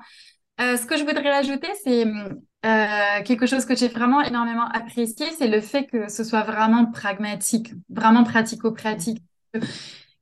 Euh, 0.61 0.77
ce 0.77 0.85
que 0.85 0.97
je 0.97 1.03
voudrais 1.03 1.29
ajouter, 1.31 1.67
c'est 1.83 2.05
euh, 2.65 3.23
quelque 3.23 3.45
chose 3.45 3.65
que 3.65 3.75
j'ai 3.75 3.89
vraiment 3.89 4.21
énormément 4.21 4.67
apprécié, 4.69 5.27
c'est 5.37 5.47
le 5.47 5.61
fait 5.61 5.85
que 5.87 6.09
ce 6.09 6.23
soit 6.23 6.43
vraiment 6.43 6.85
pragmatique, 6.91 7.73
vraiment 7.89 8.23
pratico-pratique. 8.23 9.21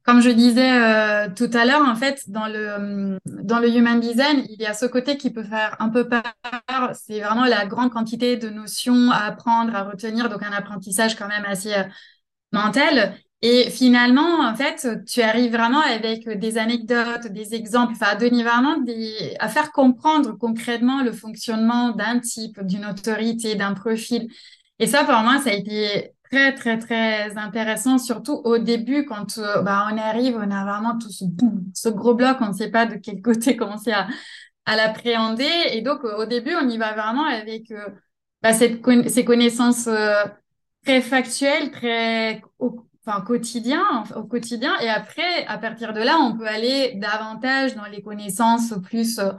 Comme 0.04 0.22
je 0.22 0.30
disais 0.30 0.70
tout 1.34 1.50
à 1.54 1.66
l'heure, 1.66 1.82
en 1.82 1.96
fait, 1.96 2.30
dans 2.30 2.46
le, 2.46 3.18
dans 3.26 3.58
le 3.58 3.70
human 3.76 4.00
design, 4.00 4.46
il 4.50 4.62
y 4.62 4.68
a 4.68 4.76
ce 4.76 4.86
côté 4.86 5.18
qui 5.18 5.32
peut 5.32 5.44
faire 5.44 5.76
un 5.80 5.90
peu 5.90 6.08
peur. 6.08 6.22
C'est 6.94 7.22
vraiment 7.22 7.46
la 7.46 7.66
grande 7.66 7.90
quantité 7.92 8.38
de 8.38 8.50
notions 8.50 9.10
à 9.10 9.24
apprendre, 9.26 9.76
à 9.76 9.82
retenir, 9.84 10.30
donc 10.30 10.44
un 10.44 10.52
apprentissage 10.52 11.16
quand 11.16 11.28
même 11.28 11.46
assez 11.46 11.74
Et 13.42 13.70
finalement, 13.70 14.40
en 14.40 14.56
fait, 14.56 14.88
tu 15.06 15.22
arrives 15.22 15.52
vraiment 15.52 15.82
avec 15.82 16.28
des 16.40 16.58
anecdotes, 16.58 17.28
des 17.28 17.54
exemples, 17.54 17.94
enfin, 17.94 18.08
à 18.08 19.46
à 19.46 19.50
faire 19.50 19.72
comprendre 19.72 20.38
concrètement 20.38 21.04
le 21.04 21.12
fonctionnement 21.12 21.92
d'un 21.92 22.20
type, 22.20 22.60
d'une 22.64 22.86
autorité, 22.86 23.56
d'un 23.56 23.74
profil. 23.74 24.30
Et 24.80 24.88
ça, 24.88 25.04
pour 25.04 25.20
moi, 25.20 25.40
ça 25.40 25.52
a 25.52 25.54
été 25.54 26.16
très, 26.32 26.56
très, 26.56 26.80
très 26.80 27.38
intéressant, 27.38 27.98
surtout 27.98 28.42
au 28.46 28.58
début, 28.58 29.06
quand 29.06 29.38
euh, 29.38 29.62
bah, 29.62 29.88
on 29.92 29.98
arrive, 29.98 30.38
on 30.38 30.52
a 30.52 30.64
vraiment 30.64 30.98
tout 30.98 31.10
ce, 31.12 31.90
gros 31.90 32.14
bloc, 32.16 32.38
on 32.42 32.48
ne 32.48 32.54
sait 32.54 32.72
pas 32.72 32.86
de 32.86 32.96
quel 32.96 33.22
côté 33.22 33.56
commencer 33.58 33.92
à, 33.92 34.08
l'appréhender. 34.76 35.50
Et 35.72 35.82
donc, 35.82 36.04
au 36.04 36.26
début, 36.26 36.56
on 36.56 36.68
y 36.68 36.78
va 36.78 36.94
vraiment 36.94 37.26
avec 37.26 37.72
euh, 37.72 37.88
bah, 38.42 38.54
ces 38.54 39.26
connaissances 39.26 39.88
euh, 39.88 40.24
très 40.86 41.02
factuel, 41.02 41.72
très 41.72 42.42
au, 42.60 42.86
enfin, 43.06 43.22
quotidien, 43.22 44.04
au 44.16 44.24
quotidien. 44.24 44.72
Et 44.82 44.90
après, 44.90 45.46
à 45.48 45.58
partir 45.58 45.94
de 45.94 46.00
là, 46.00 46.18
on 46.20 46.38
peut 46.38 46.48
aller 46.48 46.94
davantage 46.96 47.76
dans 47.76 47.86
les 47.86 48.02
connaissances 48.02 48.74
plus 48.84 49.20
euh, 49.20 49.32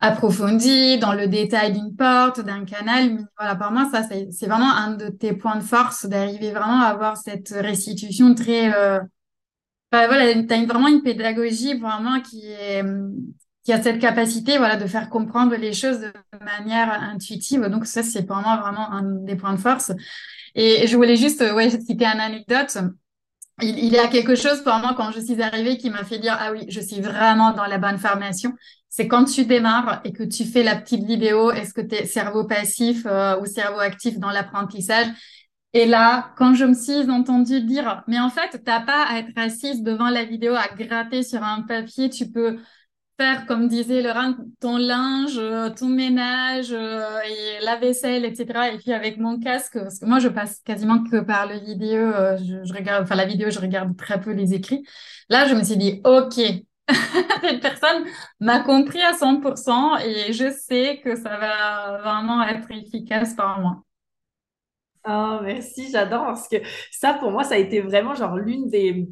approfondi 0.00 0.98
dans 0.98 1.14
le 1.14 1.28
détail 1.28 1.72
d'une 1.72 1.94
porte, 1.94 2.40
d'un 2.40 2.64
canal. 2.64 3.14
Mais 3.14 3.22
voilà, 3.38 3.54
pour 3.54 3.70
moi, 3.70 3.88
ça, 3.92 4.02
c'est 4.02 4.46
vraiment 4.46 4.74
un 4.74 4.94
de 4.94 5.08
tes 5.08 5.32
points 5.32 5.56
de 5.56 5.62
force 5.62 6.06
d'arriver 6.06 6.50
vraiment 6.50 6.82
à 6.82 6.86
avoir 6.86 7.16
cette 7.16 7.50
restitution 7.50 8.34
très. 8.34 8.74
Euh... 8.74 9.00
Bah, 9.92 10.06
voilà, 10.06 10.32
tu 10.34 10.52
as 10.52 10.64
vraiment 10.64 10.88
une 10.88 11.02
pédagogie 11.02 11.78
vraiment 11.78 12.20
qui 12.20 12.42
qui 13.64 13.72
a 13.72 13.80
cette 13.80 14.00
capacité 14.00 14.58
voilà 14.58 14.76
de 14.76 14.86
faire 14.86 15.08
comprendre 15.08 15.54
les 15.54 15.72
choses 15.72 16.00
de 16.00 16.12
manière 16.44 16.90
intuitive 16.90 17.66
donc 17.66 17.86
ça 17.86 18.02
c'est 18.02 18.24
pour 18.24 18.36
moi 18.36 18.56
vraiment 18.56 18.90
un 18.90 19.02
des 19.02 19.36
points 19.36 19.52
de 19.52 19.60
force 19.60 19.92
et 20.54 20.86
je 20.86 20.96
voulais 20.96 21.16
juste 21.16 21.40
ouais 21.40 21.70
citer 21.70 22.04
une 22.04 22.20
anecdote. 22.20 22.76
Il, 23.60 23.86
y 23.86 23.98
a 23.98 24.08
quelque 24.08 24.34
chose 24.34 24.62
pour 24.62 24.74
moi 24.76 24.94
quand 24.96 25.12
je 25.12 25.20
suis 25.20 25.40
arrivée 25.40 25.76
qui 25.76 25.90
m'a 25.90 26.04
fait 26.04 26.18
dire 26.18 26.36
ah 26.38 26.52
oui 26.52 26.64
je 26.68 26.80
suis 26.80 27.00
vraiment 27.00 27.52
dans 27.52 27.66
la 27.66 27.78
bonne 27.78 27.98
formation. 27.98 28.52
C'est 28.88 29.08
quand 29.08 29.24
tu 29.24 29.46
démarres 29.46 30.00
et 30.04 30.12
que 30.12 30.22
tu 30.22 30.44
fais 30.44 30.62
la 30.62 30.76
petite 30.76 31.04
vidéo, 31.04 31.50
est-ce 31.50 31.72
que 31.72 31.80
tu 31.80 31.94
es 31.94 32.06
cerveau 32.06 32.44
passif 32.44 33.06
euh, 33.06 33.40
ou 33.40 33.46
cerveau 33.46 33.78
actif 33.78 34.18
dans 34.18 34.30
l'apprentissage? 34.30 35.06
Et 35.74 35.86
là, 35.86 36.32
quand 36.36 36.54
je 36.54 36.66
me 36.66 36.74
suis 36.74 37.08
entendue 37.10 37.62
dire, 37.62 38.02
mais 38.06 38.20
en 38.20 38.28
fait, 38.28 38.50
tu 38.50 38.58
n'as 38.66 38.80
pas 38.80 39.04
à 39.04 39.18
être 39.20 39.32
assise 39.36 39.82
devant 39.82 40.10
la 40.10 40.24
vidéo, 40.24 40.54
à 40.54 40.68
gratter 40.68 41.22
sur 41.22 41.42
un 41.42 41.62
papier, 41.62 42.10
tu 42.10 42.30
peux 42.30 42.58
faire, 43.18 43.46
comme 43.46 43.68
disait 43.68 44.02
Laurent, 44.02 44.34
ton 44.60 44.76
linge, 44.76 45.38
euh, 45.38 45.70
ton 45.70 45.88
ménage 45.88 46.72
euh, 46.72 47.00
la 47.62 47.76
vaisselle, 47.76 48.24
etc. 48.24 48.74
Et 48.74 48.78
puis 48.78 48.92
avec 48.92 49.18
mon 49.18 49.38
casque, 49.38 49.78
parce 49.78 49.98
que 49.98 50.06
moi, 50.06 50.18
je 50.18 50.28
passe 50.28 50.60
quasiment 50.64 51.02
que 51.04 51.20
par 51.20 51.46
le 51.46 51.58
vidéo, 51.58 52.12
je, 52.38 52.64
je 52.64 52.72
regarde, 52.74 53.04
enfin 53.04 53.14
la 53.14 53.26
vidéo, 53.26 53.50
je 53.50 53.60
regarde 53.60 53.96
très 53.96 54.20
peu 54.20 54.32
les 54.32 54.54
écrits. 54.54 54.84
Là, 55.28 55.46
je 55.46 55.54
me 55.54 55.62
suis 55.62 55.76
dit, 55.76 56.00
OK, 56.04 56.34
cette 57.42 57.60
personne 57.60 58.04
m'a 58.40 58.60
compris 58.60 59.00
à 59.02 59.12
100% 59.12 60.00
et 60.04 60.32
je 60.32 60.50
sais 60.50 61.00
que 61.04 61.16
ça 61.16 61.36
va 61.36 61.98
vraiment 62.02 62.42
être 62.42 62.70
efficace 62.70 63.34
par 63.34 63.60
moi. 63.60 63.82
Oh, 65.04 65.40
merci, 65.42 65.90
j'adore 65.90 66.26
parce 66.26 66.46
que 66.46 66.56
ça, 66.92 67.14
pour 67.14 67.32
moi, 67.32 67.42
ça 67.42 67.54
a 67.56 67.58
été 67.58 67.80
vraiment 67.80 68.14
genre 68.14 68.36
l'une 68.36 68.68
des, 68.68 69.08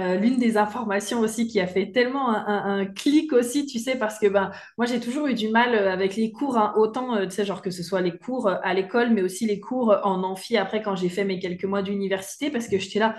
euh, 0.00 0.16
l'une 0.16 0.38
des 0.38 0.56
informations 0.56 1.20
aussi 1.20 1.46
qui 1.46 1.60
a 1.60 1.66
fait 1.66 1.92
tellement 1.92 2.30
un, 2.30 2.86
clic 2.86 3.30
aussi, 3.34 3.66
tu 3.66 3.78
sais, 3.78 3.98
parce 3.98 4.18
que 4.18 4.26
ben, 4.26 4.52
moi, 4.78 4.86
j'ai 4.86 5.00
toujours 5.00 5.26
eu 5.26 5.34
du 5.34 5.50
mal 5.50 5.74
euh, 5.74 5.92
avec 5.92 6.16
les 6.16 6.32
cours, 6.32 6.56
hein, 6.56 6.72
autant, 6.76 7.14
euh, 7.14 7.26
tu 7.26 7.32
sais, 7.32 7.44
genre 7.44 7.60
que 7.60 7.70
ce 7.70 7.82
soit 7.82 8.00
les 8.00 8.16
cours 8.16 8.48
à 8.48 8.72
l'école, 8.72 9.10
mais 9.10 9.20
aussi 9.20 9.44
les 9.44 9.60
cours 9.60 9.94
en 10.02 10.22
amphi 10.22 10.56
après 10.56 10.80
quand 10.82 10.96
j'ai 10.96 11.10
fait 11.10 11.24
mes 11.24 11.38
quelques 11.38 11.64
mois 11.64 11.82
d'université, 11.82 12.50
parce 12.50 12.66
que 12.66 12.78
j'étais 12.78 12.98
là, 12.98 13.14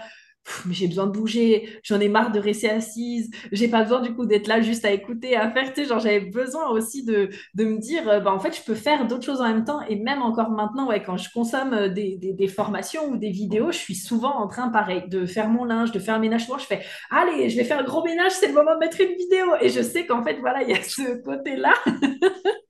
mais 0.66 0.74
j'ai 0.74 0.88
besoin 0.88 1.08
de 1.08 1.12
bouger, 1.12 1.80
j'en 1.84 2.00
ai 2.00 2.08
marre 2.08 2.32
de 2.32 2.40
rester 2.40 2.70
assise, 2.70 3.30
j'ai 3.52 3.68
pas 3.68 3.84
besoin 3.84 4.02
du 4.02 4.14
coup 4.14 4.26
d'être 4.26 4.48
là 4.48 4.62
juste 4.62 4.86
à 4.86 4.92
écouter, 4.92 5.36
à 5.36 5.50
faire, 5.52 5.74
tu 5.74 5.82
sais, 5.82 5.88
genre 5.88 6.00
j'avais 6.00 6.20
besoin 6.20 6.70
aussi 6.70 7.04
de, 7.04 7.30
de 7.54 7.66
me 7.66 7.78
dire, 7.78 8.08
euh, 8.08 8.20
bah, 8.20 8.34
en 8.34 8.40
fait, 8.40 8.56
je 8.56 8.62
peux 8.64 8.76
faire 8.76 9.08
d'autres 9.08 9.26
choses 9.26 9.42
en 9.42 9.48
même 9.48 9.66
temps, 9.66 9.82
et 9.88 9.96
même 9.96 10.22
encore 10.22 10.50
maintenant, 10.50 10.88
ouais, 10.88 11.04
quand 11.04 11.18
je 11.18 11.30
consomme 11.32 11.74
euh, 11.74 11.90
des, 11.90 12.18
des, 12.18 12.48
formations 12.48 13.10
ou 13.10 13.18
des 13.18 13.32
vidéos, 13.32 13.72
je 13.72 13.78
suis 13.78 13.96
souvent 13.96 14.36
en 14.38 14.48
train, 14.48 14.70
pareil, 14.70 15.04
de 15.08 15.26
faire 15.26 15.50
mon 15.50 15.66
linge, 15.66 15.92
de 15.92 16.00
faire 16.00 16.16
un 16.16 16.20
ménage, 16.20 16.48
je 16.48 16.66
fais, 16.66 16.82
allez, 17.10 17.50
je 17.50 17.58
vais 17.58 17.64
faire 17.64 17.80
un 17.80 17.84
gros 17.84 18.04
ménage, 18.04 18.32
c'est 18.32 18.48
le 18.48 18.54
moment 18.54 18.76
de 18.76 18.80
mettre 18.80 19.02
une 19.02 19.16
vidéo, 19.16 19.48
et 19.62 19.70
je 19.70 19.82
sais 19.82 20.06
qu'en 20.06 20.24
fait, 20.24 20.38
voilà, 20.40 20.64
il 20.64 20.70
y 20.70 20.74
a 20.74 20.82
ce 20.82 21.22
côté-là 21.24 21.74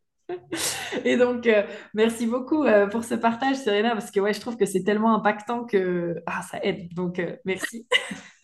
Et 1.06 1.18
donc, 1.18 1.48
euh, 1.48 1.64
merci 1.94 2.26
beaucoup 2.26 2.64
euh, 2.64 2.88
pour 2.88 3.04
ce 3.04 3.16
partage, 3.16 3.58
Serena, 3.58 3.92
parce 3.92 4.12
que 4.12 4.20
ouais, 4.20 4.34
je 4.34 4.40
trouve 4.40 4.58
que 4.58 4.66
c'est 4.66 4.84
tellement 4.84 5.16
impactant 5.16 5.66
que 5.66 6.22
ah, 6.26 6.42
ça 6.42 6.60
aide. 6.64 6.94
Donc, 6.94 7.20
euh, 7.20 7.36
merci. 7.46 7.88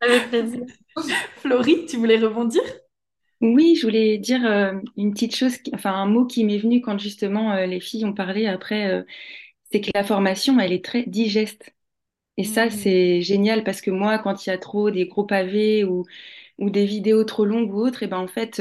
Avec 0.00 0.28
plaisir. 0.28 0.62
Florie, 1.36 1.86
tu 1.86 1.96
voulais 1.96 2.18
rebondir? 2.18 2.62
Oui, 3.42 3.74
je 3.76 3.86
voulais 3.86 4.18
dire 4.18 4.42
une 4.98 5.12
petite 5.12 5.34
chose, 5.34 5.56
enfin 5.74 5.94
un 5.94 6.04
mot 6.04 6.26
qui 6.26 6.44
m'est 6.44 6.58
venu 6.58 6.82
quand 6.82 6.98
justement 6.98 7.54
les 7.64 7.80
filles 7.80 8.04
ont 8.04 8.12
parlé 8.12 8.46
après, 8.46 9.04
c'est 9.70 9.80
que 9.80 9.90
la 9.94 10.04
formation, 10.04 10.60
elle 10.60 10.72
est 10.72 10.84
très 10.84 11.04
digeste. 11.04 11.74
Et 12.36 12.44
ça, 12.44 12.66
mmh. 12.66 12.70
c'est 12.70 13.22
génial 13.22 13.64
parce 13.64 13.80
que 13.80 13.90
moi, 13.90 14.18
quand 14.18 14.44
il 14.44 14.50
y 14.50 14.52
a 14.52 14.58
trop 14.58 14.90
des 14.90 15.06
gros 15.06 15.24
pavés 15.24 15.84
ou, 15.84 16.04
ou 16.58 16.68
des 16.68 16.84
vidéos 16.84 17.24
trop 17.24 17.46
longues 17.46 17.72
ou 17.72 17.78
autres, 17.80 18.02
et 18.02 18.08
ben 18.08 18.18
en 18.18 18.28
fait, 18.28 18.56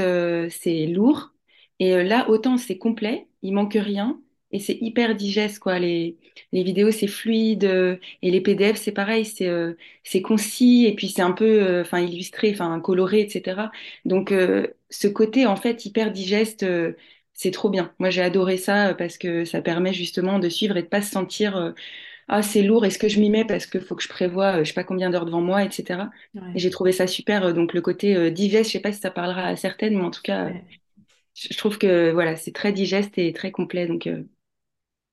c'est 0.49 0.87
lourd 0.87 1.33
et 1.79 1.93
euh, 1.95 2.03
là, 2.03 2.29
autant 2.29 2.57
c'est 2.57 2.77
complet, 2.77 3.27
il 3.41 3.53
manque 3.53 3.73
rien 3.73 4.21
et 4.51 4.59
c'est 4.59 4.77
hyper 4.81 5.15
digeste 5.15 5.59
quoi. 5.59 5.79
Les, 5.79 6.17
les 6.51 6.63
vidéos 6.63 6.91
c'est 6.91 7.07
fluide 7.07 7.65
euh, 7.65 7.97
et 8.21 8.31
les 8.31 8.41
PDF 8.41 8.77
c'est 8.77 8.91
pareil, 8.91 9.25
c'est 9.25 9.47
euh, 9.47 9.75
c'est 10.03 10.21
concis 10.21 10.85
et 10.87 10.95
puis 10.95 11.09
c'est 11.09 11.21
un 11.21 11.31
peu 11.31 11.81
enfin 11.81 11.99
illustré, 11.99 12.51
enfin 12.51 12.79
coloré, 12.81 13.21
etc. 13.21 13.71
Donc 14.05 14.33
ce 14.89 15.07
côté 15.07 15.45
en 15.45 15.55
fait 15.55 15.85
hyper 15.85 16.11
digeste, 16.11 16.65
c'est 17.33 17.51
trop 17.51 17.69
bien. 17.69 17.93
Moi 17.99 18.09
j'ai 18.09 18.21
adoré 18.21 18.57
ça 18.57 18.93
parce 18.95 19.17
que 19.17 19.45
ça 19.45 19.61
permet 19.61 19.93
justement 19.93 20.39
de 20.39 20.49
suivre 20.49 20.77
et 20.77 20.81
de 20.83 20.87
pas 20.87 21.01
se 21.01 21.11
sentir 21.11 21.73
ah 22.29 22.41
c'est 22.43 22.63
lourd, 22.63 22.85
est-ce 22.85 22.99
que 22.99 23.09
je 23.09 23.19
m'y 23.19 23.29
mets 23.29 23.45
parce 23.45 23.65
qu'il 23.67 23.81
faut 23.81 23.95
que 23.95 24.03
je 24.03 24.09
prévois 24.09 24.63
je 24.63 24.69
sais 24.69 24.73
pas 24.73 24.83
combien 24.85 25.09
d'heures 25.11 25.25
devant 25.25 25.41
moi, 25.41 25.63
etc. 25.65 26.11
Et 26.53 26.59
j'ai 26.59 26.69
trouvé 26.71 26.91
ça 26.93 27.07
super. 27.07 27.53
Donc 27.53 27.73
le 27.73 27.81
côté 27.81 28.31
digeste, 28.31 28.67
je 28.69 28.73
sais 28.73 28.79
pas 28.81 28.91
si 28.93 28.99
ça 29.01 29.11
parlera 29.11 29.43
à 29.47 29.55
certaines, 29.57 29.95
mais 29.97 30.03
en 30.03 30.11
tout 30.11 30.21
cas 30.23 30.53
je 31.35 31.57
trouve 31.57 31.77
que 31.77 32.11
voilà, 32.11 32.35
c'est 32.35 32.51
très 32.53 32.73
digeste 32.73 33.17
et 33.17 33.33
très 33.33 33.51
complet. 33.51 33.87
Donc 33.87 34.07
euh, 34.07 34.23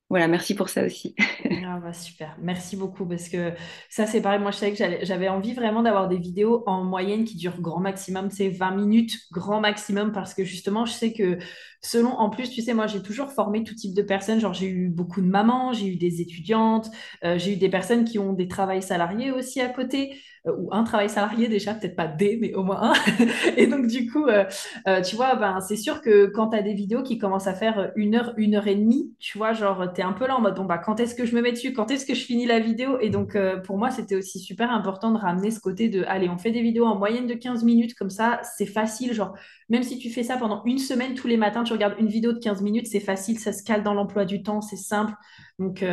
voilà, 0.08 0.28
merci 0.28 0.54
pour 0.54 0.68
ça 0.68 0.84
aussi. 0.84 1.16
ah 1.66 1.80
bah, 1.80 1.92
super, 1.92 2.36
merci 2.40 2.76
beaucoup 2.76 3.06
parce 3.06 3.28
que 3.28 3.52
ça 3.90 4.06
c'est 4.06 4.20
pareil, 4.20 4.38
moi 4.38 4.52
je 4.52 4.56
savais 4.58 4.72
que 4.72 5.04
j'avais 5.04 5.28
envie 5.28 5.52
vraiment 5.52 5.82
d'avoir 5.82 6.08
des 6.08 6.16
vidéos 6.16 6.62
en 6.66 6.84
moyenne 6.84 7.24
qui 7.24 7.36
durent 7.36 7.60
grand 7.60 7.80
maximum, 7.80 8.30
c'est 8.30 8.48
20 8.48 8.70
minutes 8.76 9.18
grand 9.32 9.60
maximum 9.60 10.12
parce 10.12 10.32
que 10.32 10.44
justement 10.44 10.86
je 10.86 10.92
sais 10.92 11.12
que 11.12 11.38
selon, 11.82 12.10
en 12.10 12.30
plus 12.30 12.50
tu 12.50 12.62
sais, 12.62 12.72
moi 12.72 12.86
j'ai 12.86 13.02
toujours 13.02 13.32
formé 13.32 13.64
tout 13.64 13.74
type 13.74 13.94
de 13.94 14.02
personnes, 14.02 14.38
genre 14.40 14.54
j'ai 14.54 14.68
eu 14.68 14.88
beaucoup 14.88 15.20
de 15.20 15.26
mamans, 15.26 15.72
j'ai 15.72 15.88
eu 15.88 15.96
des 15.96 16.20
étudiantes, 16.20 16.88
euh, 17.24 17.36
j'ai 17.36 17.54
eu 17.54 17.56
des 17.56 17.68
personnes 17.68 18.04
qui 18.04 18.20
ont 18.20 18.32
des 18.32 18.46
travails 18.46 18.82
salariés 18.82 19.32
aussi 19.32 19.60
à 19.60 19.68
côté. 19.68 20.20
Euh, 20.46 20.52
ou 20.58 20.68
un 20.72 20.84
travail 20.84 21.08
salarié 21.08 21.48
déjà, 21.48 21.74
peut-être 21.74 21.96
pas 21.96 22.06
des, 22.06 22.38
mais 22.40 22.54
au 22.54 22.62
moins 22.62 22.92
un. 22.92 22.94
et 23.56 23.66
donc, 23.66 23.86
du 23.86 24.10
coup, 24.10 24.26
euh, 24.26 24.44
euh, 24.86 25.00
tu 25.02 25.16
vois, 25.16 25.34
ben, 25.36 25.60
c'est 25.60 25.76
sûr 25.76 26.00
que 26.00 26.26
quand 26.26 26.50
tu 26.50 26.56
as 26.56 26.62
des 26.62 26.74
vidéos 26.74 27.02
qui 27.02 27.18
commencent 27.18 27.46
à 27.46 27.54
faire 27.54 27.92
une 27.96 28.14
heure, 28.14 28.32
une 28.36 28.54
heure 28.54 28.66
et 28.66 28.74
demie, 28.74 29.14
tu 29.18 29.38
vois, 29.38 29.52
genre, 29.52 29.92
tu 29.92 30.00
es 30.00 30.04
un 30.04 30.12
peu 30.12 30.26
là 30.26 30.36
en 30.36 30.40
mode, 30.40 30.56
bon, 30.56 30.64
bah, 30.64 30.78
quand 30.78 31.00
est-ce 31.00 31.14
que 31.14 31.24
je 31.26 31.34
me 31.34 31.42
mets 31.42 31.52
dessus? 31.52 31.72
Quand 31.72 31.90
est-ce 31.90 32.06
que 32.06 32.14
je 32.14 32.24
finis 32.24 32.46
la 32.46 32.60
vidéo? 32.60 32.98
Et 33.00 33.10
donc, 33.10 33.36
pour 33.64 33.78
moi, 33.78 33.90
c'était 33.90 34.16
aussi 34.16 34.38
super 34.38 34.70
important 34.70 35.12
de 35.12 35.18
ramener 35.18 35.50
ce 35.50 35.60
côté 35.60 35.88
de, 35.88 36.04
allez, 36.04 36.28
on 36.28 36.38
fait 36.38 36.52
des 36.52 36.62
vidéos 36.62 36.86
en 36.86 36.96
moyenne 36.96 37.26
de 37.26 37.34
15 37.34 37.64
minutes, 37.64 37.94
comme 37.94 38.10
ça, 38.10 38.40
c'est 38.56 38.66
facile. 38.66 39.12
Genre, 39.12 39.34
même 39.68 39.82
si 39.82 39.98
tu 39.98 40.10
fais 40.10 40.22
ça 40.22 40.36
pendant 40.36 40.62
une 40.64 40.78
semaine, 40.78 41.14
tous 41.14 41.28
les 41.28 41.36
matins, 41.36 41.64
tu 41.64 41.72
regardes 41.72 41.94
une 41.98 42.08
vidéo 42.08 42.32
de 42.32 42.38
15 42.38 42.62
minutes, 42.62 42.86
c'est 42.86 43.00
facile, 43.00 43.38
ça 43.38 43.52
se 43.52 43.62
cale 43.62 43.82
dans 43.82 43.94
l'emploi 43.94 44.24
du 44.24 44.42
temps, 44.42 44.60
c'est 44.60 44.76
simple. 44.76 45.12
Donc, 45.58 45.84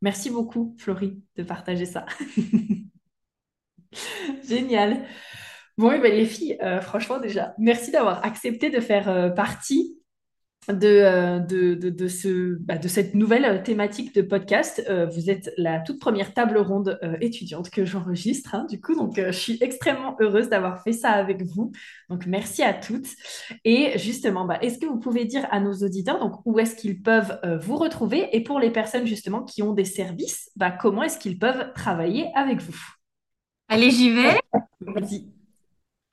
merci 0.00 0.30
beaucoup, 0.30 0.74
Florie, 0.78 1.20
de 1.36 1.42
partager 1.42 1.86
ça. 1.86 2.06
Génial. 4.48 5.06
Bon, 5.78 5.90
ben, 6.00 6.12
les 6.12 6.26
filles, 6.26 6.58
euh, 6.60 6.80
franchement, 6.80 7.20
déjà, 7.20 7.54
merci 7.56 7.92
d'avoir 7.92 8.24
accepté 8.24 8.68
de 8.68 8.80
faire 8.80 9.08
euh, 9.08 9.30
partie 9.30 9.94
de, 10.68 10.86
euh, 10.86 11.38
de, 11.38 11.74
de, 11.74 12.08
ce, 12.08 12.56
bah, 12.60 12.76
de 12.78 12.88
cette 12.88 13.14
nouvelle 13.14 13.62
thématique 13.62 14.12
de 14.12 14.20
podcast. 14.20 14.84
vous 15.14 15.30
êtes 15.30 15.50
la 15.56 15.78
toute 15.78 16.00
première 16.00 16.34
table 16.34 16.58
ronde 16.58 16.98
étudiante 17.20 17.70
que 17.70 17.84
j'enregistre, 17.86 18.54
hein, 18.56 18.66
du 18.68 18.80
coup, 18.80 18.94
donc 18.94 19.14
je 19.16 19.30
suis 19.30 19.56
extrêmement 19.62 20.16
heureuse 20.20 20.50
d'avoir 20.50 20.82
fait 20.82 20.92
ça 20.92 21.10
avec 21.10 21.42
vous. 21.42 21.70
Donc, 22.10 22.26
merci 22.26 22.62
à 22.62 22.74
toutes. 22.74 23.08
Et 23.64 23.96
justement, 23.98 24.44
bah, 24.44 24.58
est-ce 24.60 24.78
que 24.78 24.86
vous 24.86 24.98
pouvez 24.98 25.24
dire 25.24 25.46
à 25.52 25.60
nos 25.60 25.72
auditeurs 25.74 26.18
donc, 26.18 26.44
où 26.44 26.58
est-ce 26.58 26.74
qu'ils 26.74 27.00
peuvent 27.00 27.38
vous 27.62 27.76
retrouver? 27.76 28.28
Et 28.32 28.42
pour 28.42 28.58
les 28.58 28.70
personnes 28.70 29.06
justement 29.06 29.44
qui 29.44 29.62
ont 29.62 29.72
des 29.72 29.86
services, 29.86 30.50
bah, 30.56 30.72
comment 30.72 31.04
est-ce 31.04 31.18
qu'ils 31.18 31.38
peuvent 31.38 31.72
travailler 31.72 32.26
avec 32.34 32.60
vous? 32.60 32.97
Allez, 33.68 33.90
j'y 33.90 34.10
vais. 34.10 34.40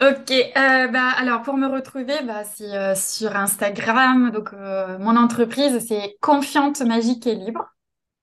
Ok, 0.02 0.30
euh, 0.30 0.88
bah, 0.90 1.10
alors 1.16 1.42
pour 1.42 1.56
me 1.56 1.68
retrouver, 1.68 2.22
bah, 2.24 2.44
c'est 2.44 2.76
euh, 2.76 2.96
sur 2.96 3.34
Instagram. 3.34 4.30
Donc, 4.32 4.52
euh, 4.52 5.00
mon 5.00 5.16
entreprise, 5.16 5.80
c'est 5.88 6.18
Confiante, 6.20 6.82
Magique 6.82 7.26
et 7.28 7.36
Libre. 7.36 7.66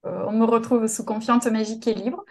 on 0.03 0.33
me 0.33 0.45
retrouve 0.45 0.85
sous 0.87 1.03
Confiante, 1.03 1.47
Magique 1.47 1.87
et 1.87 1.95
Libre. 1.95 2.23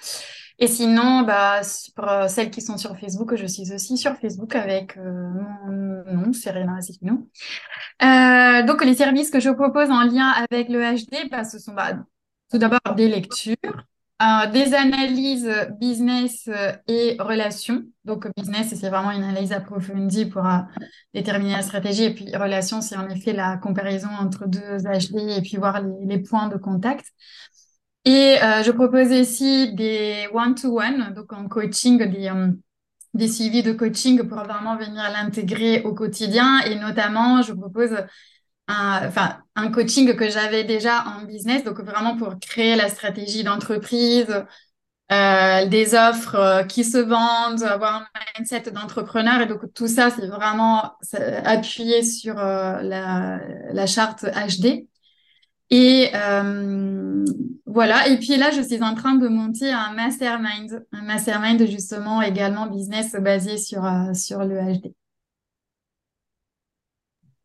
Et 0.61 0.69
sinon, 0.69 1.23
bah, 1.23 1.63
pour 1.97 2.09
celles 2.29 2.53
qui 2.53 2.61
sont 2.61 2.77
sur 2.79 2.97
Facebook, 2.97 3.35
je 3.35 3.47
suis 3.47 3.73
aussi 3.73 3.99
sur 3.99 4.15
Facebook 4.17 4.55
avec 4.55 4.97
mon 4.97 6.05
nom, 6.13 6.33
Serena 6.33 6.77
Assicino. 6.77 7.29
donc, 8.01 8.85
les 8.85 8.95
services 8.95 9.31
que 9.31 9.41
je 9.41 9.51
propose 9.51 9.91
en 9.91 10.03
lien 10.05 10.29
avec 10.29 10.69
le 10.69 10.79
HD, 10.95 11.29
bah, 11.31 11.43
ce 11.43 11.59
sont 11.59 11.73
bah, 11.75 11.95
tout 12.49 12.59
d'abord 12.59 12.95
des 12.95 13.09
lectures, 13.09 13.57
euh, 14.23 14.47
des 14.53 14.73
analyses 14.75 15.51
business 15.81 16.49
euh, 16.49 16.70
et 16.87 17.16
relations. 17.18 17.83
Donc, 18.05 18.29
business, 18.37 18.73
c'est 18.73 18.89
vraiment 18.89 19.11
une 19.11 19.25
analyse 19.25 19.53
approfondie 19.53 20.27
pour 20.27 20.47
euh, 20.47 20.59
déterminer 21.12 21.55
la 21.55 21.62
stratégie. 21.62 22.05
Et 22.05 22.14
puis, 22.14 22.37
relations, 22.37 22.81
c'est 22.83 22.97
en 22.97 23.09
effet 23.09 23.33
la 23.33 23.57
comparaison 23.57 24.11
entre 24.20 24.47
deux 24.47 24.61
HD 24.61 25.39
et 25.39 25.43
puis 25.43 25.57
voir 25.57 25.83
les, 25.83 26.18
points 26.18 26.49
de 26.49 26.57
contact. 26.57 27.07
Et 28.05 28.37
je 28.64 28.70
propose 28.70 29.12
aussi 29.12 29.75
des 29.75 30.29
one-to-one, 30.33 31.14
donc 31.14 31.33
en 31.33 31.47
coaching, 31.49 31.99
des, 31.99 32.33
des 33.14 33.29
suivis 33.29 33.62
de 33.62 33.73
coaching 33.73 34.23
pour 34.25 34.39
vraiment 34.39 34.77
venir 34.77 35.03
l'intégrer 35.12 35.83
au 35.83 35.95
quotidien. 35.95 36.61
Et 36.66 36.75
notamment, 36.77 37.43
je 37.43 37.53
propose 37.53 37.97
un, 38.69 39.07
enfin, 39.07 39.39
un 39.57 39.71
coaching 39.71 40.15
que 40.15 40.31
j'avais 40.31 40.65
déjà 40.65 41.05
en 41.07 41.25
business, 41.25 41.65
donc 41.65 41.81
vraiment 41.81 42.17
pour 42.17 42.39
créer 42.41 42.77
la 42.77 42.89
stratégie 42.89 43.45
d'entreprise, 43.45 44.45
euh, 45.13 45.67
des 45.67 45.95
offres 45.95 46.37
euh, 46.37 46.63
qui 46.65 46.85
se 46.85 46.97
vendent, 46.97 47.63
avoir 47.65 47.97
un 47.97 48.07
mindset 48.39 48.71
d'entrepreneur. 48.71 49.43
Et 49.43 49.47
donc 49.47 49.61
tout 49.75 49.89
ça, 49.89 50.11
c'est 50.11 50.27
vraiment 50.27 50.95
appuyé 51.45 52.03
sur 52.03 52.39
euh, 52.39 52.81
la, 52.81 53.41
la, 53.73 53.87
charte 53.87 54.25
HD. 54.25 54.89
Et 55.71 56.11
voilà. 57.67 58.09
Et 58.09 58.19
puis 58.19 58.37
là, 58.37 58.51
je 58.53 58.63
suis 58.63 58.83
en 58.83 58.95
train 58.95 59.15
de 59.15 59.29
monter 59.29 59.71
un 59.71 59.93
mastermind, 59.93 60.87
un 60.93 61.03
mastermind 61.03 61.67
justement 61.67 62.23
également 62.23 62.67
business 62.67 63.13
basé 63.15 63.59
sur, 63.59 63.83
sur 64.15 64.45
le 64.45 64.61
HD. 64.61 64.95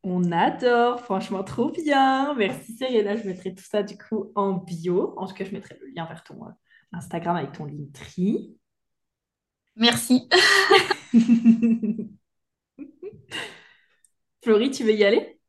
On 0.10 0.32
adore, 0.32 1.02
franchement, 1.02 1.44
trop 1.44 1.70
bien. 1.70 2.34
Merci 2.36 2.78
Serena, 2.78 3.18
je 3.18 3.28
mettrai 3.28 3.54
tout 3.54 3.66
ça 3.66 3.84
du 3.84 3.98
coup 3.98 4.32
en 4.36 4.54
bio. 4.54 5.14
En 5.18 5.28
tout 5.28 5.34
cas, 5.34 5.44
je 5.44 5.52
mettrai 5.52 5.78
le 5.82 5.88
lien 5.88 6.06
vers 6.06 6.24
ton 6.24 6.46
euh, 6.46 6.50
Instagram 6.94 7.36
avec 7.36 7.52
ton 7.52 7.66
Linktree. 7.66 8.58
Merci. 9.76 10.30
Florie, 14.44 14.72
tu 14.72 14.86
veux 14.86 14.94
y 14.94 15.04
aller? 15.04 15.40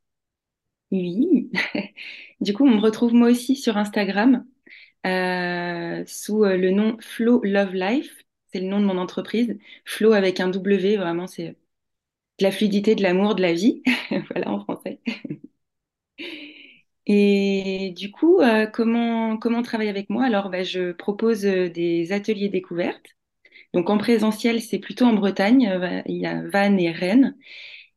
Oui. 0.91 1.51
Du 2.41 2.53
coup, 2.53 2.65
on 2.65 2.75
me 2.75 2.81
retrouve 2.81 3.13
moi 3.13 3.29
aussi 3.29 3.55
sur 3.55 3.77
Instagram 3.77 4.45
euh, 5.05 6.03
sous 6.05 6.43
euh, 6.43 6.57
le 6.57 6.71
nom 6.71 6.97
Flow 6.99 7.41
Love 7.43 7.73
Life. 7.73 8.23
C'est 8.51 8.59
le 8.59 8.67
nom 8.67 8.81
de 8.81 8.85
mon 8.85 8.97
entreprise. 8.97 9.57
Flow 9.85 10.11
avec 10.13 10.39
un 10.41 10.49
W, 10.49 10.97
vraiment, 10.97 11.27
c'est 11.27 11.57
la 12.43 12.51
fluidité, 12.51 12.95
de 12.95 13.03
l'amour, 13.03 13.35
de 13.35 13.41
la 13.41 13.53
vie. 13.53 13.83
voilà 14.31 14.49
en 14.51 14.61
français. 14.63 14.99
Et 17.05 17.93
du 17.97 18.11
coup, 18.11 18.39
euh, 18.41 18.67
comment, 18.67 19.37
travailler 19.63 19.89
avec 19.89 20.09
moi? 20.09 20.25
Alors, 20.25 20.49
bah, 20.49 20.63
je 20.63 20.91
propose 20.91 21.41
des 21.41 22.11
ateliers 22.11 22.49
découvertes. 22.49 23.15
Donc, 23.73 23.89
en 23.89 23.97
présentiel, 23.97 24.61
c'est 24.61 24.79
plutôt 24.79 25.05
en 25.05 25.13
Bretagne. 25.13 26.03
Il 26.07 26.17
y 26.17 26.27
a 26.27 26.43
Vannes 26.49 26.79
et 26.79 26.91
Rennes. 26.91 27.35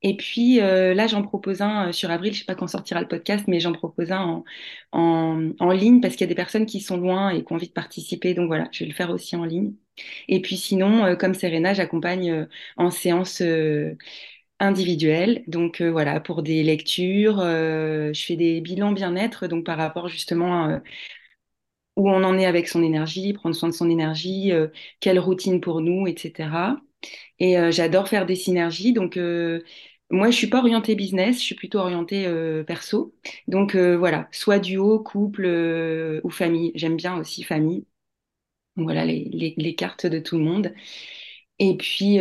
Et 0.03 0.17
puis 0.17 0.61
euh, 0.61 0.95
là, 0.95 1.07
j'en 1.09 1.23
propose 1.23 1.63
un 1.63 1.89
euh, 1.91 1.93
sur 1.93 2.11
avril, 2.11 2.33
je 2.35 2.41
sais 2.41 2.45
pas 2.47 2.55
quand 2.57 2.69
sortira 2.69 3.01
le 3.03 3.09
podcast, 3.09 3.45
mais 3.49 3.61
j'en 3.61 3.73
propose 3.73 4.13
un 4.13 4.23
en, 4.23 4.45
en, 4.93 5.51
en 5.61 5.71
ligne 5.73 6.01
parce 6.01 6.15
qu'il 6.17 6.23
y 6.23 6.25
a 6.25 6.29
des 6.29 6.35
personnes 6.37 6.67
qui 6.67 6.81
sont 6.81 6.97
loin 6.99 7.31
et 7.31 7.45
qui 7.45 7.53
ont 7.53 7.57
envie 7.57 7.69
de 7.69 7.73
participer. 7.75 8.35
Donc 8.35 8.49
voilà, 8.49 8.69
je 8.73 8.81
vais 8.85 8.89
le 8.91 8.95
faire 8.97 9.11
aussi 9.11 9.37
en 9.37 9.45
ligne. 9.45 9.75
Et 10.29 10.41
puis 10.43 10.57
sinon, 10.57 11.05
euh, 11.05 11.17
comme 11.17 11.35
Serena, 11.35 11.75
j'accompagne 11.75 12.47
en 12.77 12.91
séance 12.91 13.43
individuelle. 14.61 15.43
Donc 15.49 15.83
voilà, 15.83 16.21
pour 16.21 16.43
des 16.43 16.63
lectures, 16.63 17.39
je 17.41 18.23
fais 18.27 18.37
des 18.37 18.61
bilans 18.61 18.93
bien-être, 18.93 19.47
donc 19.49 19.65
par 19.67 19.77
rapport 19.79 20.09
justement 20.09 20.65
à 20.67 20.81
où 21.97 22.09
on 22.11 22.25
en 22.25 22.39
est 22.39 22.47
avec 22.47 22.69
son 22.69 22.83
énergie, 22.83 23.33
prendre 23.33 23.55
soin 23.55 23.69
de 23.69 23.75
son 23.75 23.91
énergie, 23.91 24.53
quelle 25.01 25.19
routine 25.19 25.61
pour 25.61 25.81
nous, 25.81 26.07
etc. 26.07 26.81
Et 27.39 27.57
j'adore 27.73 28.09
faire 28.09 28.27
des 28.27 28.37
synergies. 28.37 28.93
Donc, 28.93 29.19
moi, 30.11 30.31
je 30.31 30.37
suis 30.37 30.49
pas 30.49 30.59
orientée 30.61 30.95
business, 30.95 31.39
je 31.39 31.45
suis 31.45 31.55
plutôt 31.55 31.79
orientée 31.81 32.27
euh, 32.27 32.65
perso. 32.65 33.15
Donc 33.49 33.75
euh, 33.75 33.97
voilà, 33.97 34.29
soit 34.33 34.59
duo, 34.59 35.01
couple 35.01 35.45
euh, 35.47 36.21
ou 36.25 36.31
famille. 36.31 36.73
J'aime 36.75 36.97
bien 36.97 37.17
aussi 37.19 37.43
famille. 37.45 37.87
Voilà 38.77 39.05
les, 39.05 39.55
les, 39.57 39.75
cartes 39.75 40.07
de 40.07 40.19
tout 40.19 40.39
le 40.39 40.45
monde. 40.45 40.73
Et 41.59 41.77
puis 41.77 42.19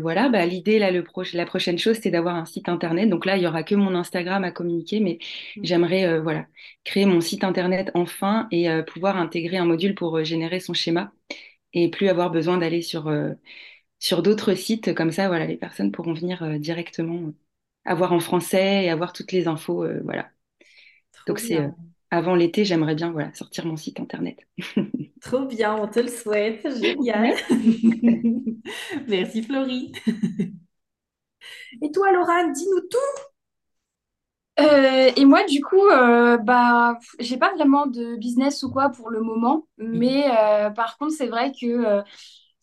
voilà, 0.00 0.28
bah, 0.28 0.46
l'idée 0.46 0.78
là, 0.78 0.90
le 0.90 1.04
la 1.34 1.46
prochaine 1.46 1.78
chose, 1.78 1.98
c'est 2.02 2.10
d'avoir 2.10 2.36
un 2.36 2.46
site 2.46 2.68
internet. 2.68 3.08
Donc 3.08 3.26
là, 3.26 3.36
il 3.36 3.42
y 3.42 3.46
aura 3.46 3.62
que 3.62 3.74
mon 3.74 3.94
Instagram 3.94 4.44
à 4.44 4.50
communiquer, 4.50 5.00
mais 5.00 5.18
mmh. 5.56 5.60
j'aimerais 5.64 6.18
voilà 6.20 6.46
créer 6.84 7.06
mon 7.06 7.20
site 7.20 7.44
internet 7.44 7.90
enfin 7.94 8.48
et 8.50 8.68
pouvoir 8.86 9.16
intégrer 9.16 9.58
un 9.58 9.66
module 9.66 9.94
pour 9.94 10.24
générer 10.24 10.60
son 10.60 10.74
schéma 10.74 11.12
et 11.72 11.90
plus 11.90 12.08
avoir 12.08 12.30
besoin 12.30 12.58
d'aller 12.58 12.82
sur 12.82 13.08
sur 14.04 14.22
d'autres 14.22 14.54
sites. 14.54 14.94
Comme 14.94 15.12
ça, 15.12 15.28
voilà, 15.28 15.46
les 15.46 15.56
personnes 15.56 15.90
pourront 15.90 16.12
venir 16.12 16.42
euh, 16.42 16.58
directement 16.58 17.28
euh, 17.28 17.34
avoir 17.86 18.12
en 18.12 18.20
français 18.20 18.84
et 18.84 18.90
avoir 18.90 19.12
toutes 19.14 19.32
les 19.32 19.48
infos. 19.48 19.82
Euh, 19.84 20.00
voilà. 20.04 20.30
Donc 21.26 21.38
c'est 21.38 21.58
avant 22.14 22.34
l'été, 22.34 22.64
j'aimerais 22.64 22.94
bien 22.94 23.10
voilà, 23.10 23.32
sortir 23.34 23.66
mon 23.66 23.76
site 23.76 24.00
internet. 24.00 24.38
Trop 25.20 25.46
bien, 25.46 25.74
on 25.74 25.88
te 25.88 26.00
le 26.00 26.08
souhaite. 26.08 26.66
Génial. 26.80 27.34
Merci 29.08 29.42
Florie. 29.46 29.92
Et 31.82 31.90
toi, 31.92 32.12
Laura, 32.12 32.44
dis-nous 32.52 32.80
tout. 32.90 33.24
et 35.16 35.24
moi, 35.24 35.44
du 35.44 35.60
coup, 35.62 35.84
euh, 35.88 36.36
bah, 36.38 36.98
j'ai 37.18 37.36
pas 37.36 37.52
vraiment 37.54 37.86
de 37.86 38.16
business 38.16 38.62
ou 38.62 38.70
quoi 38.70 38.90
pour 38.90 39.10
le 39.10 39.20
moment, 39.20 39.66
mais 39.78 40.24
par 40.76 40.96
contre, 40.98 41.12
c'est 41.12 41.26
vrai 41.26 41.52
que 41.52 42.02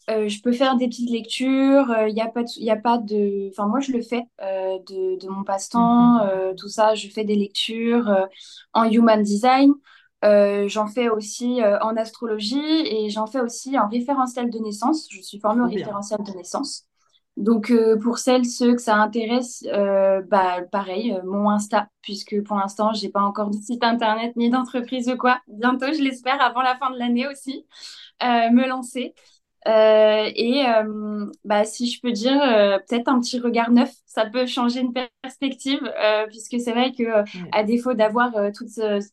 euh, 0.09 0.27
je 0.27 0.41
peux 0.41 0.51
faire 0.51 0.77
des 0.77 0.87
petites 0.87 1.11
lectures, 1.11 1.85
il 1.89 2.09
euh, 2.09 2.11
n'y 2.11 2.21
a, 2.21 2.27
pas 2.27 2.43
de, 2.43 2.69
a 2.69 2.75
pas 2.75 2.97
de... 2.97 3.49
Enfin, 3.49 3.67
moi, 3.67 3.79
je 3.79 3.91
le 3.91 4.01
fais 4.01 4.23
euh, 4.41 4.79
de, 4.87 5.19
de, 5.19 5.29
mon 5.29 5.43
passe-temps, 5.43 6.25
mhm. 6.25 6.55
tout 6.55 6.69
ça. 6.69 6.95
Je 6.95 7.07
fais 7.09 7.23
des 7.23 7.35
lectures 7.35 8.09
en 8.73 8.89
human 8.89 9.21
design. 9.21 9.73
j'en 10.23 10.87
fais 10.87 11.09
aussi 11.09 11.61
en 11.63 11.95
astrologie 11.97 12.85
et 12.85 13.09
j'en 13.09 13.27
fais 13.27 13.41
aussi 13.41 13.77
en 13.77 13.87
référentiel 13.87 14.49
de 14.49 14.59
naissance. 14.59 15.07
Je 15.11 15.21
suis 15.21 15.39
formée 15.39 15.61
en 15.61 15.69
référentiel 15.69 16.19
de 16.23 16.31
naissance. 16.31 16.85
Donc, 17.37 17.71
pour 18.03 18.17
celles, 18.17 18.45
ceux 18.45 18.75
que 18.75 18.81
ça 18.81 18.95
intéresse, 18.95 19.63
bah, 20.27 20.61
pareil, 20.71 21.17
mon 21.25 21.49
Insta, 21.49 21.87
puisque 22.01 22.41
pour 22.43 22.57
l'instant, 22.57 22.91
j'ai 22.93 23.09
pas 23.09 23.21
encore 23.21 23.51
de 23.51 23.57
site 23.57 23.83
internet 23.83 24.35
ni 24.35 24.49
d'entreprise 24.49 25.09
ou 25.09 25.17
quoi. 25.17 25.39
Bientôt, 25.47 25.93
je 25.93 26.01
l'espère, 26.01 26.41
avant 26.41 26.61
la 26.61 26.75
fin 26.75 26.89
de 26.89 26.97
l'année 26.97 27.27
aussi, 27.27 27.65
me 28.21 28.67
lancer. 28.67 29.13
Euh, 29.67 30.31
et 30.35 30.65
euh, 30.65 31.25
bah, 31.45 31.65
si 31.65 31.89
je 31.89 32.01
peux 32.01 32.11
dire, 32.11 32.41
euh, 32.41 32.79
peut-être 32.79 33.07
un 33.07 33.19
petit 33.19 33.39
regard 33.39 33.69
neuf, 33.71 33.91
ça 34.05 34.25
peut 34.25 34.45
changer 34.45 34.81
une 34.81 34.93
perspective, 34.93 35.81
puisque 36.29 36.59
c'est 36.59 36.71
vrai 36.71 36.91
que 36.91 37.23
à 37.51 37.63
défaut 37.63 37.93
d'avoir 37.93 38.31
toute 38.53 38.69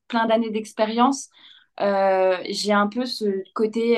plein 0.08 0.26
d'années 0.26 0.50
d'expérience, 0.50 1.28
j'ai 1.78 2.72
un 2.72 2.88
peu 2.88 3.04
ce 3.04 3.42
côté 3.54 3.96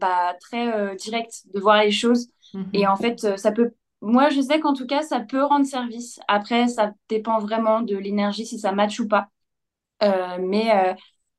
bah, 0.00 0.34
très 0.40 0.96
direct 0.96 1.42
de 1.52 1.60
voir 1.60 1.82
les 1.82 1.92
choses. 1.92 2.28
Mm-hmm. 2.54 2.64
Et 2.72 2.86
en 2.86 2.96
fait, 2.96 3.36
ça 3.38 3.52
peut 3.52 3.72
moi, 4.04 4.30
je 4.30 4.40
sais 4.40 4.58
qu'en 4.58 4.74
tout 4.74 4.86
cas, 4.86 5.02
ça 5.02 5.20
peut 5.20 5.44
rendre 5.44 5.64
service. 5.64 6.18
Après, 6.26 6.66
ça 6.66 6.92
dépend 7.08 7.38
vraiment 7.38 7.82
de 7.82 7.96
l'énergie, 7.96 8.44
si 8.44 8.58
ça 8.58 8.72
match 8.72 8.98
ou 8.98 9.06
pas. 9.06 9.28
mais 10.40 10.96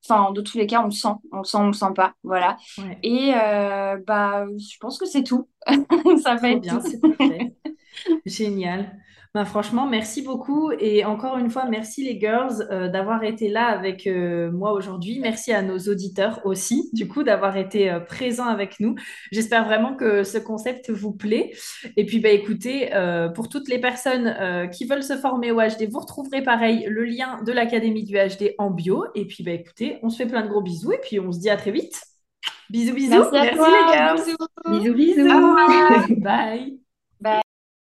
Enfin, 0.07 0.31
de 0.31 0.41
tous 0.41 0.57
les 0.57 0.67
cas, 0.67 0.81
on 0.81 0.85
le 0.85 0.91
sent, 0.91 1.07
on 1.31 1.37
le 1.39 1.43
sent, 1.45 1.57
on 1.57 1.67
le 1.67 1.73
sent 1.73 1.93
pas, 1.95 2.13
voilà. 2.23 2.57
Et 3.03 3.33
euh, 3.35 3.97
bah, 4.05 4.45
je 4.57 4.77
pense 4.79 4.97
que 4.97 5.05
c'est 5.05 5.23
tout. 5.23 5.47
ça 6.23 6.35
va 6.35 6.51
être 6.51 6.61
bien, 6.61 6.81
c'est 6.81 6.99
parfait. 6.99 7.55
Génial. 8.25 8.97
Bah, 9.33 9.45
franchement, 9.45 9.87
merci 9.87 10.21
beaucoup. 10.21 10.71
Et 10.73 11.05
encore 11.05 11.39
une 11.39 11.49
fois, 11.49 11.65
merci 11.65 12.03
les 12.03 12.19
girls 12.19 12.67
euh, 12.69 12.87
d'avoir 12.87 13.23
été 13.23 13.49
là 13.49 13.65
avec 13.65 14.05
euh, 14.05 14.51
moi 14.51 14.73
aujourd'hui. 14.73 15.19
Merci 15.19 15.51
à 15.51 15.63
nos 15.63 15.79
auditeurs 15.79 16.39
aussi, 16.45 16.91
du 16.93 17.07
coup, 17.07 17.23
d'avoir 17.23 17.57
été 17.57 17.89
euh, 17.89 17.99
présents 17.99 18.45
avec 18.45 18.79
nous. 18.79 18.93
J'espère 19.31 19.65
vraiment 19.65 19.95
que 19.95 20.23
ce 20.23 20.37
concept 20.37 20.91
vous 20.91 21.13
plaît. 21.13 21.51
Et 21.97 22.05
puis, 22.05 22.19
bah, 22.19 22.29
écoutez, 22.29 22.91
pour 23.33 23.49
toutes 23.49 23.69
les 23.69 23.79
personnes 23.79 24.69
qui 24.71 24.85
veulent 24.85 25.03
se 25.03 25.17
former 25.17 25.51
au 25.51 25.59
HD, 25.59 25.89
vous 25.89 25.99
retrouverez 25.99 26.43
pareil 26.43 26.85
le 26.87 27.03
lien 27.03 27.41
de 27.43 27.51
l'Académie 27.51 28.03
du 28.03 28.13
HD 28.13 28.53
en 28.59 28.69
bio. 28.69 29.05
Et 29.15 29.25
puis, 29.25 29.43
bah, 29.43 29.51
écoutez, 29.51 29.97
on 30.03 30.09
se 30.09 30.17
fait 30.17 30.27
plein 30.27 30.43
de 30.43 30.47
gros 30.47 30.61
bisous 30.61 30.91
et 30.91 30.99
puis 31.01 31.19
on 31.19 31.31
se 31.31 31.39
dit 31.39 31.49
à 31.49 31.57
très 31.57 31.71
vite. 31.71 31.99
Bisous, 32.69 32.93
bisous. 32.93 33.25
Merci, 33.31 33.57
les 33.57 33.93
girls. 33.93 34.21
Bisous, 34.67 34.93
bisous. 34.93 35.23
bisous. 35.23 36.21
Bye. 36.21 36.82